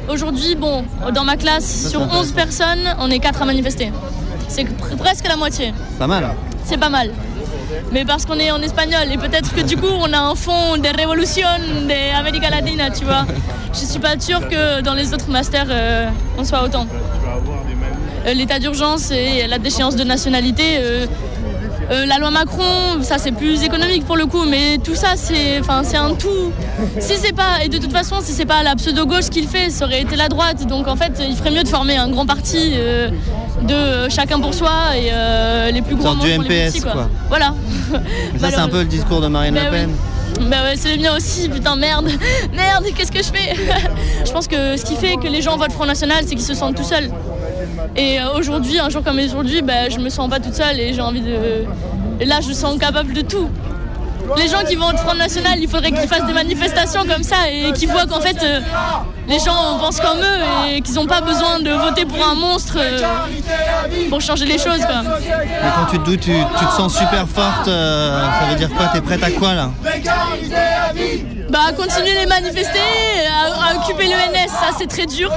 Aujourd'hui, 0.09 0.55
bon, 0.55 0.83
dans 1.13 1.23
ma 1.23 1.35
classe, 1.37 1.89
sur 1.89 2.01
11 2.01 2.31
personnes, 2.33 2.95
on 2.99 3.09
est 3.09 3.19
4 3.19 3.41
à 3.43 3.45
manifester. 3.45 3.91
C'est 4.47 4.63
pr- 4.63 4.95
presque 4.97 5.27
la 5.27 5.35
moitié. 5.35 5.73
Pas 5.99 6.07
mal. 6.07 6.29
C'est 6.63 6.77
pas 6.77 6.89
mal. 6.89 7.11
Mais 7.91 8.05
parce 8.05 8.25
qu'on 8.25 8.39
est 8.39 8.51
en 8.51 8.61
espagnol 8.61 9.03
et 9.11 9.17
peut-être 9.17 9.53
que 9.53 9.61
du 9.61 9.75
coup 9.77 9.87
on 9.89 10.11
a 10.13 10.19
un 10.19 10.35
fond 10.35 10.77
de 10.77 10.87
révolution 10.97 11.47
d'Amérique 11.87 12.49
Latina, 12.49 12.89
tu 12.89 13.05
vois. 13.05 13.25
Je 13.73 13.79
suis 13.85 13.99
pas 13.99 14.19
sûre 14.19 14.47
que 14.47 14.81
dans 14.81 14.93
les 14.93 15.13
autres 15.13 15.29
masters 15.29 15.65
euh, 15.69 16.07
on 16.37 16.43
soit 16.43 16.63
autant. 16.63 16.87
Euh, 18.27 18.33
L'état 18.33 18.59
d'urgence 18.59 19.11
et 19.11 19.45
la 19.47 19.59
déchéance 19.59 19.95
de 19.95 20.03
nationalité, 20.03 20.77
euh, 21.89 21.95
euh, 21.95 22.05
la 22.05 22.17
loi 22.17 22.31
Macron, 22.31 23.01
ça 23.01 23.17
c'est 23.17 23.31
plus 23.31 23.63
économique 23.63 24.05
pour 24.05 24.17
le 24.17 24.25
coup, 24.25 24.45
mais 24.45 24.77
tout 24.83 24.95
ça 24.95 25.09
c'est, 25.15 25.59
enfin 25.59 25.81
c'est 25.83 25.97
un 25.97 26.13
tout. 26.13 26.51
Si 26.99 27.15
c'est 27.17 27.33
pas, 27.33 27.63
et 27.63 27.69
de 27.69 27.77
toute 27.77 27.91
façon 27.91 28.15
si 28.21 28.31
c'est 28.33 28.45
pas 28.45 28.63
la 28.63 28.75
pseudo 28.75 29.05
gauche 29.05 29.29
qui 29.29 29.41
le 29.41 29.47
fait, 29.47 29.69
ça 29.69 29.85
aurait 29.85 30.01
été 30.01 30.15
la 30.15 30.27
droite. 30.29 30.65
Donc 30.67 30.87
en 30.87 30.95
fait 30.95 31.13
il 31.27 31.35
ferait 31.35 31.51
mieux 31.51 31.63
de 31.63 31.67
former 31.67 31.95
un 31.97 32.09
grand 32.09 32.25
parti 32.25 32.73
euh, 32.73 33.09
de 33.63 34.09
chacun 34.09 34.39
pour 34.39 34.53
soi 34.53 34.71
et 34.97 35.09
euh, 35.11 35.71
les 35.71 35.81
plus 35.81 35.95
membres 35.95 36.17
pour 36.17 36.25
les 36.25 36.37
MPS, 36.37 36.73
petits, 36.73 36.81
quoi. 36.81 37.09
Voilà. 37.29 37.53
Mais 38.33 38.39
ça, 38.39 38.49
c'est 38.51 38.57
un 38.57 38.69
peu 38.69 38.79
le 38.79 38.85
discours 38.85 39.21
de 39.21 39.27
Marine 39.27 39.53
Bah 39.53 39.65
Le 39.65 39.71
Pen. 39.71 39.89
oui. 39.89 40.45
Bah 40.49 40.63
ouais, 40.63 40.75
c'est 40.75 40.95
le 40.95 41.01
mien 41.01 41.15
aussi, 41.15 41.47
putain, 41.47 41.75
merde. 41.77 42.09
Merde, 42.53 42.85
qu'est-ce 42.95 43.11
que 43.11 43.19
je 43.23 43.31
fais? 43.31 43.55
Je 44.25 44.31
pense 44.31 44.47
que 44.47 44.75
ce 44.75 44.83
qui 44.83 44.95
fait 44.95 45.15
que 45.15 45.27
les 45.27 45.41
gens 45.41 45.55
votent 45.55 45.71
Front 45.71 45.85
National, 45.85 46.25
c'est 46.27 46.35
qu'ils 46.35 46.41
se 46.45 46.53
sentent 46.53 46.75
tout 46.75 46.83
seuls. 46.83 47.09
Et 47.95 48.19
euh, 48.19 48.33
aujourd'hui, 48.37 48.79
un 48.79 48.89
jour 48.89 49.03
comme 49.03 49.19
aujourd'hui, 49.19 49.61
bah, 49.61 49.89
je 49.89 49.99
me 49.99 50.09
sens 50.09 50.29
pas 50.29 50.39
toute 50.39 50.53
seule 50.53 50.79
et 50.79 50.93
j'ai 50.93 51.01
envie 51.01 51.21
de. 51.21 51.65
Et 52.19 52.25
là, 52.25 52.41
je 52.41 52.49
me 52.49 52.53
sens 52.53 52.77
capable 52.77 53.13
de 53.13 53.21
tout. 53.21 53.49
Les 54.37 54.47
gens 54.47 54.63
qui 54.67 54.75
vont 54.75 54.87
au 54.87 54.97
Front 54.97 55.13
National, 55.15 55.59
il 55.59 55.69
faudrait 55.69 55.91
qu'ils 55.91 56.07
fassent 56.07 56.25
des 56.25 56.33
manifestations 56.33 57.05
comme 57.05 57.21
ça 57.23 57.49
et 57.51 57.71
qu'ils 57.73 57.89
voient 57.89 58.07
qu'en 58.07 58.19
fait, 58.19 58.37
euh, 58.43 58.59
les 59.27 59.37
gens 59.37 59.77
pensent 59.79 59.99
comme 59.99 60.17
eux 60.17 60.71
et 60.73 60.81
qu'ils 60.81 60.95
n'ont 60.95 61.05
pas 61.05 61.21
besoin 61.21 61.59
de 61.59 61.69
voter 61.69 62.05
pour 62.05 62.25
un 62.27 62.33
monstre 62.33 62.77
euh, 62.79 63.01
pour 64.09 64.21
changer 64.21 64.45
les 64.45 64.57
choses. 64.57 64.79
Quoi. 64.79 65.03
Mais 65.03 65.69
quand 65.75 65.91
tu 65.91 65.99
te 65.99 66.05
doutes, 66.05 66.21
tu, 66.21 66.31
tu 66.31 66.65
te 66.65 66.71
sens 66.71 66.97
super 66.97 67.27
forte, 67.27 67.67
euh, 67.67 68.25
ça 68.39 68.45
veut 68.49 68.55
dire 68.55 68.69
quoi? 68.75 68.87
T'es 68.87 69.01
prête 69.01 69.23
à 69.23 69.31
quoi 69.31 69.53
là? 69.53 69.69
Bah 71.55 71.71
continuer 71.71 72.13
les 72.19 72.25
manifester, 72.25 72.79
à, 73.31 73.69
à 73.69 73.75
occuper 73.77 74.07
l'ENS, 74.07 74.49
ça 74.49 74.71
c'est 74.77 74.87
très 74.87 75.05
dur. 75.05 75.31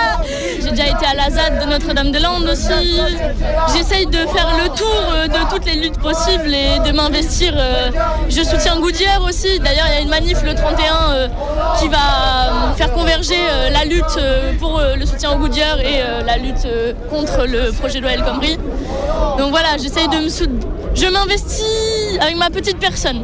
J'ai 0.60 0.70
déjà 0.70 0.86
été 0.88 1.06
à 1.06 1.14
la 1.14 1.30
ZAD 1.30 1.60
de 1.64 1.70
Notre-Dame-des-Landes 1.70 2.48
aussi. 2.48 3.00
J'essaye 3.72 4.06
de 4.06 4.18
faire 4.26 4.48
le 4.60 4.68
tour 4.76 4.92
euh, 5.12 5.28
de 5.28 5.38
toutes 5.50 5.64
les 5.64 5.76
luttes 5.76 6.00
possibles 6.00 6.52
et 6.52 6.80
de 6.84 6.90
m'investir. 6.90 7.54
euh. 7.56 7.90
Je 8.28 8.42
soutiens 8.42 8.80
Goudière 8.80 9.22
aussi. 9.22 9.60
D'ailleurs, 9.60 9.86
il 9.90 9.94
y 9.94 9.98
a 9.98 10.00
une 10.00 10.08
manif 10.08 10.42
le 10.42 10.52
31 10.52 11.12
euh, 11.12 11.28
qui 11.78 11.86
va 11.86 12.74
faire 12.76 12.92
converger 12.92 13.38
la 13.72 13.84
lutte 13.84 14.18
pour 14.58 14.80
le 14.80 15.06
soutien 15.06 15.30
aux 15.30 15.38
Goudière 15.38 15.78
et 15.78 16.02
la 16.26 16.38
lutte 16.38 16.66
contre 17.08 17.46
le 17.46 17.70
projet 17.70 17.98
de 18.00 18.02
loi 18.02 18.12
El. 18.14 18.24
Donc 19.38 19.50
voilà, 19.50 19.76
j'essaye 19.80 20.08
de 20.08 20.16
me 20.16 20.28
sou- 20.28 20.58
Je 20.96 21.06
m'investis 21.06 22.18
avec 22.20 22.34
ma 22.36 22.50
petite 22.50 22.80
personne. 22.80 23.22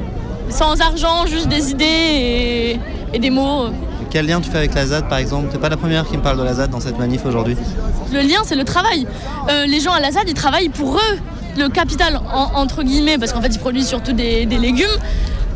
Sans 0.51 0.81
argent, 0.81 1.27
juste 1.27 1.49
des 1.49 1.71
idées 1.71 1.85
et, 1.85 2.81
et 3.13 3.19
des 3.19 3.31
mots. 3.31 3.67
Quel 4.11 4.27
lien 4.27 4.41
tu 4.41 4.51
fais 4.51 4.59
avec 4.59 4.75
la 4.75 4.87
ZAD 4.87 5.09
par 5.09 5.19
exemple? 5.19 5.49
T'es 5.53 5.59
pas 5.59 5.69
la 5.69 5.77
première 5.77 6.07
qui 6.09 6.17
me 6.17 6.23
parle 6.23 6.39
de 6.39 6.43
la 6.43 6.55
ZAD 6.55 6.71
dans 6.71 6.81
cette 6.81 6.99
manif 6.99 7.25
aujourd'hui. 7.27 7.57
Le 8.13 8.21
lien, 8.21 8.39
c'est 8.45 8.57
le 8.57 8.65
travail. 8.65 9.07
Euh, 9.51 9.67
les 9.67 9.81
gens 9.81 9.93
à 9.93 10.01
la 10.01 10.11
ZAD, 10.11 10.25
ils 10.29 10.35
travaillent 10.35 10.71
pour 10.71 10.97
eux. 10.97 11.19
Le 11.59 11.69
capital, 11.69 12.21
en- 12.33 12.53
entre 12.61 12.83
guillemets, 12.83 13.19
parce 13.19 13.33
qu'en 13.33 13.43
fait, 13.43 13.49
ils 13.55 13.59
produisent 13.59 13.89
surtout 13.89 14.13
des, 14.13 14.47
des 14.47 14.59
légumes. 14.59 14.87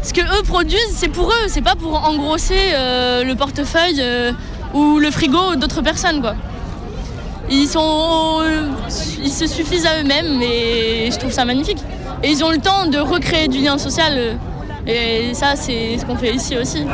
Ce 0.03 0.13
que 0.13 0.21
eux 0.21 0.43
produisent, 0.43 0.95
c'est 0.95 1.09
pour 1.09 1.29
eux. 1.31 1.47
C'est 1.49 1.63
pas 1.63 1.77
pour 1.77 2.05
engrosser 2.07 2.59
euh, 2.75 3.25
le 3.25 3.35
portefeuille 3.37 4.01
euh, 4.01 4.33
ou 4.75 4.99
le 4.99 5.11
frigo 5.11 5.55
d'autres 5.57 5.81
personnes, 5.81 6.21
quoi. 6.21 6.35
Ils 7.51 7.69
sont, 7.69 8.41
ils 9.23 9.31
se 9.33 9.47
suffisent 9.47 9.87
à 9.87 10.01
eux-mêmes 10.01 10.41
et 10.43 11.09
je 11.11 11.19
trouve 11.19 11.33
ça 11.33 11.45
magnifique. 11.45 11.79
Et 12.23 12.31
ils 12.31 12.43
ont 12.45 12.51
le 12.51 12.59
temps 12.59 12.87
de 12.87 12.99
recréer 12.99 13.49
du 13.49 13.59
lien 13.59 13.79
social. 13.79 14.37
Et 14.87 15.33
ça, 15.35 15.55
c'est 15.55 15.99
ce 15.99 16.05
qu'on 16.05 16.17
fait 16.17 16.35
ici 16.35 16.57
aussi. 16.57 16.85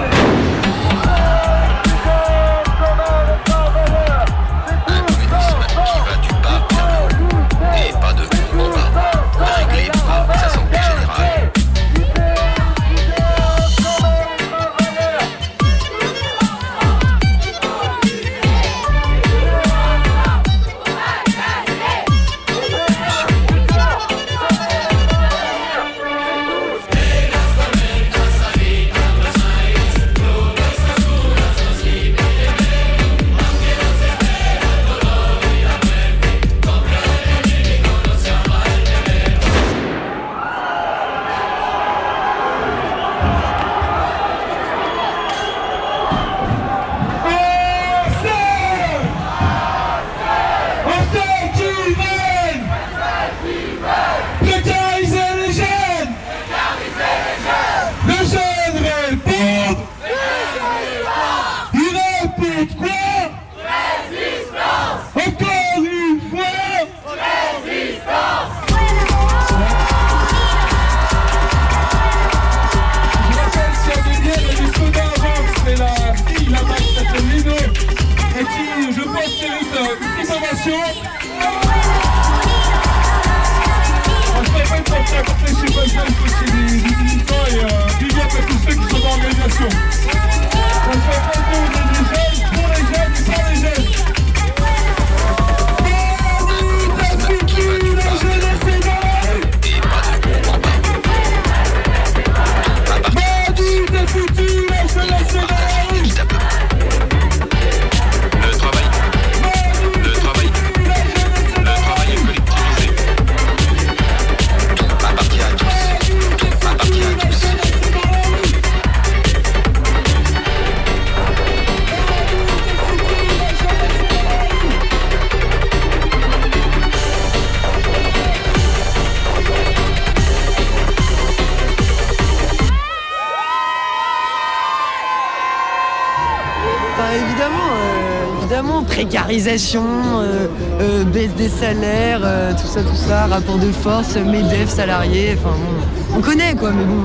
Précarisation, 139.43 139.83
euh, 140.21 140.47
euh, 140.81 141.05
baisse 141.05 141.33
des 141.37 141.49
salaires, 141.49 142.21
euh, 142.25 142.53
tout 142.53 142.67
ça, 142.67 142.81
tout 142.81 142.97
ça, 142.97 143.27
rapport 143.27 143.57
de 143.59 143.71
force, 143.71 144.17
MEDEF, 144.17 144.69
salariés, 144.69 145.37
enfin 145.39 145.55
bon, 145.57 146.17
on 146.19 146.21
connaît 146.21 146.55
quoi, 146.57 146.71
mais 146.73 146.85
bon, 146.85 146.97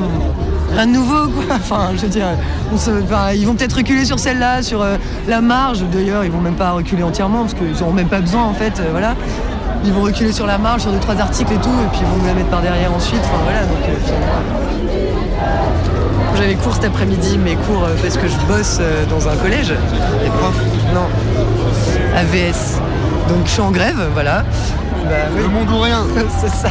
rien 0.76 0.88
de 0.88 0.92
nouveau 0.94 1.28
quoi. 1.28 1.44
Enfin, 1.56 1.90
je 1.96 2.02
veux 2.02 2.08
dire, 2.08 2.26
on 2.74 2.78
se- 2.78 2.90
enfin, 3.04 3.34
ils 3.36 3.46
vont 3.46 3.54
peut-être 3.54 3.74
reculer 3.78 4.04
sur 4.06 4.18
celle-là, 4.18 4.64
sur 4.64 4.82
euh, 4.82 4.96
la 5.28 5.42
marge, 5.42 5.84
d'ailleurs, 5.94 6.24
ils 6.26 6.32
vont 6.32 6.42
même 6.42 6.56
pas 6.56 6.72
reculer 6.72 7.04
entièrement 7.04 7.42
parce 7.42 7.54
qu'ils 7.54 7.80
n'auront 7.80 7.94
même 7.94 8.08
pas 8.10 8.20
besoin 8.22 8.44
en 8.46 8.54
fait, 8.54 8.80
euh, 8.80 8.88
voilà. 8.92 9.14
Ils 9.86 9.92
vont 9.94 10.02
reculer 10.02 10.32
sur 10.32 10.48
la 10.48 10.58
marge, 10.58 10.82
sur 10.84 10.92
deux, 10.92 11.00
trois 11.00 11.18
articles 11.20 11.52
et 11.54 11.58
tout, 11.58 11.70
et 11.70 11.88
puis 11.92 12.00
ils 12.02 12.08
vont 12.08 12.18
nous 12.20 12.26
la 12.28 12.34
mettre 12.34 12.50
par 12.50 12.62
derrière 12.62 12.92
ensuite, 12.94 13.20
enfin 13.26 13.44
voilà, 13.44 13.60
donc 13.62 13.78
euh, 13.88 13.94
finalement, 14.06 14.42
j'avais 16.36 16.56
cours 16.56 16.74
cet 16.74 16.86
après-midi, 16.86 17.38
mes 17.38 17.56
cours 17.56 17.86
parce 18.02 18.18
que 18.18 18.28
je 18.28 18.36
bosse 18.48 18.80
dans 19.10 19.28
un 19.30 19.36
collège. 19.36 19.72
Les 20.24 20.30
profs? 20.32 20.60
Non. 20.94 21.08
AVS. 22.16 22.80
Donc 23.30 23.46
je 23.46 23.52
suis 23.52 23.62
en 23.62 23.72
grève, 23.72 24.10
voilà. 24.14 24.44
Le 25.36 25.48
monde 25.48 25.70
ou 25.72 25.80
rien. 25.80 26.06
C'est 26.40 26.50
ça. 26.50 26.70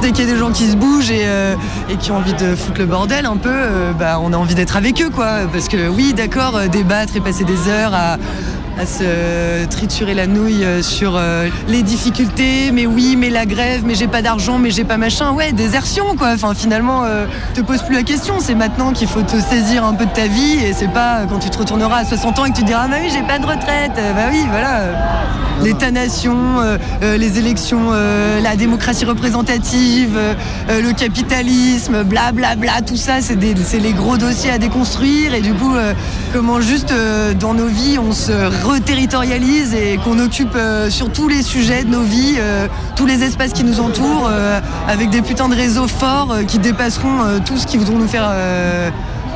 Dès 0.00 0.12
qu'il 0.12 0.24
y 0.24 0.30
a 0.30 0.32
des 0.32 0.38
gens 0.38 0.52
qui 0.52 0.68
se 0.68 0.76
bougent 0.76 1.10
et, 1.10 1.24
euh, 1.24 1.54
et 1.90 1.96
qui 1.96 2.12
ont 2.12 2.16
envie 2.16 2.32
de 2.32 2.54
foutre 2.54 2.78
le 2.78 2.86
bordel 2.86 3.26
un 3.26 3.36
peu, 3.36 3.50
euh, 3.52 3.92
bah, 3.92 4.18
on 4.22 4.32
a 4.32 4.36
envie 4.36 4.54
d'être 4.54 4.76
avec 4.76 5.02
eux 5.02 5.10
quoi. 5.10 5.40
Parce 5.52 5.68
que 5.68 5.88
oui, 5.88 6.14
d'accord, 6.14 6.56
euh, 6.56 6.68
débattre 6.68 7.16
et 7.16 7.20
passer 7.20 7.44
des 7.44 7.68
heures 7.68 7.92
à, 7.94 8.16
à 8.78 8.86
se 8.86 9.66
triturer 9.66 10.14
la 10.14 10.26
nouille 10.26 10.64
euh, 10.64 10.82
sur 10.82 11.16
euh, 11.16 11.48
les 11.66 11.82
difficultés, 11.82 12.70
mais 12.72 12.86
oui, 12.86 13.16
mais 13.16 13.28
la 13.28 13.44
grève, 13.44 13.82
mais 13.84 13.94
j'ai 13.94 14.06
pas 14.06 14.22
d'argent, 14.22 14.58
mais 14.58 14.70
j'ai 14.70 14.84
pas 14.84 14.96
machin. 14.96 15.32
Ouais, 15.32 15.52
désertion 15.52 16.14
quoi. 16.16 16.32
Enfin 16.34 16.54
finalement, 16.54 17.04
euh, 17.04 17.26
te 17.54 17.60
pose 17.60 17.82
plus 17.82 17.96
la 17.96 18.04
question. 18.04 18.36
C'est 18.38 18.54
maintenant 18.54 18.92
qu'il 18.92 19.08
faut 19.08 19.22
te 19.22 19.40
saisir 19.40 19.84
un 19.84 19.94
peu 19.94 20.06
de 20.06 20.12
ta 20.12 20.26
vie 20.26 20.64
et 20.64 20.72
c'est 20.72 20.92
pas 20.92 21.26
quand 21.28 21.40
tu 21.40 21.50
te 21.50 21.58
retourneras 21.58 21.98
à 21.98 22.04
60 22.04 22.38
ans 22.38 22.44
et 22.44 22.50
que 22.52 22.56
tu 22.56 22.64
diras 22.64 22.82
ah 22.84 22.88
bah 22.88 22.96
oui 23.02 23.10
j'ai 23.12 23.22
pas 23.22 23.38
de 23.38 23.46
retraite. 23.46 23.92
Bah 23.96 24.28
oui 24.30 24.44
voilà. 24.50 25.47
L'État-nation, 25.62 26.36
euh, 26.60 26.78
euh, 27.02 27.16
les 27.16 27.38
élections, 27.38 27.88
euh, 27.90 28.40
la 28.40 28.54
démocratie 28.54 29.04
représentative, 29.04 30.18
le 30.68 30.92
capitalisme, 30.92 32.04
blablabla, 32.04 32.56
bla, 32.56 32.74
bla, 32.74 32.82
tout 32.82 32.96
ça, 32.96 33.14
c'est 33.20 33.78
les 33.80 33.92
gros 33.92 34.16
dossiers 34.16 34.50
à 34.50 34.58
déconstruire. 34.58 35.34
Et 35.34 35.40
du 35.40 35.52
coup, 35.52 35.72
comment 36.32 36.60
juste 36.60 36.92
dans 37.40 37.54
nos 37.54 37.66
vies, 37.66 37.98
on 37.98 38.12
se 38.12 38.32
reterritorialise 38.64 39.74
et 39.74 39.98
qu'on 40.04 40.18
occupe 40.18 40.56
sur 40.90 41.10
tous 41.10 41.28
les 41.28 41.42
sujets 41.42 41.84
de 41.84 41.90
nos 41.90 42.02
vies, 42.02 42.36
tous 42.96 43.06
les 43.06 43.22
espaces 43.22 43.52
qui 43.52 43.64
nous 43.64 43.80
entourent, 43.80 44.30
avec 44.86 45.10
des 45.10 45.22
putains 45.22 45.48
de 45.48 45.56
réseaux 45.56 45.88
forts 45.88 46.36
qui 46.46 46.58
dépasseront 46.58 47.40
tout 47.44 47.56
ce 47.56 47.66
qui 47.66 47.76
voudront 47.76 47.98
nous 47.98 48.08
faire... 48.08 48.30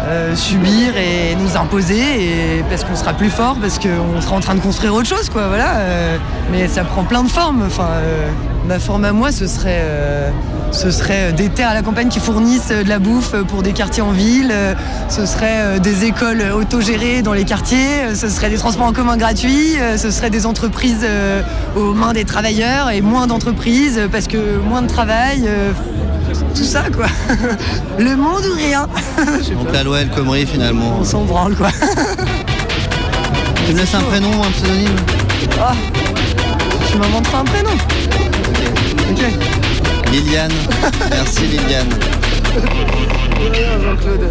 euh, 0.05 0.35
subir 0.35 0.97
et 0.97 1.37
nous 1.37 1.57
imposer 1.57 2.01
et 2.01 2.65
parce 2.69 2.83
qu'on 2.83 2.97
sera 2.97 3.13
plus 3.13 3.31
fort 3.31 3.57
parce 3.61 3.79
qu'on 3.79 4.21
sera 4.21 4.35
en 4.35 4.41
train 4.41 4.57
de 4.57 4.61
construire 4.61 4.95
autre 4.95 5.07
chose 5.07 5.29
quoi 5.29 5.47
voilà 5.47 5.77
euh, 5.77 6.17
mais 6.51 6.67
ça 6.67 6.83
prend 6.83 7.05
plein 7.05 7.23
de 7.23 7.29
formes 7.29 7.63
enfin 7.65 7.87
euh, 7.89 8.27
ma 8.67 8.81
forme 8.81 9.05
à 9.05 9.13
moi 9.13 9.31
ce 9.31 9.47
serait 9.47 9.85
ce 10.73 10.91
serait 10.91 11.33
des 11.33 11.51
terres 11.51 11.69
à 11.69 11.75
la 11.75 11.83
campagne 11.83 12.09
qui 12.09 12.19
fournissent 12.19 12.71
de 12.71 12.89
la 12.89 12.99
bouffe 12.99 13.37
pour 13.47 13.63
des 13.63 13.73
quartiers 13.73 14.03
en 14.03 14.11
ville 14.11 14.53
ce 15.09 15.25
serait 15.25 15.79
des 15.79 16.05
écoles 16.05 16.43
autogérées 16.53 17.23
dans 17.23 17.33
les 17.33 17.45
quartiers 17.45 18.15
ce 18.17 18.29
serait 18.29 18.51
des 18.51 18.59
transports 18.59 18.87
en 18.87 18.93
commun 18.93 19.17
gratuits 19.17 19.77
ce 19.97 20.11
serait 20.11 20.31
des 20.31 20.47
entreprises 20.47 21.07
aux 21.77 21.93
mains 21.93 22.13
des 22.13 22.25
travailleurs 22.25 22.91
et 22.91 23.03
moins 23.03 23.27
d'entreprises 23.27 24.01
parce 24.11 24.27
que 24.27 24.59
moins 24.59 24.83
de 24.83 24.89
travail 24.89 25.49
tout 26.55 26.65
ça 26.65 26.85
quoi 26.95 27.07
le 27.99 28.17
monde 28.17 28.45
ou 28.51 28.55
rien 28.57 28.87
Donc 29.55 29.73
la 29.73 29.83
loi 29.83 30.01
El 30.01 30.11
Khomri 30.11 30.47
finalement. 30.47 30.99
On 31.01 31.05
s'en 31.05 31.25
branle 31.25 31.55
quoi. 31.55 31.71
Tu 33.67 33.73
me 33.73 33.79
laisses 33.79 33.95
un 33.95 34.01
prénom 34.01 34.31
ou 34.31 34.43
un 34.45 34.51
pseudonyme 34.51 34.97
Ah, 35.61 35.75
tu 36.91 36.99
m'inventeras 36.99 37.39
un 37.39 37.45
prénom. 37.45 37.71
Ok. 39.11 39.25
Liliane. 40.13 40.53
Merci 41.11 41.43
Liliane. 41.47 41.89
Jean-Claude. 43.83 44.31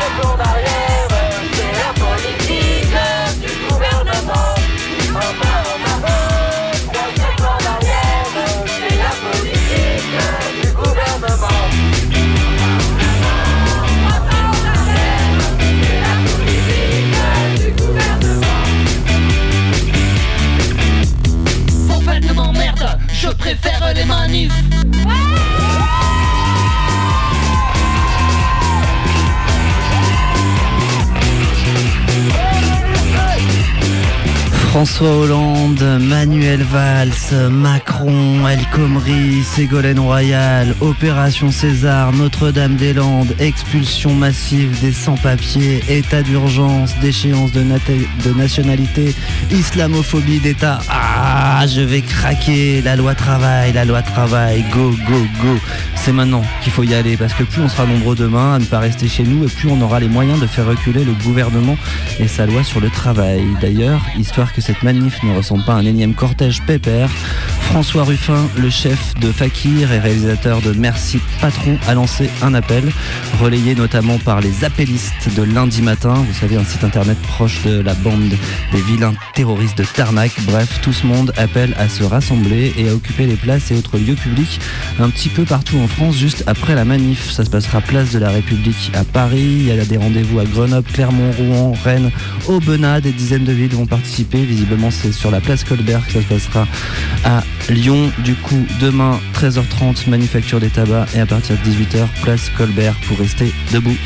En 0.00 0.47
préfère 23.60 23.94
les 23.94 24.04
manifs. 24.04 24.52
François 34.70 35.10
Hollande, 35.10 35.82
Manuel 36.02 36.62
Valls, 36.62 37.50
Macron, 37.50 38.46
El 38.46 38.60
Khomri, 38.72 39.42
Ségolène 39.42 39.98
Royal, 39.98 40.72
Opération 40.80 41.50
César, 41.50 42.12
Notre-Dame-des-Landes, 42.12 43.34
expulsion 43.40 44.14
massive 44.14 44.78
des 44.80 44.92
sans-papiers, 44.92 45.82
état 45.88 46.22
d'urgence, 46.22 46.94
déchéance 47.00 47.50
de 47.50 48.32
nationalité, 48.34 49.16
islamophobie 49.50 50.38
d'État. 50.38 50.78
Ah, 50.88 51.17
je 51.66 51.80
vais 51.80 52.00
craquer, 52.00 52.80
la 52.82 52.96
loi 52.96 53.14
travail, 53.14 53.72
la 53.72 53.84
loi 53.84 54.02
travail, 54.02 54.64
go, 54.72 54.90
go, 54.90 55.26
go. 55.42 55.58
C'est 55.96 56.12
maintenant 56.12 56.42
qu'il 56.62 56.72
faut 56.72 56.84
y 56.84 56.94
aller 56.94 57.16
parce 57.16 57.34
que 57.34 57.42
plus 57.42 57.62
on 57.62 57.68
sera 57.68 57.84
nombreux 57.84 58.14
demain 58.14 58.54
à 58.54 58.58
ne 58.58 58.64
pas 58.64 58.78
rester 58.78 59.08
chez 59.08 59.24
nous 59.24 59.44
et 59.44 59.48
plus 59.48 59.68
on 59.68 59.80
aura 59.80 60.00
les 60.00 60.08
moyens 60.08 60.40
de 60.40 60.46
faire 60.46 60.66
reculer 60.66 61.04
le 61.04 61.12
gouvernement 61.12 61.76
et 62.18 62.28
sa 62.28 62.46
loi 62.46 62.64
sur 62.64 62.80
le 62.80 62.88
travail. 62.90 63.42
D'ailleurs, 63.60 64.00
histoire 64.18 64.52
que 64.52 64.60
cette 64.60 64.82
manif 64.82 65.22
ne 65.22 65.36
ressemble 65.36 65.64
pas 65.64 65.74
à 65.74 65.76
un 65.76 65.84
énième 65.84 66.14
cortège 66.14 66.62
pépère, 66.62 67.10
François 67.70 68.04
Ruffin, 68.04 68.48
le 68.56 68.70
chef 68.70 69.14
de 69.20 69.30
Fakir 69.30 69.92
et 69.92 69.98
réalisateur 69.98 70.62
de 70.62 70.72
Merci 70.72 71.20
Patron, 71.40 71.76
a 71.86 71.94
lancé 71.94 72.30
un 72.40 72.54
appel 72.54 72.90
relayé 73.40 73.74
notamment 73.74 74.18
par 74.18 74.40
les 74.40 74.64
appellistes 74.64 75.28
de 75.36 75.42
lundi 75.42 75.82
matin, 75.82 76.14
vous 76.14 76.34
savez, 76.34 76.56
un 76.56 76.64
site 76.64 76.84
internet 76.84 77.18
proche 77.18 77.62
de 77.64 77.80
la 77.80 77.94
bande 77.94 78.32
des 78.72 78.80
vilains 78.80 79.14
terroristes 79.34 79.76
de 79.76 79.84
Tarnac. 79.84 80.32
Bref, 80.46 80.80
tout 80.80 80.92
ce 80.92 81.06
monde 81.06 81.27
appelle 81.36 81.74
à 81.78 81.88
se 81.88 82.02
rassembler 82.02 82.72
et 82.78 82.88
à 82.88 82.94
occuper 82.94 83.26
les 83.26 83.36
places 83.36 83.70
et 83.70 83.74
autres 83.74 83.98
lieux 83.98 84.14
publics 84.14 84.60
un 84.98 85.10
petit 85.10 85.28
peu 85.28 85.44
partout 85.44 85.78
en 85.78 85.86
France 85.86 86.16
juste 86.16 86.44
après 86.46 86.74
la 86.74 86.84
manif. 86.84 87.30
Ça 87.30 87.44
se 87.44 87.50
passera 87.50 87.80
place 87.80 88.12
de 88.12 88.18
la 88.18 88.30
République 88.30 88.90
à 88.94 89.04
Paris, 89.04 89.56
il 89.60 89.66
y 89.66 89.70
a 89.70 89.84
des 89.84 89.96
rendez-vous 89.96 90.40
à 90.40 90.44
Grenoble, 90.44 90.90
Clermont, 90.92 91.30
Rouen, 91.32 91.74
Rennes, 91.84 92.10
Aubenas, 92.46 93.00
des 93.00 93.12
dizaines 93.12 93.44
de 93.44 93.52
villes 93.52 93.74
vont 93.74 93.86
participer. 93.86 94.44
Visiblement, 94.44 94.90
c'est 94.90 95.12
sur 95.12 95.30
la 95.30 95.40
place 95.40 95.64
Colbert 95.64 96.06
que 96.06 96.14
ça 96.14 96.22
se 96.22 96.26
passera 96.26 96.66
à 97.24 97.42
Lyon. 97.70 98.10
Du 98.24 98.34
coup, 98.34 98.66
demain, 98.80 99.20
13h30, 99.34 100.08
manufacture 100.08 100.60
des 100.60 100.70
tabacs 100.70 101.08
et 101.14 101.20
à 101.20 101.26
partir 101.26 101.56
de 101.56 101.70
18h, 101.70 102.06
place 102.22 102.50
Colbert 102.56 102.94
pour 103.06 103.18
rester 103.18 103.52
debout. 103.72 103.96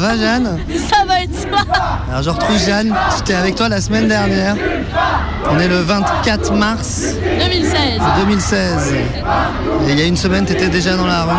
Va 0.00 0.10
Ça 0.10 0.16
va 0.16 0.16
Jeanne 0.16 0.58
Ça 0.88 1.04
va 1.06 1.22
et 1.22 1.28
toi 1.28 1.58
Alors 2.08 2.22
je 2.22 2.30
retrouve 2.30 2.58
Jeanne, 2.58 2.94
j'étais 3.16 3.34
avec 3.34 3.54
toi 3.54 3.68
la 3.68 3.80
semaine 3.80 4.08
dernière. 4.08 4.56
On 5.50 5.58
est 5.58 5.68
le 5.68 5.78
24 5.78 6.52
mars 6.54 7.14
2016 7.38 8.00
2016. 8.24 8.94
Et 9.86 9.92
il 9.92 9.98
y 9.98 10.02
a 10.02 10.06
une 10.06 10.16
semaine, 10.16 10.44
tu 10.46 10.52
étais 10.52 10.68
déjà 10.68 10.96
dans 10.96 11.06
la 11.06 11.24
rue. 11.24 11.30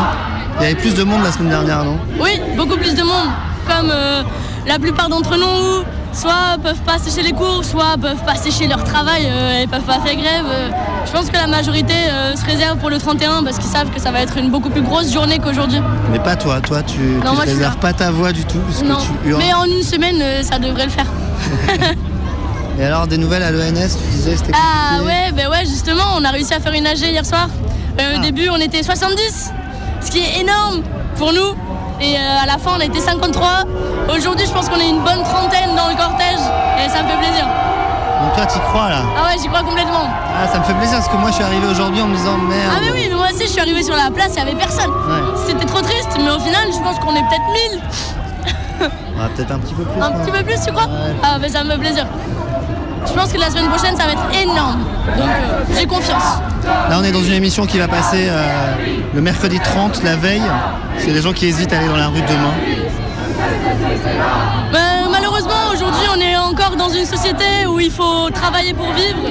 Il 0.60 0.64
y 0.64 0.66
avait 0.68 0.76
plus 0.76 0.94
de 0.94 1.04
monde 1.04 1.24
la 1.24 1.32
semaine 1.32 1.50
dernière, 1.50 1.84
non? 1.84 1.98
Oui, 2.20 2.40
beaucoup 2.56 2.78
plus 2.78 2.94
de 2.94 3.04
monde. 3.04 3.30
Comme 3.68 3.90
euh, 3.92 4.24
la 4.68 4.80
plupart 4.80 5.10
d'entre 5.10 5.38
nous, 5.38 5.84
soit 6.14 6.58
peuvent 6.62 6.82
pas 6.82 7.00
sécher 7.00 7.24
les 7.24 7.34
cours, 7.34 7.64
soit 7.64 7.96
peuvent 8.00 8.24
pas 8.26 8.36
sécher 8.36 8.68
leur 8.68 8.84
travail 8.84 9.24
euh, 9.26 9.62
et 9.62 9.68
peuvent 9.68 9.82
pas 9.82 10.00
faire 10.00 10.16
grève. 10.16 10.46
Euh, 10.50 10.70
je 11.12 11.18
pense 11.18 11.30
que 11.30 11.36
la 11.36 11.48
majorité 11.48 11.94
euh, 12.10 12.38
se 12.38 12.46
réserve 12.46 12.78
pour 12.78 12.90
le 12.90 12.98
31 12.98 13.44
parce 13.44 13.58
qu'ils 13.58 13.70
savent 13.70 13.90
que 13.90 14.00
ça 14.00 14.12
va 14.12 14.22
être 14.22 14.38
une 14.38 14.50
beaucoup 14.50 14.70
plus 14.70 14.82
grosse 14.82 15.12
journée 15.12 15.40
qu'aujourd'hui. 15.40 15.82
Mais 16.10 16.20
pas 16.20 16.38
toi, 16.38 16.62
toi 16.62 16.82
tu, 16.84 17.00
suis 17.00 17.40
réserves 17.42 17.76
pas 17.78 17.92
ta 17.92 18.12
voix 18.12 18.32
du 18.32 18.46
tout 18.46 18.60
parce 18.60 18.82
Non, 18.82 18.96
que 18.96 19.02
tu 19.02 19.30
hurles. 19.30 19.40
mais 19.40 19.54
en 19.54 19.66
une 19.66 19.84
semaine, 19.84 20.16
euh, 20.22 20.42
ça 20.42 20.58
devrait 20.58 20.86
le 20.86 20.90
faire. 20.90 21.08
Et 22.80 22.86
alors, 22.86 23.08
des 23.08 23.18
nouvelles 23.18 23.44
à 23.44 23.52
l'ENS, 23.52 23.98
tu 23.98 24.10
disais 24.12 24.38
c'était 24.38 24.54
Ah 24.56 25.04
ouais, 25.04 25.34
ben 25.36 25.50
ouais, 25.50 25.66
justement, 25.66 26.04
on 26.16 26.24
a 26.24 26.30
réussi 26.30 26.54
à 26.54 26.62
faire 26.62 26.72
une 26.72 26.88
AG 26.88 27.00
hier 27.00 27.26
soir. 27.26 27.50
Euh, 28.00 28.18
Au 28.18 28.22
début, 28.22 28.48
on 28.50 28.56
était 28.56 28.82
70, 28.82 29.52
ce 30.00 30.12
qui 30.12 30.20
est 30.20 30.40
énorme 30.40 30.82
pour 31.18 31.34
nous. 31.34 31.56
Et 32.00 32.16
à 32.16 32.46
la 32.48 32.58
fin, 32.58 32.72
on 32.78 32.80
était 32.80 33.02
53. 33.02 33.66
Aujourd'hui, 34.16 34.46
je 34.48 34.52
pense 34.54 34.70
qu'on 34.70 34.80
est 34.80 34.90
une 34.90 35.04
bonne 35.04 35.24
trentaine 35.24 35.76
dans 35.76 35.90
le 35.90 35.96
cortège. 35.96 36.40
Et 36.84 36.90
ça 36.90 37.04
me 37.04 37.10
fait 37.10 37.18
plaisir. 37.18 37.46
Donc 38.22 38.34
toi, 38.36 38.46
t'y 38.46 38.60
crois 38.60 38.90
là 38.90 39.02
Ah 39.18 39.26
ouais, 39.26 39.38
j'y 39.42 39.48
crois 39.48 39.64
complètement. 39.64 40.08
Ah, 40.36 40.48
ça 40.48 40.60
me 40.60 40.64
fait 40.64 40.74
plaisir 40.74 40.98
parce 40.98 41.10
que 41.10 41.18
moi, 41.18 41.30
je 41.30 41.36
suis 41.36 41.44
arrivé 41.44 41.66
aujourd'hui 41.68 42.02
en 42.02 42.08
me 42.08 42.16
disant 42.16 42.38
merde. 42.38 42.72
Ah 42.76 42.80
mais 42.82 42.92
oui, 42.92 43.08
mais 43.10 43.16
moi 43.16 43.28
aussi, 43.34 43.44
je 43.46 43.52
suis 43.52 43.60
arrivée 43.62 43.84
sur 43.84 43.96
la 43.96 44.12
place, 44.12 44.34
il 44.38 44.44
n'y 44.44 44.50
avait 44.50 44.58
personne. 44.58 44.92
C'était 45.48 45.66
trop 45.66 45.82
triste, 45.82 46.10
mais 46.18 46.30
au 46.30 46.40
final, 46.40 46.68
je 46.72 46.80
pense 46.80 47.00
qu'on 47.00 47.16
est 47.16 47.24
peut-être 47.24 47.80
1000. 48.82 48.90
Ah, 49.20 49.28
peut-être 49.36 49.52
un 49.52 49.60
petit 49.60 49.74
peu 49.74 49.84
plus. 49.84 50.02
Un 50.02 50.12
petit 50.12 50.32
peu 50.32 50.44
plus, 50.44 50.60
tu 50.66 50.72
crois 50.72 50.88
Ah, 51.24 51.38
mais 51.40 51.50
ça 51.50 51.64
me 51.64 51.72
fait 51.72 51.78
plaisir. 51.78 52.06
Je 53.06 53.14
pense 53.14 53.32
que 53.34 53.40
la 53.40 53.50
semaine 53.50 53.68
prochaine, 53.68 53.96
ça 53.98 54.06
va 54.06 54.12
être 54.14 54.42
énorme. 54.44 54.80
Donc, 55.18 55.28
euh, 55.28 55.64
j'ai 55.76 55.86
confiance. 55.88 56.24
Là, 56.64 56.98
on 57.00 57.04
est 57.04 57.12
dans 57.12 57.24
une 57.24 57.34
émission 57.34 57.66
qui 57.66 57.80
va 57.80 57.88
passer 57.88 58.28
euh, 58.30 58.44
le 59.14 59.22
mercredi 59.22 59.60
30, 59.60 60.04
la 60.04 60.16
veille. 60.16 60.42
C'est 61.00 61.12
des 61.12 61.22
gens 61.22 61.34
qui 61.34 61.48
hésitent 61.48 61.74
à 61.74 61.78
aller 61.80 61.88
dans 61.88 61.96
la 61.98 62.08
rue 62.08 62.22
demain. 62.22 62.54
Ben, 64.72 65.10
malheureusement, 65.12 65.72
aujourd'hui, 65.74 66.08
on 66.16 66.20
est 66.20 66.38
encore 66.38 66.76
dans 66.76 66.90
une 66.90 67.06
société 67.06 67.66
où 67.68 67.80
il 67.80 67.92
faut 67.92 68.30
travailler 68.30 68.74
pour 68.74 68.92
vivre. 68.94 69.30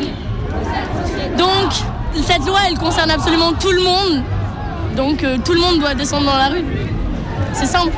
Donc, 1.36 1.72
cette 2.26 2.46
loi, 2.46 2.58
elle 2.68 2.78
concerne 2.78 3.10
absolument 3.10 3.52
tout 3.52 3.72
le 3.72 3.82
monde. 3.82 4.22
Donc, 4.96 5.22
euh, 5.22 5.38
tout 5.44 5.52
le 5.52 5.60
monde 5.60 5.78
doit 5.78 5.94
descendre 5.94 6.26
dans 6.26 6.36
la 6.36 6.48
rue. 6.48 6.64
C'est 7.52 7.66
simple. 7.66 7.92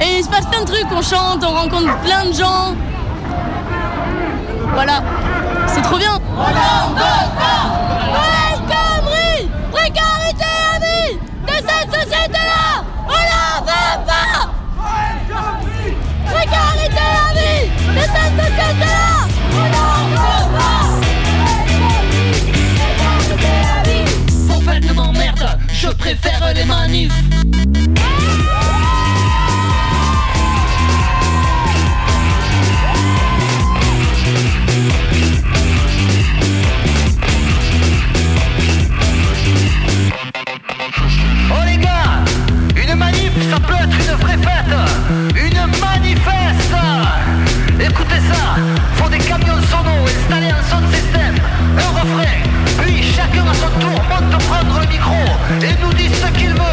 Et 0.00 0.18
il 0.18 0.24
se 0.24 0.28
passe 0.28 0.46
plein 0.46 0.60
de 0.60 0.66
trucs, 0.66 0.86
on 0.92 1.02
chante, 1.02 1.44
on 1.44 1.52
rencontre 1.52 1.96
plein 1.98 2.24
de 2.24 2.32
gens. 2.32 2.74
Voilà, 4.74 5.02
c'est 5.66 5.82
trop 5.82 5.98
bien. 5.98 6.18
Je 25.88 25.94
préfère 25.94 26.52
les 26.54 26.64
manifs. 26.64 27.27
Et 55.56 55.82
nous 55.82 55.92
dit 55.94 56.08
ce 56.08 56.26
qu'il 56.38 56.50
veut, 56.50 56.67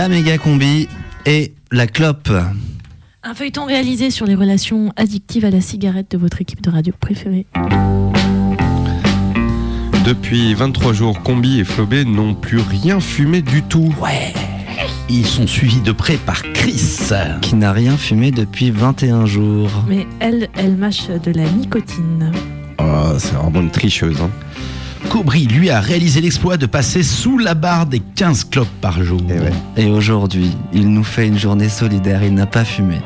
La 0.00 0.08
méga 0.08 0.38
combi 0.38 0.88
et 1.26 1.52
la 1.70 1.86
clope. 1.86 2.32
Un 3.22 3.34
feuilleton 3.34 3.66
réalisé 3.66 4.08
sur 4.08 4.24
les 4.24 4.34
relations 4.34 4.94
addictives 4.96 5.44
à 5.44 5.50
la 5.50 5.60
cigarette 5.60 6.10
de 6.10 6.16
votre 6.16 6.40
équipe 6.40 6.62
de 6.62 6.70
radio 6.70 6.94
préférée. 6.98 7.44
Depuis 10.06 10.54
23 10.54 10.94
jours, 10.94 11.22
Combi 11.22 11.60
et 11.60 11.64
Flobé 11.64 12.06
n'ont 12.06 12.34
plus 12.34 12.60
rien 12.60 12.98
fumé 12.98 13.42
du 13.42 13.62
tout. 13.62 13.94
Ouais. 14.00 14.32
Ils 15.10 15.26
sont 15.26 15.46
suivis 15.46 15.82
de 15.82 15.92
près 15.92 16.16
par 16.16 16.44
Chris. 16.54 17.10
Qui 17.42 17.56
n'a 17.56 17.74
rien 17.74 17.98
fumé 17.98 18.30
depuis 18.30 18.70
21 18.70 19.26
jours. 19.26 19.84
Mais 19.86 20.06
elle, 20.18 20.48
elle 20.56 20.76
mâche 20.76 21.08
de 21.08 21.30
la 21.30 21.44
nicotine. 21.44 22.32
Oh, 22.78 23.18
c'est 23.18 23.34
vraiment 23.34 23.60
une 23.60 23.70
tricheuse. 23.70 24.22
Hein. 24.22 24.30
Cobry, 25.10 25.44
lui, 25.46 25.70
a 25.70 25.80
réalisé 25.80 26.20
l'exploit 26.20 26.56
de 26.56 26.66
passer 26.66 27.02
sous 27.02 27.36
la 27.36 27.54
barre 27.54 27.86
des 27.86 27.98
15 27.98 28.44
clopes 28.44 28.68
par 28.80 29.02
jour. 29.02 29.20
Et 29.76 29.86
aujourd'hui, 29.86 30.52
il 30.72 30.88
nous 30.88 31.02
fait 31.02 31.26
une 31.26 31.36
journée 31.36 31.68
solidaire. 31.68 32.22
Il 32.22 32.32
n'a 32.32 32.46
pas 32.46 32.64
fumé. 32.64 33.00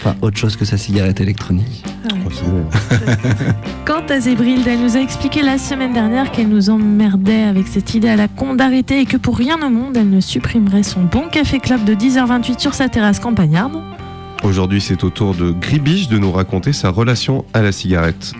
Enfin, 0.00 0.16
autre 0.22 0.38
chose 0.38 0.56
que 0.56 0.64
sa 0.64 0.78
cigarette 0.78 1.20
électronique. 1.20 1.84
Quant 3.84 4.06
à 4.08 4.20
Zébrilde, 4.20 4.66
elle 4.66 4.80
nous 4.80 4.96
a 4.96 5.00
expliqué 5.00 5.42
la 5.42 5.58
semaine 5.58 5.92
dernière 5.92 6.32
qu'elle 6.32 6.48
nous 6.48 6.70
emmerdait 6.70 7.42
avec 7.42 7.68
cette 7.68 7.94
idée 7.94 8.08
à 8.08 8.16
la 8.16 8.26
con 8.26 8.54
d'arrêter 8.54 9.02
et 9.02 9.04
que 9.04 9.18
pour 9.18 9.36
rien 9.36 9.60
au 9.60 9.68
monde, 9.68 9.98
elle 9.98 10.08
ne 10.08 10.20
supprimerait 10.20 10.82
son 10.82 11.02
bon 11.02 11.28
café 11.28 11.60
club 11.60 11.84
de 11.84 11.94
10h28 11.94 12.58
sur 12.58 12.72
sa 12.72 12.88
terrasse 12.88 13.20
campagnarde. 13.20 13.74
Aujourd'hui, 14.44 14.80
c'est 14.80 15.04
au 15.04 15.10
tour 15.10 15.34
de 15.34 15.50
Gribiche 15.50 16.08
de 16.08 16.16
nous 16.16 16.32
raconter 16.32 16.72
sa 16.72 16.88
relation 16.88 17.44
à 17.52 17.60
la 17.60 17.70
cigarette. 17.70 18.32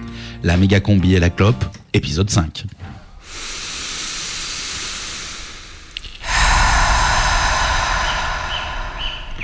La 0.43 0.57
méga 0.57 0.81
combi 0.81 1.15
et 1.15 1.21
la 1.21 1.31
clope, 1.31 1.65
épisode 1.93 2.31
5. 2.31 2.65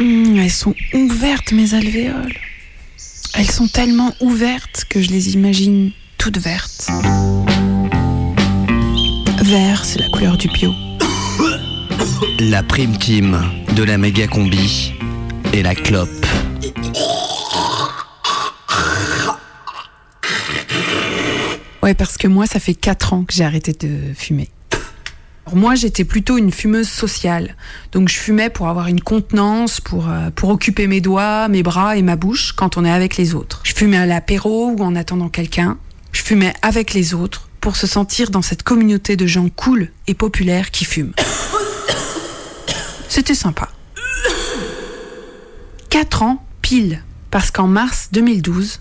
Hum, 0.00 0.36
elles 0.38 0.50
sont 0.50 0.74
ouvertes, 0.94 1.52
mes 1.52 1.74
alvéoles. 1.74 2.34
Elles 3.34 3.50
sont 3.50 3.68
tellement 3.68 4.14
ouvertes 4.20 4.84
que 4.88 5.02
je 5.02 5.10
les 5.10 5.34
imagine 5.34 5.90
toutes 6.18 6.38
vertes. 6.38 6.88
Vert, 9.42 9.84
c'est 9.84 9.98
la 9.98 10.08
couleur 10.10 10.36
du 10.36 10.48
bio. 10.48 10.72
La 12.38 12.62
prime 12.62 12.96
team 12.96 13.40
de 13.74 13.82
la 13.82 13.98
méga 13.98 14.26
combi 14.26 14.92
et 15.52 15.62
la 15.62 15.74
clope. 15.74 16.27
Ouais, 21.82 21.94
parce 21.94 22.16
que 22.16 22.26
moi, 22.26 22.46
ça 22.46 22.58
fait 22.60 22.74
4 22.74 23.12
ans 23.12 23.24
que 23.24 23.32
j'ai 23.32 23.44
arrêté 23.44 23.72
de 23.72 24.12
fumer. 24.14 24.50
Alors 25.46 25.56
moi, 25.56 25.74
j'étais 25.74 26.04
plutôt 26.04 26.36
une 26.36 26.52
fumeuse 26.52 26.88
sociale. 26.88 27.56
Donc, 27.92 28.08
je 28.08 28.16
fumais 28.16 28.50
pour 28.50 28.68
avoir 28.68 28.88
une 28.88 29.00
contenance, 29.00 29.80
pour, 29.80 30.10
euh, 30.10 30.30
pour 30.34 30.50
occuper 30.50 30.86
mes 30.86 31.00
doigts, 31.00 31.48
mes 31.48 31.62
bras 31.62 31.96
et 31.96 32.02
ma 32.02 32.16
bouche 32.16 32.52
quand 32.52 32.76
on 32.76 32.84
est 32.84 32.90
avec 32.90 33.16
les 33.16 33.34
autres. 33.34 33.60
Je 33.64 33.72
fumais 33.72 33.96
à 33.96 34.06
l'apéro 34.06 34.74
ou 34.76 34.82
en 34.82 34.94
attendant 34.94 35.28
quelqu'un. 35.28 35.78
Je 36.12 36.22
fumais 36.22 36.52
avec 36.62 36.92
les 36.92 37.14
autres 37.14 37.48
pour 37.60 37.76
se 37.76 37.86
sentir 37.86 38.30
dans 38.30 38.42
cette 38.42 38.62
communauté 38.62 39.16
de 39.16 39.26
gens 39.26 39.48
cool 39.48 39.90
et 40.06 40.14
populaires 40.14 40.70
qui 40.70 40.84
fument. 40.84 41.12
C'était 43.08 43.34
sympa. 43.34 43.68
4 45.90 46.22
ans 46.22 46.44
pile, 46.60 47.02
parce 47.30 47.50
qu'en 47.50 47.66
mars 47.66 48.08
2012, 48.12 48.80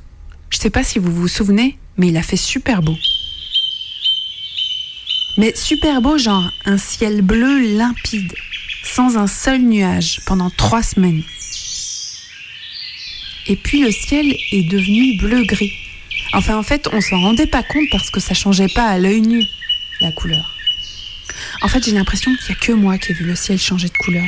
je 0.49 0.57
sais 0.57 0.69
pas 0.69 0.83
si 0.83 0.99
vous 0.99 1.13
vous 1.13 1.27
souvenez, 1.29 1.79
mais 1.97 2.07
il 2.07 2.17
a 2.17 2.23
fait 2.23 2.37
super 2.37 2.81
beau. 2.81 2.97
Mais 5.37 5.55
super 5.55 6.01
beau, 6.01 6.17
genre 6.17 6.51
un 6.65 6.77
ciel 6.77 7.21
bleu 7.21 7.77
limpide, 7.77 8.33
sans 8.83 9.17
un 9.17 9.27
seul 9.27 9.61
nuage, 9.61 10.21
pendant 10.25 10.49
trois 10.49 10.81
semaines. 10.81 11.23
Et 13.45 13.55
puis 13.55 13.81
le 13.81 13.91
ciel 13.91 14.35
est 14.51 14.69
devenu 14.69 15.17
bleu-gris. 15.19 15.73
Enfin, 16.33 16.57
en 16.57 16.63
fait, 16.63 16.89
on 16.91 17.01
s'en 17.01 17.21
rendait 17.21 17.47
pas 17.47 17.63
compte 17.63 17.87
parce 17.91 18.09
que 18.09 18.19
ça 18.19 18.33
changeait 18.33 18.67
pas 18.67 18.85
à 18.85 18.97
l'œil 18.97 19.21
nu, 19.21 19.43
la 20.01 20.11
couleur. 20.11 20.53
En 21.61 21.67
fait, 21.67 21.83
j'ai 21.83 21.91
l'impression 21.91 22.35
qu'il 22.35 22.49
y 22.49 22.51
a 22.51 22.55
que 22.55 22.71
moi 22.71 22.97
qui 22.97 23.11
ai 23.11 23.15
vu 23.15 23.25
le 23.25 23.35
ciel 23.35 23.57
changer 23.57 23.87
de 23.87 23.97
couleur. 23.97 24.25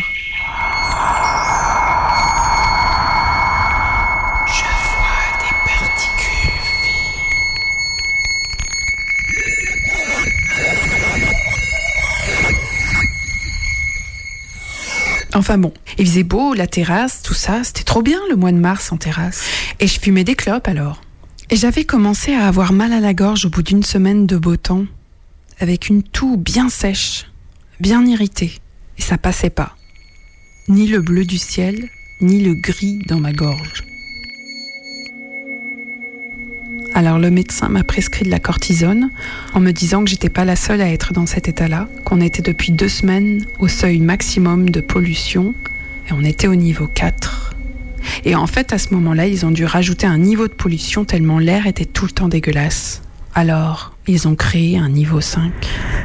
Enfin 15.40 15.58
bon, 15.58 15.72
il 15.98 16.06
faisait 16.06 16.24
beau, 16.24 16.54
la 16.54 16.68
terrasse, 16.68 17.22
tout 17.22 17.34
ça, 17.34 17.64
c'était 17.64 17.86
trop 17.86 18.02
bien 18.02 18.20
le 18.30 18.36
mois 18.36 18.52
de 18.52 18.58
mars 18.58 18.92
en 18.92 18.98
terrasse. 18.98 19.42
Et 19.80 19.88
je 19.88 19.98
fumais 19.98 20.26
des 20.26 20.36
clopes 20.36 20.68
alors. 20.68 21.02
Et 21.50 21.56
j'avais 21.56 21.86
commencé 21.86 22.34
à 22.34 22.46
avoir 22.46 22.74
mal 22.74 22.92
à 22.92 23.00
la 23.00 23.14
gorge 23.14 23.46
au 23.46 23.50
bout 23.50 23.64
d'une 23.64 23.84
semaine 23.84 24.28
de 24.28 24.36
beau 24.36 24.58
temps, 24.58 24.84
avec 25.62 25.88
une 25.88 26.04
toux 26.04 26.36
bien 26.36 26.68
sèche, 26.68 27.32
bien 27.80 28.06
irritée, 28.06 28.52
et 28.98 29.02
ça 29.02 29.18
passait 29.18 29.50
pas. 29.50 29.78
Ni 30.68 30.88
le 30.88 31.00
bleu 31.00 31.24
du 31.24 31.38
ciel, 31.38 31.88
ni 32.20 32.44
le 32.44 32.56
gris 32.56 33.00
dans 33.08 33.22
ma 33.22 33.32
gorge. 33.32 33.89
Alors 37.00 37.18
le 37.18 37.32
médecin 37.32 37.70
m'a 37.70 37.86
prescrit 37.86 38.26
de 38.26 38.30
la 38.30 38.40
cortisone 38.42 39.10
en 39.54 39.62
me 39.62 39.72
disant 39.72 40.04
que 40.04 40.10
j'étais 40.10 40.28
pas 40.28 40.44
la 40.44 40.58
seule 40.58 40.82
à 40.82 40.90
être 40.90 41.14
dans 41.14 41.26
cet 41.26 41.48
état-là, 41.48 41.88
qu'on 42.04 42.20
était 42.20 42.42
depuis 42.42 42.74
deux 42.74 42.90
semaines 42.90 43.46
au 43.60 43.70
seuil 43.70 44.02
maximum 44.02 44.70
de 44.70 44.82
pollution 44.82 45.54
et 46.10 46.12
on 46.12 46.26
était 46.26 46.48
au 46.48 46.56
niveau 46.56 46.88
4. 46.88 47.56
Et 48.26 48.36
en 48.36 48.48
fait, 48.48 48.74
à 48.74 48.78
ce 48.78 48.94
moment-là, 48.96 49.28
ils 49.28 49.46
ont 49.46 49.52
dû 49.52 49.64
rajouter 49.64 50.08
un 50.08 50.18
niveau 50.18 50.50
de 50.50 50.54
pollution 50.54 51.06
tellement 51.06 51.40
l'air 51.40 51.68
était 51.68 51.86
tout 51.86 52.04
le 52.04 52.12
temps 52.12 52.28
dégueulasse. 52.28 53.02
Alors, 53.34 53.96
ils 54.06 54.28
ont 54.28 54.36
créé 54.36 54.78
un 54.78 54.90
niveau 54.90 55.22
5. 55.22 55.54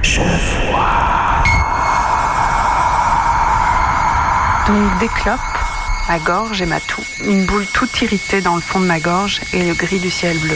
Je 0.01 0.20
vois. 0.20 1.03
Donc 4.68 5.01
des 5.01 5.09
ma 6.09 6.18
gorge 6.20 6.62
et 6.62 6.66
ma 6.66 6.78
toux. 6.78 7.03
Une 7.26 7.47
boule 7.47 7.66
toute 7.72 8.01
irritée 8.01 8.42
dans 8.42 8.55
le 8.55 8.61
fond 8.61 8.78
de 8.78 8.86
ma 8.86 9.01
gorge 9.01 9.40
et 9.53 9.66
le 9.66 9.74
gris 9.74 9.99
du 9.99 10.11
ciel 10.11 10.38
bleu. 10.38 10.55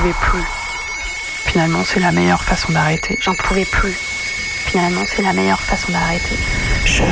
Pouvais 0.00 0.14
plus. 0.14 0.44
Finalement, 1.44 1.84
c'est 1.84 2.00
la 2.00 2.10
meilleure 2.10 2.42
façon 2.42 2.72
d'arrêter. 2.72 3.18
J'en 3.20 3.34
pouvais 3.34 3.66
plus. 3.66 3.92
Finalement, 3.92 5.02
c'est 5.06 5.20
la 5.20 5.34
meilleure 5.34 5.60
façon 5.60 5.92
d'arrêter. 5.92 6.36
Je 6.86 7.02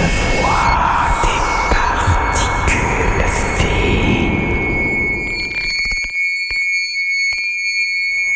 vois 0.40 1.10
des 1.22 1.38
particules 1.74 3.26
fines. 3.58 4.38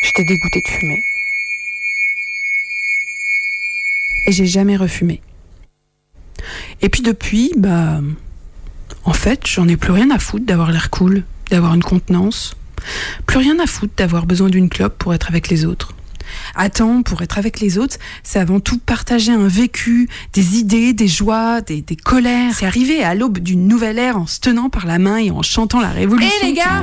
J'étais 0.03 0.23
dégoûtée 0.23 0.61
de 0.61 0.67
fumer. 0.67 1.01
Et 4.27 4.31
j'ai 4.31 4.45
jamais 4.45 4.77
refumé. 4.77 5.19
Et 6.81 6.89
puis 6.89 7.01
depuis, 7.01 7.53
bah. 7.57 8.01
En 9.05 9.13
fait, 9.13 9.47
j'en 9.47 9.67
ai 9.67 9.77
plus 9.77 9.91
rien 9.91 10.11
à 10.11 10.19
foutre 10.19 10.45
d'avoir 10.45 10.71
l'air 10.71 10.91
cool, 10.91 11.23
d'avoir 11.49 11.73
une 11.73 11.83
contenance. 11.83 12.55
Plus 13.25 13.37
rien 13.37 13.59
à 13.59 13.67
foutre 13.67 13.93
d'avoir 13.97 14.25
besoin 14.25 14.49
d'une 14.49 14.69
clope 14.69 14.97
pour 14.97 15.13
être 15.13 15.29
avec 15.29 15.49
les 15.49 15.65
autres. 15.65 15.93
Attends, 16.55 17.03
pour 17.03 17.21
être 17.21 17.37
avec 17.37 17.59
les 17.59 17.77
autres, 17.77 17.97
c'est 18.23 18.39
avant 18.39 18.59
tout 18.59 18.77
partager 18.77 19.31
un 19.31 19.47
vécu, 19.47 20.07
des 20.33 20.57
idées, 20.57 20.93
des 20.93 21.07
joies, 21.07 21.61
des, 21.61 21.81
des 21.81 21.95
colères. 21.95 22.53
C'est 22.57 22.65
arriver 22.65 23.03
à 23.03 23.15
l'aube 23.15 23.39
d'une 23.39 23.67
nouvelle 23.67 23.99
ère 23.99 24.17
en 24.17 24.27
se 24.27 24.39
tenant 24.39 24.69
par 24.69 24.85
la 24.85 24.99
main 24.99 25.17
et 25.17 25.31
en 25.31 25.41
chantant 25.41 25.79
la 25.79 25.89
révolution. 25.89 26.31
Hé 26.41 26.47
les 26.47 26.53
gars 26.53 26.81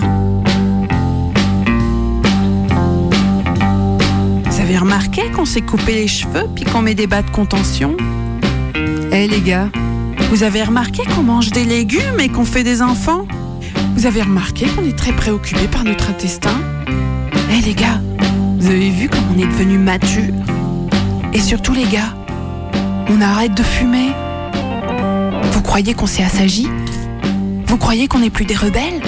Vous 4.46 4.60
avez 4.60 4.78
remarqué 4.78 5.30
qu'on 5.30 5.44
s'est 5.44 5.62
coupé 5.62 5.94
les 5.94 6.08
cheveux 6.08 6.46
puis 6.54 6.64
qu'on 6.64 6.82
met 6.82 6.94
des 6.94 7.06
bas 7.06 7.22
de 7.22 7.30
contention? 7.30 7.96
Eh 9.12 9.26
les 9.26 9.40
gars, 9.40 9.68
vous 10.30 10.42
avez 10.44 10.62
remarqué 10.62 11.02
qu'on 11.04 11.22
mange 11.22 11.50
des 11.50 11.64
légumes 11.64 12.20
et 12.20 12.28
qu'on 12.28 12.44
fait 12.44 12.62
des 12.62 12.82
enfants? 12.82 13.26
Vous 14.00 14.06
avez 14.06 14.22
remarqué 14.22 14.64
qu'on 14.64 14.88
est 14.88 14.96
très 14.96 15.12
préoccupé 15.12 15.68
par 15.68 15.84
notre 15.84 16.08
intestin? 16.08 16.58
Eh 17.52 17.60
les 17.60 17.74
gars, 17.74 18.00
vous 18.58 18.66
avez 18.68 18.88
vu 18.88 19.10
comme 19.10 19.20
on 19.30 19.38
est 19.38 19.46
devenu 19.46 19.76
mature? 19.76 20.32
Et 21.34 21.38
surtout 21.38 21.74
les 21.74 21.84
gars, 21.84 22.14
on 23.10 23.20
arrête 23.20 23.52
de 23.52 23.62
fumer. 23.62 24.12
Vous 25.52 25.60
croyez 25.60 25.92
qu'on 25.92 26.06
s'est 26.06 26.22
assagi? 26.22 26.66
Vous 27.66 27.76
croyez 27.76 28.08
qu'on 28.08 28.20
n'est 28.20 28.30
plus 28.30 28.46
des 28.46 28.56
rebelles? 28.56 29.02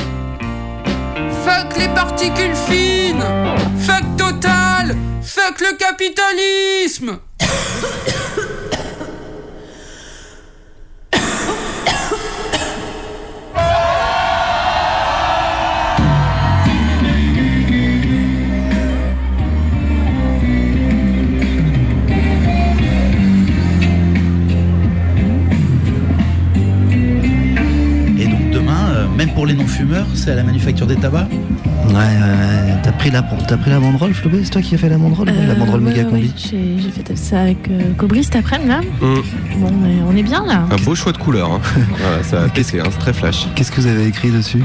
Fuck 1.42 1.78
les 1.78 1.88
particules 1.88 2.54
fines! 2.54 3.24
Fuck 3.78 4.04
Total! 4.18 4.94
Fuck 5.22 5.62
le 5.62 5.74
capitalisme 5.78 7.18
pour 29.34 29.46
les 29.46 29.54
non-fumeurs, 29.54 30.06
c'est 30.14 30.30
à 30.30 30.34
la 30.34 30.42
manufacture 30.42 30.86
des 30.86 30.96
tabacs 30.96 31.28
Ouais, 31.30 31.94
ouais, 31.94 32.00
ouais. 32.00 32.76
T'as 32.82 32.92
pris 32.92 33.10
la, 33.10 33.22
t'as 33.22 33.56
pris 33.56 33.70
la 33.70 33.80
banderole, 33.80 34.14
Flobé 34.14 34.40
C'est 34.44 34.50
toi 34.50 34.62
qui 34.62 34.74
as 34.74 34.78
fait 34.78 34.88
la 34.88 34.98
banderole 34.98 35.28
ouais, 35.28 35.46
La 35.46 35.54
banderole 35.54 35.80
Euh, 35.80 35.84
méga 35.84 36.02
ouais, 36.04 36.10
combi 36.10 36.22
ouais, 36.52 36.60
J'ai 36.82 36.90
fait 36.90 37.16
ça 37.16 37.40
avec 37.40 37.68
euh, 37.68 38.22
cet 38.22 38.36
après-midi 38.36 38.68
là. 38.68 38.80
Hum. 39.02 39.22
Bon, 39.58 39.70
mais 39.82 39.96
on 40.08 40.16
est 40.16 40.22
bien 40.22 40.44
là. 40.46 40.64
Un 40.70 40.84
beau 40.84 40.94
choix 40.94 41.12
de 41.12 41.18
couleur. 41.18 41.50
Hein. 41.50 41.60
voilà, 41.98 42.22
ça 42.22 42.42
a 42.42 42.48
pété, 42.48 42.80
hein, 42.80 42.84
c'est 42.90 42.98
très 42.98 43.12
flash. 43.12 43.46
Qu'est-ce 43.54 43.72
que 43.72 43.80
vous 43.80 43.86
avez 43.88 44.06
écrit 44.06 44.30
dessus? 44.30 44.62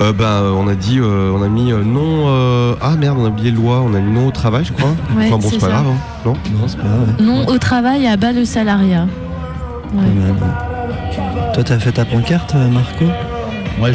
Euh, 0.00 0.12
bah, 0.12 0.42
on 0.56 0.66
a 0.66 0.74
dit, 0.74 0.98
euh, 0.98 1.32
on 1.36 1.42
a 1.42 1.48
mis 1.48 1.70
euh, 1.72 1.84
non. 1.84 2.24
euh, 2.28 2.74
ah 2.80 2.96
merde, 2.96 3.16
on 3.20 3.26
a 3.26 3.28
oublié 3.28 3.50
loi, 3.52 3.80
on 3.86 3.94
a 3.94 4.00
mis 4.00 4.12
non 4.12 4.26
au 4.28 4.32
travail, 4.32 4.64
je 4.64 4.72
crois. 4.72 4.90
Ouais, 5.16 5.26
enfin 5.26 5.36
bon, 5.38 5.48
c'est 5.50 5.58
pas 5.60 5.66
ça. 5.66 5.72
grave, 5.72 5.86
hein. 5.88 5.98
non? 6.24 6.32
Non, 6.32 6.66
c'est 6.66 6.78
pas 6.78 6.84
grave. 6.84 7.14
Non 7.20 7.46
au 7.46 7.58
travail 7.58 8.06
à 8.06 8.16
bas 8.16 8.32
le 8.32 8.44
salariat. 8.44 9.06
Ouais. 9.94 10.02
Toi, 11.54 11.62
t'as 11.62 11.78
fait 11.78 11.92
ta 11.92 12.04
pancarte, 12.04 12.54
euh, 12.56 12.68
Marco? 12.68 13.04
Moi, 13.78 13.90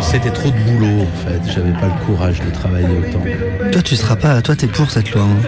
c'était 0.00 0.30
trop 0.30 0.50
de 0.50 0.56
boulot 0.70 1.02
en 1.02 1.28
fait. 1.28 1.52
J'avais 1.54 1.72
pas 1.72 1.86
le 1.86 2.06
courage 2.06 2.40
de 2.40 2.50
travailler 2.52 2.86
autant. 2.86 3.22
Toi, 3.70 3.82
tu 3.82 3.94
seras 3.96 4.16
pas. 4.16 4.40
Toi, 4.42 4.56
t'es 4.56 4.66
pour 4.66 4.90
cette 4.90 5.12
loi. 5.12 5.22
hein. 5.24 5.46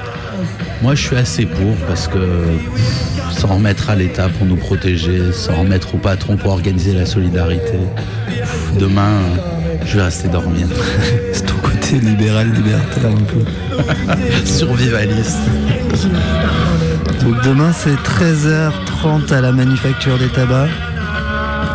Moi, 0.83 0.95
je 0.95 1.03
suis 1.07 1.17
assez 1.17 1.47
pour 1.47 1.75
parce 1.87 2.09
que 2.09 2.19
pff, 2.19 3.39
s'en 3.39 3.49
remettre 3.55 3.89
à 3.91 3.95
l'État 3.95 4.29
pour 4.29 4.47
nous 4.47 4.57
protéger, 4.57 5.33
s'en 5.33 5.55
remettre 5.61 5.95
au 5.95 5.99
patron 5.99 6.37
pour 6.37 6.53
organiser 6.53 6.93
la 6.93 7.07
solidarité. 7.07 7.79
Pff, 8.29 8.77
Demain, 8.79 9.19
je 9.87 9.97
vais 9.97 10.03
rester 10.05 10.29
dormir. 10.29 10.67
C'est 11.33 11.47
ton 11.47 11.55
côté 11.63 11.99
libéral 12.01 12.51
libertaire 12.53 13.11
un 13.11 13.25
peu. 13.25 14.45
Survivaliste. 14.45 15.39
Donc 17.23 17.41
demain 17.45 17.73
c'est 17.73 17.95
13h30 17.95 19.33
à 19.33 19.41
la 19.41 19.53
manufacture 19.53 20.19
des 20.19 20.29
tabacs. 20.29 20.71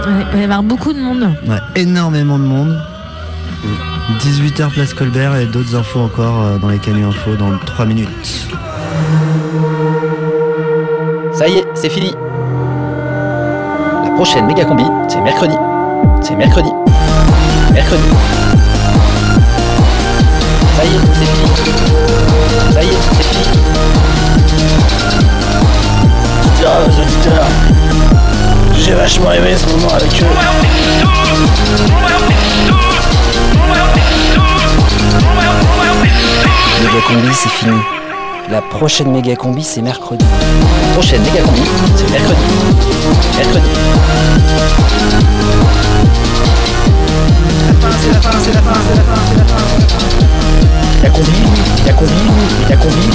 Ouais, 0.07 0.13
il 0.31 0.35
va 0.35 0.39
y 0.39 0.43
avoir 0.45 0.63
beaucoup 0.63 0.93
de 0.93 0.99
monde. 0.99 1.33
Ouais, 1.47 1.57
énormément 1.75 2.39
de 2.39 2.43
monde. 2.43 2.79
18h 4.21 4.69
place 4.71 4.93
Colbert 4.93 5.35
et 5.35 5.45
d'autres 5.45 5.75
infos 5.75 5.99
encore 5.99 6.41
euh, 6.43 6.57
dans 6.57 6.69
les 6.69 6.77
canaux 6.77 7.09
info 7.09 7.35
dans 7.35 7.57
3 7.57 7.85
minutes. 7.85 8.47
Ça 11.33 11.47
y 11.49 11.57
est, 11.57 11.65
c'est 11.75 11.89
fini. 11.89 12.15
La 14.05 14.11
prochaine 14.15 14.45
méga 14.45 14.63
combi, 14.63 14.85
c'est 15.09 15.19
mercredi. 15.19 15.55
C'est 16.21 16.35
mercredi. 16.35 16.69
Mercredi. 17.73 18.03
Ça 20.77 20.85
y 20.85 20.87
est, 20.87 20.99
c'est 21.13 21.25
fini. 21.25 21.49
Ça 22.73 22.81
y 22.81 22.87
est, 22.87 22.97
c'est 23.17 23.23
fini. 23.23 23.45
Dites-leur 26.43 26.77
aux 26.87 27.01
auditeurs 27.01 27.66
j'ai 28.87 28.93
vachement 28.93 29.31
aimé 29.33 29.53
ce 29.57 29.65
moment 29.69 29.93
avec 29.93 30.09
eux. 30.21 30.25
Méga 36.81 37.01
combi, 37.05 37.33
c'est 37.33 37.49
fini. 37.49 37.77
La 38.49 38.61
prochaine 38.61 39.11
méga 39.11 39.35
combi, 39.35 39.61
c'est 39.63 39.81
mercredi. 39.81 40.23
La 40.23 40.93
prochaine 40.93 41.21
méga 41.21 41.41
combi, 41.41 41.63
c'est 41.97 42.09
mercredi. 42.11 42.39
Mercredi. 43.35 43.67
La 51.03 51.09
combi, 51.09 51.31
la 51.85 51.93
combi, 51.93 52.13
la 52.69 52.75
combi. 52.77 53.09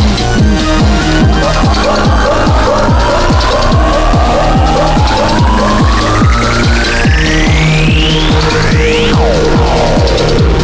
Oh, 9.75 10.62